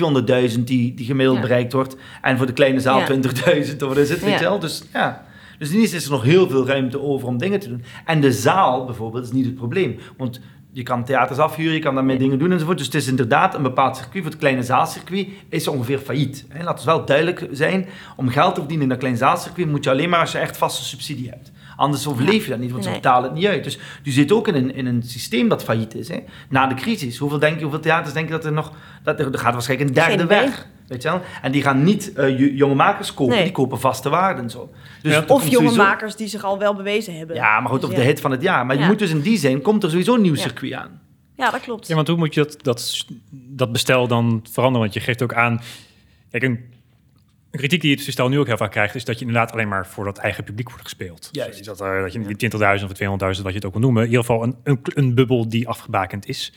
[0.54, 1.42] 200.000 die, die gemiddeld Ja.
[1.44, 1.96] bereikt wordt.
[2.22, 3.06] En voor de kleine zaal Ja.
[3.06, 4.60] 20.000 of wat is het, weet je wel?
[4.60, 5.26] Dus ja.
[5.60, 7.84] Dus in is er nog heel veel ruimte over om dingen te doen.
[8.06, 10.00] En de zaal bijvoorbeeld is niet het probleem.
[10.18, 10.40] Want
[10.72, 12.78] je kan theaters afhuren, je kan daarmee dingen doen enzovoort.
[12.78, 14.22] Dus het is inderdaad een bepaald circuit.
[14.24, 16.46] Voor het kleine zaalcircuit is ongeveer failliet.
[16.64, 17.86] Laten we wel duidelijk zijn.
[18.16, 20.58] Om geld te verdienen in dat kleine zaalcircuit moet je alleen maar als je echt
[20.58, 21.52] vaste subsidie hebt.
[21.76, 23.00] Anders overleef je dat niet, want ze Nee.
[23.00, 23.64] betalen het niet uit.
[23.64, 26.08] Dus je zit ook in een, in een systeem dat failliet is.
[26.08, 26.20] Hè?
[26.50, 27.18] Na de crisis.
[27.18, 28.72] Hoeveel, denk je, hoeveel theaters denken dat er nog...
[29.04, 30.68] Dat er, er gaat waarschijnlijk een derde weg.
[30.88, 31.22] Weet je wel?
[31.42, 33.44] En die gaan niet eh, jo- jonge makers kopen, Nee.
[33.44, 34.72] die kopen vaste waarden en zo.
[35.02, 37.36] Dus Ja, Of jonge sowieso- makers die zich al wel bewezen hebben.
[37.36, 38.02] Ja, maar goed, Dus of ja.
[38.02, 38.66] de hit van het jaar.
[38.66, 40.42] Maar je moet dus in die zin, komt er sowieso een nieuw Ja.
[40.42, 41.02] circuit aan.
[41.38, 41.88] Ja, dat klopt.
[41.88, 44.82] Ja, want hoe moet je dat, dat, dat bestel dan veranderen?
[44.82, 45.62] Want je geeft ook aan...
[46.32, 46.60] Kijk, een,
[47.54, 48.96] een kritiek die het bestel nu ook heel vaak krijgt...
[48.96, 51.30] is dat je inderdaad alleen maar voor dat eigen publiek wordt gespeeld.
[51.32, 51.58] Juist.
[51.58, 52.94] Dus dat, eh, dat je die 20.000 of
[53.38, 54.04] 200.000, wat je het ook wil noemen...
[54.04, 56.54] in ieder geval een, een, een bubbel die afgebakend is.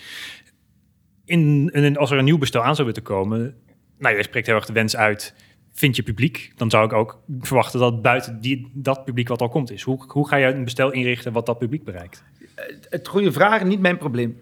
[1.24, 3.54] In, in, als er een nieuw bestel aan zou moeten komen...
[3.98, 5.34] Nou, jij spreekt heel erg de wens uit...
[5.72, 9.48] Vind je publiek, dan zou ik ook verwachten dat buiten die, dat publiek wat al
[9.48, 9.82] komt is.
[9.82, 12.24] Hoe, hoe ga je een bestel inrichten wat dat publiek bereikt?
[12.88, 14.38] Het goede vraag, niet mijn probleem.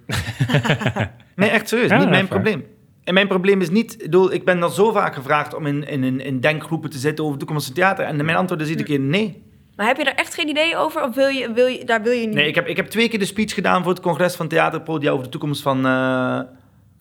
[1.36, 2.64] nee, echt serieus, Ja, niet mijn probleem.
[3.04, 5.88] En mijn probleem is niet, ik bedoel, ik ben al zo vaak gevraagd om in,
[5.88, 8.04] in, in, in denkgroepen te zitten over toekomstige theater.
[8.04, 9.42] En mijn antwoord is iedere keer nee.
[9.76, 11.02] Maar heb je daar echt geen idee over?
[11.02, 12.34] Of wil je, wil je, daar wil je niet...
[12.34, 14.80] Nee, ik heb, ik heb twee keer de speech gedaan voor het congres van Theater
[14.80, 16.40] Podia over de toekomst van, eh,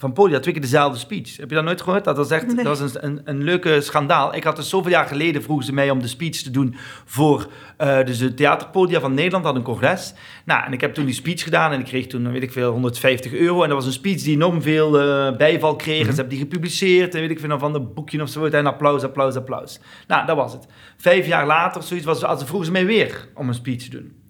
[0.03, 0.39] van Podia.
[0.39, 1.37] Twee keer dezelfde speech.
[1.37, 2.03] Heb je dat nooit gehoord?
[2.03, 2.63] Dat was echt Nee.
[2.63, 4.35] dat was een, een, een leuke schandaal.
[4.35, 6.75] Ik had dus zoveel jaar geleden, vroegen ze mij om de speech te doen
[7.05, 7.47] voor
[7.77, 10.13] eh dus de Theaterpodia van Nederland, had een congres.
[10.45, 12.71] Nou, en ik heb toen die speech gedaan en ik kreeg toen, weet ik veel,
[12.71, 13.61] 150 euro.
[13.61, 16.07] En dat was een speech die enorm veel eh, bijval kreeg.
[16.07, 18.45] En ze hebben die gepubliceerd en weet ik veel, van een boekje of zo.
[18.45, 19.79] En applaus, applaus, applaus.
[20.07, 20.67] Nou, dat was het.
[20.97, 24.21] Vijf jaar later, zoiets was, als vroegen ze mij weer om een speech te doen.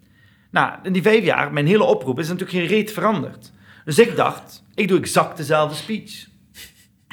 [0.51, 3.51] Nou, in die vijf jaar, mijn hele oproep is natuurlijk geen reet veranderd.
[3.86, 6.32] Dus ik dacht, ik doe exact dezelfde speech.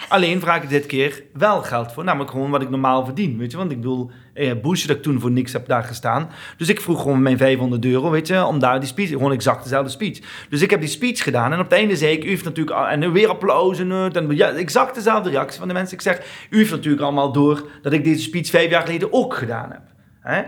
[0.09, 2.05] Alleen vraag ik dit keer wel geld voor.
[2.05, 3.57] Namelijk gewoon wat ik normaal verdien, weet je.
[3.57, 6.29] Want ik bedoel, eh, dat ik toen voor niks heb daar gestaan.
[6.57, 9.62] Dus ik vroeg gewoon mijn 500 euro, weet je, om daar die speech, gewoon exact
[9.62, 10.21] dezelfde speech.
[10.49, 12.89] Dus ik heb die speech gedaan en op het einde zei ik, u heeft natuurlijk,
[12.89, 15.97] en weer applaus en, en ja, exact dezelfde reactie van de mensen.
[15.97, 19.35] Ik zeg, u heeft natuurlijk allemaal door dat ik deze speech vijf jaar geleden ook
[19.35, 19.83] gedaan heb.
[20.21, 20.43] Hè?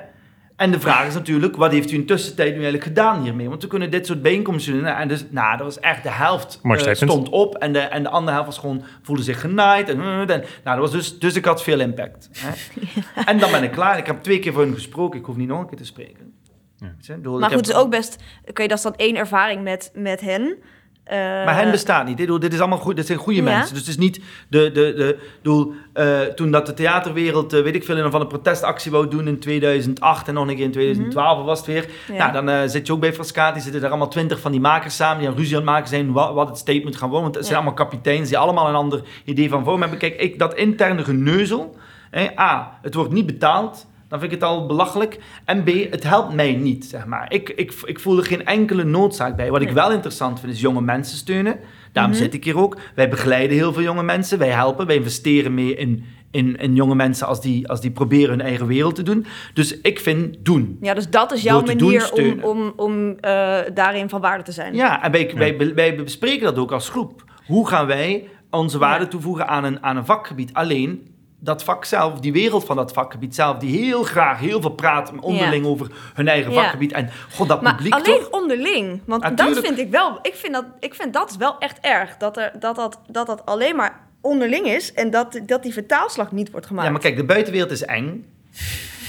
[0.63, 3.49] En de vraag is natuurlijk, wat heeft u in tussentijd nu eigenlijk gedaan hiermee?
[3.49, 4.85] Want we kunnen dit soort bijeenkomsten doen.
[4.85, 6.97] En dus, nou, dat was echt de helft statement.
[6.97, 9.89] stond op en de, en de andere helft was gewoon, voelde zich genaaid.
[9.89, 12.29] En, en, nou, dat was dus, dus ik had veel impact.
[12.33, 12.51] Hè?
[13.33, 13.99] En dan ben ik klaar.
[13.99, 15.19] Ik heb twee keer voor hen gesproken.
[15.19, 16.35] Ik hoef niet nog een keer te spreken.
[16.77, 17.17] Ja.
[17.17, 18.17] Maar goed, heb- is ook best...
[18.49, 20.57] Oké, dat is dan één ervaring met, met hen.
[21.05, 22.17] Eh, Maar hen bestaat niet.
[22.41, 22.97] Dit is allemaal goed.
[22.97, 23.45] Dit zijn goede Ja.
[23.45, 23.69] mensen.
[23.75, 24.71] Dus het is niet de.
[24.73, 28.11] de, de ik bedoel, eh, toen dat de theaterwereld, eh, weet ik veel, in een
[28.11, 31.67] van een protestactie wou doen in 2008 en nog een keer in 2012 was het
[31.67, 31.87] weer.
[32.13, 32.31] Ja.
[32.31, 33.61] Nou, dan zit je ook bij Frascati.
[33.61, 36.13] Zitten er allemaal twintig van die makers samen die aan ruzie aan het maken zijn
[36.13, 37.23] wat, wat het statement gaan worden.
[37.25, 39.99] Want het zijn allemaal kapiteins die allemaal een ander idee van vorm hebben.
[39.99, 41.77] Kijk, ik, dat interne geneuzel.
[42.39, 43.87] A, het wordt niet betaald.
[44.13, 45.19] Dan vind ik het al belachelijk.
[45.45, 47.33] En B, het helpt mij niet, zeg maar.
[47.33, 49.51] Ik, ik, ik voel er geen enkele noodzaak bij.
[49.51, 51.59] Wat ik wel interessant vind, is jonge mensen steunen.
[51.93, 52.23] Daarom Mhm.
[52.23, 52.77] zit ik hier ook.
[52.95, 54.39] Wij begeleiden heel veel jonge mensen.
[54.39, 54.87] Wij helpen.
[54.87, 58.67] Wij investeren mee in, in, in jonge mensen als die, als die proberen hun eigen
[58.67, 59.27] wereld te doen.
[59.55, 60.79] Dus ik vind doen.
[60.81, 64.53] Ja, dus dat is jouw doen, manier om, om, om eh, daarin van waarde te
[64.53, 64.75] zijn.
[64.75, 67.25] Ja, en wij, wij, wij bespreken dat ook als groep.
[67.47, 69.11] Hoe gaan wij onze waarde Ja.
[69.11, 70.53] toevoegen aan een, aan een vakgebied?
[70.53, 71.07] Alleen
[71.45, 75.13] dat vak zelf, die wereld van dat vakgebied zelf, die heel graag heel veel praat
[75.21, 76.63] onderling over hun eigen Ja.
[76.63, 76.93] vakgebied.
[76.93, 78.31] En god, dat Maar publiek alleen toch?
[78.31, 79.01] onderling.
[79.07, 79.55] Want Natuurlijk.
[79.55, 80.19] dat vind ik wel.
[80.23, 82.17] Ik vind dat, ik vind dat is wel echt erg.
[82.17, 84.93] Dat, er, dat, dat, dat dat alleen maar onderling is.
[84.93, 86.87] En dat, dat die vertaalslag niet wordt gemaakt.
[86.87, 88.27] Ja, maar kijk, de buitenwereld is eng.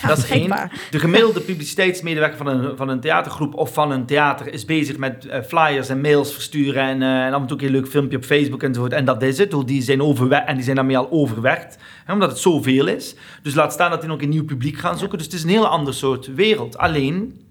[0.07, 0.69] Dat is één.
[0.91, 5.25] De gemiddelde publiciteitsmedewerker van een, van een theatergroep of van een theater is bezig met
[5.25, 8.23] eh, flyers en mails versturen en, eh, en af en toe een leuk filmpje op
[8.23, 8.93] Facebook enzovoort.
[8.93, 9.55] En dat is het.
[9.65, 13.15] Die zijn overwerkt en die zijn daarmee al overwerkt, hè, omdat het zoveel is.
[13.41, 15.17] Dus laat staan dat die nog een nieuw publiek gaan zoeken.
[15.17, 16.77] Dus het is een heel ander soort wereld.
[16.77, 17.41] Alleen,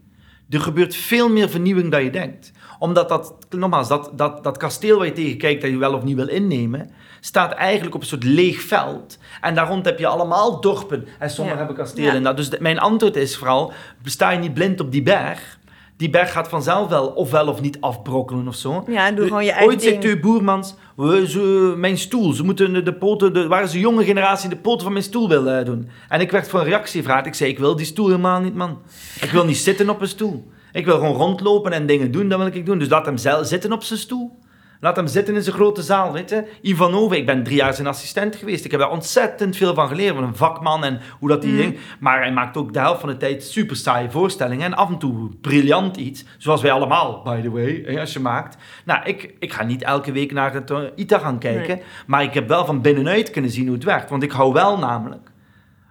[0.51, 2.53] er gebeurt veel meer vernieuwing dan je denkt.
[2.83, 6.03] Omdat dat, nogmaals, dat, dat, dat kasteel waar je tegen kijkt dat je wel of
[6.03, 9.19] niet wil innemen, staat eigenlijk op een soort leeg veld.
[9.41, 11.07] En daar rond heb je allemaal dorpen.
[11.19, 11.67] En sommigen Ja.
[11.67, 12.15] hebben kastelen.
[12.15, 12.19] Ja.
[12.21, 13.73] Nou, dus mijn antwoord is vooral,
[14.05, 15.59] sta je niet blind op die berg,
[15.97, 18.85] Die berg gaat vanzelf wel of wel of niet afbrokkelen of zo.
[18.87, 20.05] Ja, en doe gewoon je eigen Ooit zei ding.
[20.05, 24.05] Teu Boermans, we, ze, mijn stoel, ze moeten de, poten, de, waar is de jonge
[24.05, 25.89] generatie de poten van mijn stoel wil eh, doen.
[26.09, 27.27] En ik werd voor een reactie gevraagd.
[27.27, 28.79] Ik zei, ik wil die stoel helemaal niet, man.
[29.21, 30.51] Ik wil niet zitten op een stoel.
[30.73, 32.79] Ik wil gewoon rondlopen en dingen doen, dat wil ik doen.
[32.79, 34.41] Dus laat hem zelf zitten op zijn stoel.
[34.81, 37.17] Laat hem zitten in zijn grote zaal, weet je.
[37.17, 38.65] Ik ben drie jaar zijn assistent geweest.
[38.65, 40.15] Ik heb daar ontzettend veel van geleerd.
[40.15, 41.57] Van een vakman en hoe dat die Mm.
[41.57, 41.79] ding...
[42.01, 44.65] Maar hij maakt ook de helft van de tijd super saaie voorstellingen.
[44.65, 46.25] En af en toe briljant iets.
[46.39, 48.57] Zoals wij allemaal, by the way, als je maakt.
[48.85, 51.81] Nou, ik, ik ga niet elke week naar het eh, ITA gaan kijken.
[52.07, 54.11] Maar ik heb wel van binnenuit kunnen zien hoe het werkt.
[54.11, 55.31] Want ik hou wel namelijk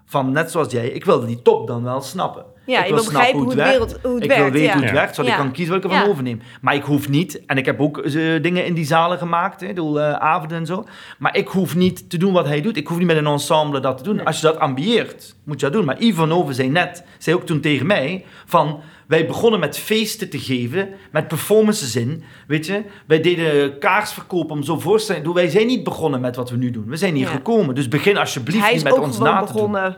[0.05, 2.45] van, net zoals jij, ik wilde die top dan wel snappen.
[2.65, 3.71] Ja, ik je wil begrijpen hoe het, werkt.
[3.71, 4.43] wereld, hoe het ik werkt.
[4.43, 4.73] wil weten ja.
[4.75, 6.11] hoe het werkt, zodat ik kan kiezen wat ik ervan Ja.
[6.11, 6.41] overneem.
[6.61, 9.67] Maar ik hoef niet, en ik heb ook eh, dingen in die zalen gemaakt, hè,
[9.67, 10.85] ik bedoel, eh, avonden en zo.
[11.17, 12.77] Maar ik hoef niet te doen wat hij doet.
[12.77, 14.15] Ik hoef niet met een ensemble dat te doen.
[14.15, 14.25] Nee.
[14.25, 15.85] Als je dat ambieert, moet je dat doen.
[15.85, 18.79] Maar Ivan Over zei net, zei ook toen tegen mij, van...
[19.07, 22.23] Wij begonnen met feesten te geven, met performances in.
[22.47, 25.43] Weet je, wij deden kaarsverkoop om zo voorstellingen te doen.
[25.43, 26.85] Wij zijn niet begonnen met wat we nu doen.
[26.87, 27.31] We zijn hier Ja.
[27.31, 27.75] gekomen.
[27.75, 29.53] Dus begin alsjeblieft niet met ons na te doen.
[29.53, 29.97] begonnen.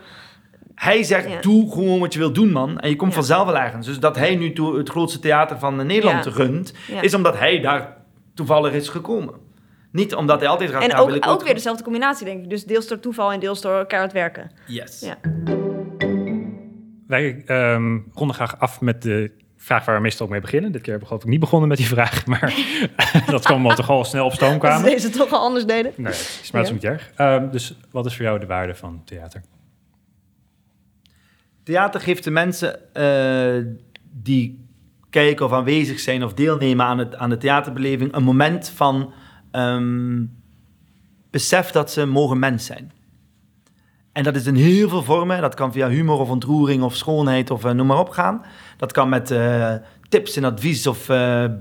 [0.75, 1.41] Hij zegt, Ja.
[1.41, 2.79] doe gewoon wat je wil doen, man.
[2.79, 3.17] En je komt Ja.
[3.17, 3.85] vanzelf wel ergens.
[3.87, 6.31] Dus dat hij nu toe het grootste theater van Nederland Ja.
[6.31, 6.73] runt...
[6.87, 7.01] Ja.
[7.01, 7.97] is omdat hij daar
[8.33, 9.33] toevallig is gekomen.
[9.91, 10.81] Niet omdat hij altijd gaat...
[10.83, 12.49] En nou, ook, ook weer dezelfde combinatie, denk ik.
[12.49, 14.51] Dus deels door toeval en deels door elkaar het werken.
[14.67, 14.99] Yes.
[14.99, 15.17] Ja.
[17.07, 20.71] Wij ehm, ronden graag af met de vraag waar we meestal ook mee beginnen.
[20.71, 22.53] Dit keer hebben we geloof ik niet begonnen met die vraag, maar
[23.25, 24.89] dat kwam omdat we gewoon snel op stoom kwamen.
[24.89, 25.91] deze toch al anders deden.
[25.95, 27.11] Nee, is maar dat is niet erg.
[27.15, 29.41] Ehm, dus wat is voor jou de waarde van theater?
[31.63, 33.73] Theater geeft de mensen eh,
[34.11, 34.67] die
[35.09, 36.23] kijken of aanwezig zijn...
[36.23, 38.15] of deelnemen aan, het, aan de theaterbeleving...
[38.15, 39.13] een moment van
[39.51, 40.23] ehm,
[41.29, 42.91] besef dat ze mogen mens zijn.
[44.11, 45.41] En dat is in heel veel vormen.
[45.41, 48.45] Dat kan via humor of ontroering of schoonheid of eh, noem maar op gaan.
[48.77, 49.73] Dat kan met eh,
[50.09, 51.07] tips en advies of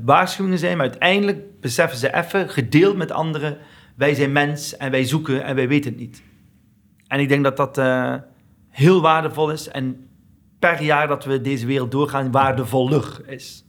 [0.04, 0.76] waarschuwingen zijn.
[0.76, 3.58] Maar uiteindelijk beseffen ze even, gedeeld met anderen...
[3.94, 6.22] wij zijn mens en wij zoeken en wij weten het niet.
[7.06, 7.78] En ik denk dat dat
[8.72, 9.68] heel waardevol is.
[9.68, 10.08] En
[10.58, 13.64] per jaar dat we deze wereld doorgaan, waardevoller is.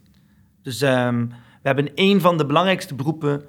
[0.62, 3.46] Dus ehm, we hebben een van de belangrijkste beroepen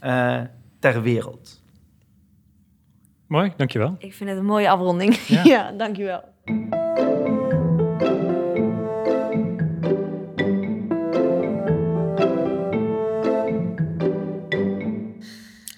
[0.00, 0.40] eh,
[0.78, 1.62] ter wereld.
[3.26, 3.96] Mooi, dankjewel.
[3.98, 5.14] Ik vind het een mooie afronding.
[5.14, 5.44] Ja.
[5.52, 6.30] Ja, dankjewel.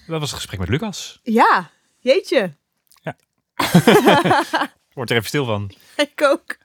[0.07, 1.19] Dat was het gesprek met Lucas.
[1.23, 2.53] Ja, jeetje.
[4.95, 5.71] Word er even stil van.
[6.13, 6.57] Ik ook.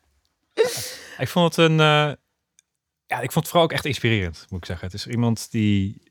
[1.18, 1.80] Ik vond het een.
[1.80, 2.12] eh,
[3.06, 4.86] ja, ik vond het vooral ook echt inspirerend, moet ik zeggen.
[4.86, 6.02] Het is iemand die,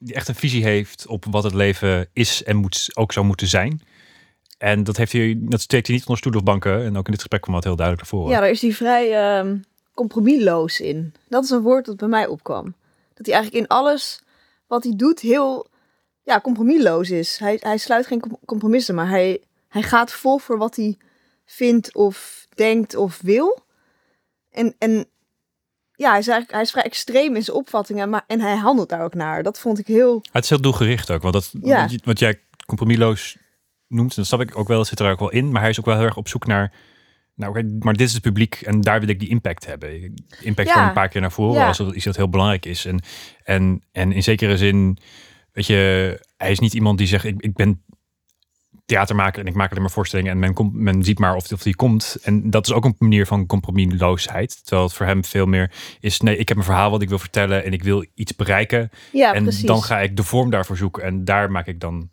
[0.00, 3.46] die echt een visie heeft op wat het leven is en moet, ook zou moeten
[3.46, 3.82] zijn.
[4.58, 6.84] En dat, heeft hij, dat steekt hij niet onder stoel of banken.
[6.84, 8.34] En ook in dit gesprek kwam dat heel duidelijk naar voren.
[8.34, 9.56] Ja, daar is hij vrij ehm,
[9.94, 11.14] compromisloos in.
[11.28, 12.74] Dat is een woord dat bij mij opkwam.
[13.14, 14.20] Dat hij eigenlijk in alles
[14.66, 15.66] wat hij doet heel
[16.22, 17.38] ja, compromisloos is.
[17.38, 20.96] Hij, hij sluit geen com- compromissen, maar hij, hij gaat vol voor wat hij
[21.44, 23.64] vindt of denkt of wil.
[24.50, 25.06] En, en
[25.94, 28.88] ja, hij is, eigenlijk, hij is vrij extreem in zijn opvattingen maar, en hij handelt
[28.88, 29.42] daar ook naar.
[29.42, 30.24] Dat vond ik heel...
[30.32, 31.22] Het is heel doelgericht ook.
[31.22, 31.88] Want dat, Ja.
[31.88, 33.36] wat, wat jij compromisloos
[33.88, 35.50] noemt, en dat snap ik ook wel, dat zit er ook wel in.
[35.52, 36.72] Maar hij is ook wel heel erg op zoek naar.
[37.34, 40.14] Nou, maar dit is het publiek en daar wil ik die impact hebben.
[40.40, 40.74] Impact Ja.
[40.74, 41.66] kwam een paar keer naar voren Ja.
[41.66, 42.84] als iets dat heel belangrijk is.
[42.84, 43.00] En,
[43.44, 44.98] en, en in zekere zin,
[45.52, 47.82] weet je, hij is niet iemand die zegt: ik, ik ben
[48.84, 51.62] theatermaker en ik maak alleen maar voorstellingen en men, komt, men ziet maar of, of
[51.62, 52.16] die komt.
[52.22, 54.60] En dat is ook een manier van compromisloosheid.
[54.64, 55.70] Terwijl het voor hem veel meer
[56.00, 58.90] is: nee, ik heb een verhaal wat ik wil vertellen en ik wil iets bereiken.
[59.12, 59.62] Ja, en precies.
[59.66, 62.08] dan ga ik de vorm daarvoor zoeken en daar maak ik dan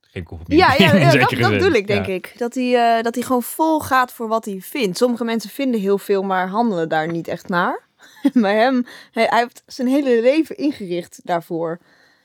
[0.00, 0.58] geen compromis.
[0.58, 2.12] Ja, ja, dat, dat bedoel ik, denk Ja.
[2.12, 2.34] ik.
[2.36, 4.96] Dat hij, eh, dat hij gewoon vol gaat voor wat hij vindt.
[4.96, 7.84] Sommige mensen vinden heel veel, maar handelen daar niet echt naar.
[8.32, 11.78] maar hem, hij, hij heeft zijn hele leven ingericht daarvoor.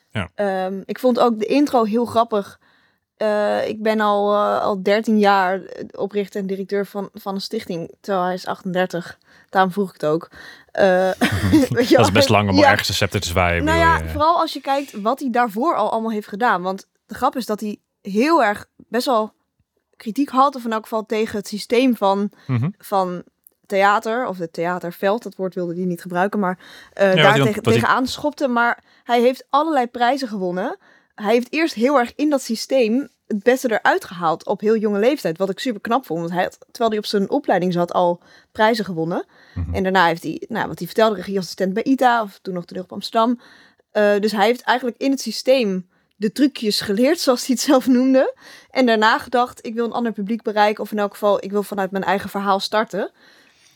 [0.10, 0.30] Ja.
[0.36, 2.60] Ehm, ik vond ook de intro heel grappig.
[3.22, 5.62] Eh, ik ben al, eh, al 13 jaar
[5.92, 9.18] oprichter en directeur van, van een stichting, terwijl hij is 38.
[9.50, 10.30] Daarom vroeg ik het ook.
[10.72, 11.10] Eh,
[11.70, 12.70] Dat is best lang om ja.
[12.70, 13.64] ergens een scepter te zwaaien.
[13.64, 14.10] Nou ja, je.
[14.10, 16.62] vooral als je kijkt wat hij daarvoor al allemaal heeft gedaan.
[16.62, 19.34] Want de grap is dat hij heel erg best wel
[19.96, 22.70] kritiek had, of in elk geval tegen het systeem van, Mhm.
[22.78, 23.24] van
[23.66, 26.60] theater, of het theaterveld, dat woord wilde hij niet gebruiken, maar
[26.94, 28.48] eh daar tegen, tegenaan schopte.
[28.48, 30.78] Maar hij heeft allerlei prijzen gewonnen.
[31.16, 35.00] Hij heeft eerst heel erg in dat systeem het beste eruit gehaald op heel jonge
[35.00, 35.38] leeftijd.
[35.38, 36.20] Wat ik super knap vond.
[36.20, 38.22] Want hij had, terwijl hij op zijn opleiding zat, al
[38.52, 39.26] prijzen gewonnen.
[39.56, 39.74] Mhm.
[39.74, 42.84] En daarna heeft hij, nou, wat hij vertelde, regieassistent bij ITA, of toen nog toneel
[42.84, 43.40] op Amsterdam.
[43.92, 47.88] Eh, dus hij heeft eigenlijk in het systeem de trucjes geleerd, zoals hij het zelf
[47.88, 48.36] noemde.
[48.70, 50.84] En daarna gedacht, ik wil een ander publiek bereiken.
[50.84, 53.12] Of in elk geval, ik wil vanuit mijn eigen verhaal starten.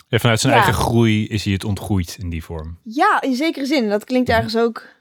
[0.07, 0.63] Ja, vanuit zijn Ja.
[0.63, 2.77] eigen groei is hij het ontgroeid in die vorm.
[2.83, 3.89] Ja, in zekere zin.
[3.89, 4.93] Dat klinkt ergens ook...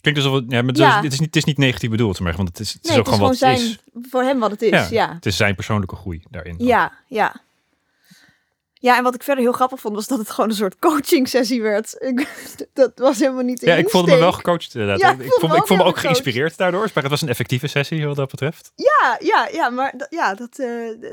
[0.00, 0.88] Klinkt alsof het, ja, maar Ja.
[0.98, 2.90] is, het, is niet, het is niet negatief bedoeld, maar, want het is, het is
[2.90, 4.10] ook het is gewoon gewoon wat zijn, het is.
[4.10, 4.70] voor hem wat het is.
[4.70, 6.54] Ja, Ja, Het is zijn persoonlijke groei daarin.
[6.58, 7.34] ja, ja.
[8.82, 11.28] Ja, en wat ik verder heel grappig vond, was dat het gewoon een soort coaching
[11.28, 11.94] sessie werd.
[11.98, 12.28] Ik,
[12.72, 15.00] dat was helemaal niet Ja, ik voelde me wel gecoacht inderdaad.
[15.00, 17.28] Ja, ik, voelde me- me ik voelde me ook geïnspireerd daardoor, maar het was een
[17.28, 18.72] effectieve sessie wat dat betreft.
[18.74, 20.66] Ja, ja, ja, maar ja, dat, eh,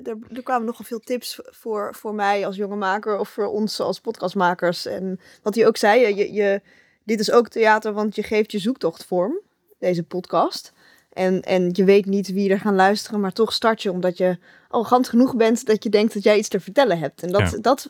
[0.07, 3.79] er, er kwamen nogal veel tips voor, voor mij als jonge maker of voor ons
[3.79, 4.85] als podcastmakers.
[4.85, 6.61] En wat hij ook zei, je, je,
[7.07, 9.39] dit is ook theater, want je geeft je zoektocht vorm,
[9.79, 10.73] deze podcast.
[11.09, 14.37] En, en je weet niet wie er gaan luisteren, maar toch start je omdat je
[14.67, 17.23] arrogant genoeg bent dat je denkt dat jij iets te vertellen hebt.
[17.23, 17.57] En dat, Ja.
[17.57, 17.89] dat,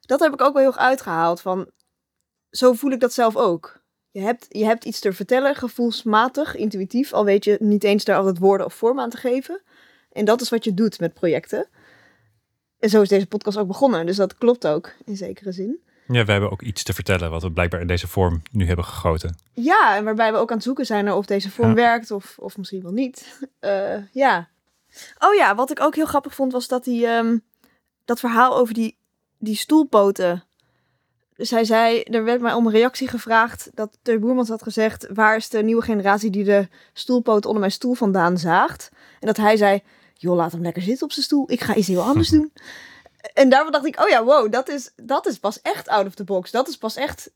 [0.00, 1.40] dat heb ik ook wel heel erg uitgehaald.
[1.40, 1.70] Van,
[2.50, 3.80] zo voel ik dat zelf ook.
[4.10, 8.16] Je hebt, je hebt iets te vertellen, gevoelsmatig, intuïtief, al weet je niet eens daar
[8.16, 9.62] altijd woorden of vorm aan te geven.
[10.12, 11.68] En dat is wat je doet met projecten.
[12.78, 15.80] En zo is deze podcast ook begonnen, dus dat klopt ook in zekere zin.
[16.12, 18.84] Ja, we hebben ook iets te vertellen wat we blijkbaar in deze vorm nu hebben
[18.84, 19.36] gegoten.
[19.52, 21.74] Ja, en waarbij we ook aan het zoeken zijn naar of deze vorm Ja.
[21.74, 23.24] werkt of, of misschien wel niet.
[23.60, 24.48] Eh, ja.
[25.18, 27.38] Oh ja, wat ik ook heel grappig vond was dat die, ehm,
[28.04, 28.96] dat verhaal over die,
[29.38, 30.44] die stoelpoten.
[31.36, 35.06] Dus hij zei, er werd mij om een reactie gevraagd dat de Boermans had gezegd,
[35.14, 38.90] waar is de nieuwe generatie die de stoelpoot onder mijn stoel vandaan zaagt?
[39.20, 39.82] En dat hij zei,
[40.14, 42.52] joh, laat hem lekker zitten op zijn stoel, ik ga iets heel anders doen.
[43.34, 46.14] En daarvan dacht ik, oh ja, wow, dat is, dat is pas echt out of
[46.14, 46.50] the box.
[46.50, 47.30] Dat is pas echt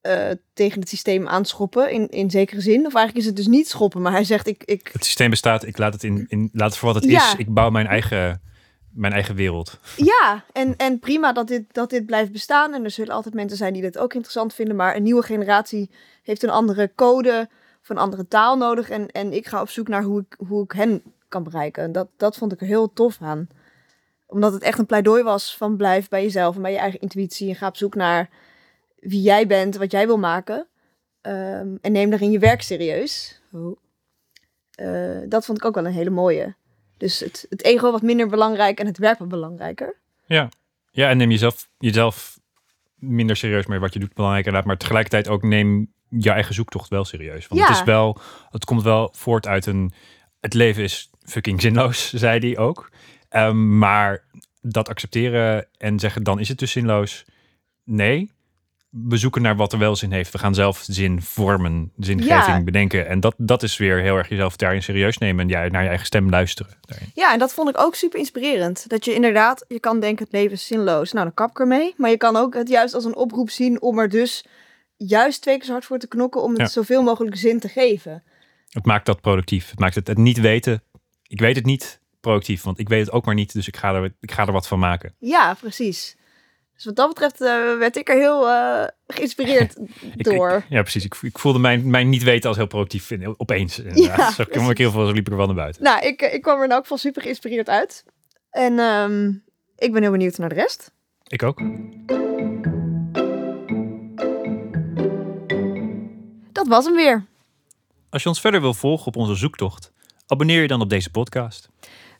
[0.00, 2.86] eh, tegen het systeem aanschoppen in, in zekere zin.
[2.86, 4.62] Of eigenlijk is het dus niet schoppen, maar hij zegt ik...
[4.64, 7.32] ik Het systeem bestaat, ik laat het, in, in, laat het voor wat het Ja.
[7.32, 7.34] is.
[7.38, 8.42] Ik bouw mijn eigen,
[8.92, 9.78] mijn eigen wereld.
[9.96, 12.74] ja, en, en prima dat dit, dat dit blijft bestaan.
[12.74, 14.76] En er zullen altijd mensen zijn die dit ook interessant vinden.
[14.76, 15.90] Maar een nieuwe generatie
[16.22, 17.48] heeft een andere code
[17.82, 18.90] of een andere taal nodig.
[18.90, 21.82] En, en ik ga op zoek naar hoe ik, hoe ik hen kan bereiken.
[21.82, 23.48] En dat, dat vond ik er heel tof aan.
[24.30, 27.48] Omdat het echt een pleidooi was van blijf bij jezelf en bij je eigen intuïtie.
[27.48, 28.30] En ga op zoek naar
[28.98, 30.66] wie jij bent, wat jij wil maken.
[31.20, 33.40] Ehm, en neem daarin je werk serieus.
[33.52, 33.78] Oh.
[34.70, 36.54] Eh, dat vond ik ook wel een hele mooie.
[36.96, 39.96] Dus het, het ego wat minder belangrijk en het werk wat belangrijker.
[40.26, 40.48] Ja,
[40.90, 42.38] ja en neem jezelf, jezelf
[42.94, 46.88] minder serieus met wat je doet belangrijker laat, maar tegelijkertijd ook neem je eigen zoektocht
[46.88, 47.48] wel serieus.
[47.48, 47.66] Want Ja.
[47.66, 48.18] het is wel,
[48.50, 49.92] het komt wel voort uit een,
[50.40, 52.90] het leven is fucking zinloos, zei hij ook.
[53.30, 54.24] Ehm, maar
[54.60, 57.24] dat accepteren en zeggen dan is het dus zinloos.
[57.84, 58.30] Nee,
[58.90, 60.32] we zoeken naar wat er wel zin heeft.
[60.32, 62.62] We gaan zelf zin vormen, zingeving Ja.
[62.62, 63.06] bedenken.
[63.08, 65.88] En dat, dat is weer heel erg jezelf daarin serieus nemen en ja, naar je
[65.88, 66.72] eigen stem luisteren.
[66.80, 67.10] Daarin.
[67.14, 68.88] Ja, en dat vond ik ook super inspirerend.
[68.88, 71.12] Dat je inderdaad, je kan denken het leven is zinloos.
[71.12, 71.94] Nou, dan kap ik ermee.
[71.96, 74.44] Maar je kan ook het juist als een oproep zien om er dus
[74.96, 76.66] juist twee keer zo hard voor te knokken om het Ja.
[76.68, 78.22] zoveel mogelijk zin te geven.
[78.68, 79.70] Het maakt dat productief.
[79.70, 80.82] Het maakt het, het niet weten.
[81.26, 83.52] Ik weet het niet productief, want ik weet het ook maar niet.
[83.52, 85.14] Dus ik ga er, ik ga er wat van maken.
[85.18, 86.16] Ja, precies.
[86.74, 89.76] Dus wat dat betreft eh, werd ik er heel eh, geïnspireerd
[90.16, 90.50] Ik- door.
[90.52, 91.04] ik- ja, precies.
[91.04, 93.34] Ik, ik voelde mijn, mijn niet weten als heel productief vinden.
[93.40, 93.78] Opeens.
[93.80, 94.16] Inderdaad.
[94.16, 95.82] Ja, Zo kwam ik heel veel, zo liep ik er wel naar buiten.
[95.82, 98.04] Nou, ik, eh, ik kwam er in elk geval super geïnspireerd uit.
[98.50, 99.28] En ehm,
[99.76, 100.92] ik ben heel benieuwd naar de rest.
[101.26, 101.60] Ik ook.
[106.52, 107.24] Dat was hem weer.
[108.10, 109.92] Als je ons verder wil volgen op onze zoektocht,
[110.26, 111.68] abonneer je dan op deze podcast.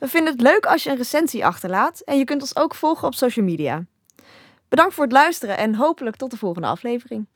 [0.01, 2.01] We vinden het leuk als je een recensie achterlaat.
[2.01, 3.85] En je kunt ons ook volgen op social media.
[4.68, 7.27] Bedankt voor het luisteren en hopelijk tot de volgende aflevering.